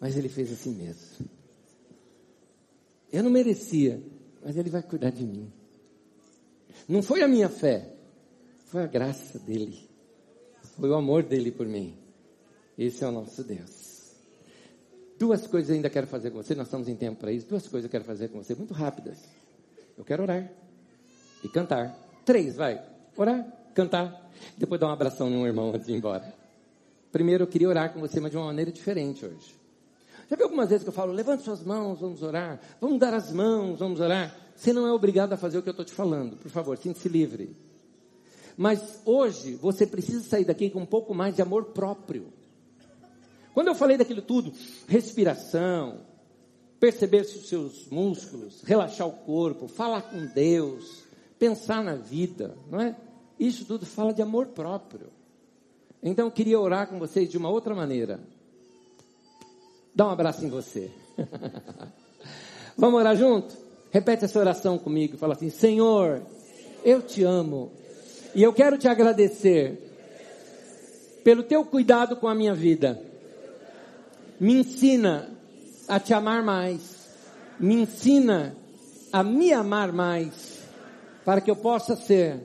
mas 0.00 0.16
Ele 0.16 0.28
fez 0.28 0.52
assim 0.52 0.74
mesmo. 0.74 1.28
Eu 3.12 3.22
não 3.22 3.30
merecia, 3.30 4.02
mas 4.44 4.56
Ele 4.56 4.70
vai 4.70 4.82
cuidar 4.82 5.10
de 5.10 5.24
mim. 5.24 5.52
Não 6.88 7.02
foi 7.02 7.22
a 7.22 7.28
minha 7.28 7.48
fé, 7.48 7.94
foi 8.66 8.82
a 8.82 8.86
graça 8.86 9.38
dele. 9.38 9.88
Foi 10.76 10.90
o 10.90 10.94
amor 10.94 11.22
dele 11.22 11.50
por 11.50 11.66
mim. 11.66 11.96
Esse 12.76 13.04
é 13.04 13.08
o 13.08 13.12
nosso 13.12 13.42
Deus. 13.42 13.95
Duas 15.18 15.46
coisas 15.46 15.70
ainda 15.70 15.88
quero 15.88 16.06
fazer 16.06 16.30
com 16.30 16.42
você, 16.42 16.54
nós 16.54 16.66
estamos 16.66 16.88
em 16.88 16.94
tempo 16.94 17.20
para 17.20 17.32
isso. 17.32 17.46
Duas 17.48 17.66
coisas 17.66 17.84
eu 17.84 17.90
quero 17.90 18.04
fazer 18.04 18.28
com 18.28 18.42
você, 18.42 18.54
muito 18.54 18.74
rápidas. 18.74 19.18
Eu 19.96 20.04
quero 20.04 20.22
orar 20.22 20.50
e 21.42 21.48
cantar. 21.48 21.96
Três, 22.24 22.56
vai. 22.56 22.82
Orar, 23.16 23.46
cantar. 23.74 24.30
Depois 24.58 24.80
dar 24.80 24.88
um 24.88 24.90
abração 24.90 25.30
num 25.30 25.46
irmão 25.46 25.72
antes 25.74 25.86
de 25.86 25.92
ir 25.92 25.96
embora. 25.96 26.34
Primeiro, 27.10 27.44
eu 27.44 27.46
queria 27.46 27.68
orar 27.68 27.92
com 27.92 28.00
você, 28.00 28.20
mas 28.20 28.30
de 28.30 28.36
uma 28.36 28.46
maneira 28.46 28.70
diferente 28.70 29.24
hoje. 29.24 29.54
Já 30.28 30.36
viu 30.36 30.46
algumas 30.46 30.68
vezes 30.68 30.82
que 30.82 30.88
eu 30.88 30.92
falo, 30.92 31.12
levante 31.12 31.44
suas 31.44 31.62
mãos, 31.62 32.00
vamos 32.00 32.22
orar. 32.22 32.60
Vamos 32.80 32.98
dar 32.98 33.14
as 33.14 33.32
mãos, 33.32 33.78
vamos 33.78 34.00
orar. 34.00 34.36
Você 34.54 34.72
não 34.72 34.86
é 34.86 34.92
obrigado 34.92 35.32
a 35.32 35.36
fazer 35.36 35.58
o 35.58 35.62
que 35.62 35.68
eu 35.68 35.72
estou 35.72 35.84
te 35.84 35.92
falando. 35.92 36.36
Por 36.36 36.50
favor, 36.50 36.76
sinta-se 36.76 37.08
livre. 37.08 37.56
Mas 38.56 39.00
hoje 39.04 39.54
você 39.54 39.86
precisa 39.86 40.22
sair 40.22 40.44
daqui 40.44 40.68
com 40.68 40.80
um 40.80 40.86
pouco 40.86 41.14
mais 41.14 41.36
de 41.36 41.42
amor 41.42 41.66
próprio. 41.66 42.32
Quando 43.56 43.68
eu 43.68 43.74
falei 43.74 43.96
daquilo 43.96 44.20
tudo, 44.20 44.52
respiração, 44.86 46.00
perceber 46.78 47.22
os 47.22 47.48
seus 47.48 47.88
músculos, 47.88 48.60
relaxar 48.60 49.08
o 49.08 49.12
corpo, 49.12 49.66
falar 49.66 50.02
com 50.02 50.26
Deus, 50.26 51.04
pensar 51.38 51.82
na 51.82 51.94
vida, 51.94 52.54
não 52.70 52.82
é? 52.82 52.94
Isso 53.40 53.64
tudo 53.64 53.86
fala 53.86 54.12
de 54.12 54.20
amor 54.20 54.48
próprio. 54.48 55.06
Então 56.02 56.26
eu 56.26 56.30
queria 56.30 56.60
orar 56.60 56.86
com 56.86 56.98
vocês 56.98 57.30
de 57.30 57.38
uma 57.38 57.48
outra 57.48 57.74
maneira. 57.74 58.20
Dá 59.94 60.06
um 60.06 60.10
abraço 60.10 60.44
em 60.44 60.50
você. 60.50 60.90
Vamos 62.76 63.00
orar 63.00 63.16
junto? 63.16 63.56
Repete 63.90 64.26
essa 64.26 64.38
oração 64.38 64.76
comigo. 64.76 65.16
Fala 65.16 65.32
assim: 65.32 65.48
Senhor, 65.48 66.20
eu 66.84 67.00
te 67.00 67.24
amo. 67.24 67.72
E 68.34 68.42
eu 68.42 68.52
quero 68.52 68.76
te 68.76 68.86
agradecer 68.86 69.80
pelo 71.24 71.42
teu 71.42 71.64
cuidado 71.64 72.16
com 72.16 72.28
a 72.28 72.34
minha 72.34 72.54
vida. 72.54 73.15
Me 74.38 74.60
ensina 74.60 75.30
a 75.88 75.98
te 75.98 76.12
amar 76.12 76.42
mais. 76.42 77.08
Me 77.58 77.74
ensina 77.74 78.54
a 79.12 79.22
me 79.22 79.52
amar 79.52 79.92
mais. 79.92 80.60
Para 81.24 81.40
que 81.40 81.50
eu 81.50 81.56
possa 81.56 81.96
ser 81.96 82.40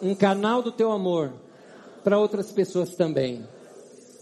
um 0.00 0.14
canal 0.14 0.62
do 0.62 0.72
teu 0.72 0.90
amor 0.90 1.32
para 2.02 2.18
outras 2.18 2.50
pessoas 2.50 2.94
também. 2.94 3.44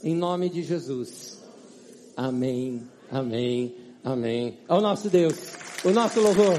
Em 0.02 0.14
nome 0.14 0.48
de 0.48 0.62
Jesus. 0.62 1.42
Amém, 2.16 2.82
amém, 3.10 3.74
amém. 4.02 4.58
Ao 4.68 4.80
nosso 4.80 5.08
Deus, 5.08 5.34
o 5.84 5.90
nosso 5.90 6.20
louvor. 6.20 6.58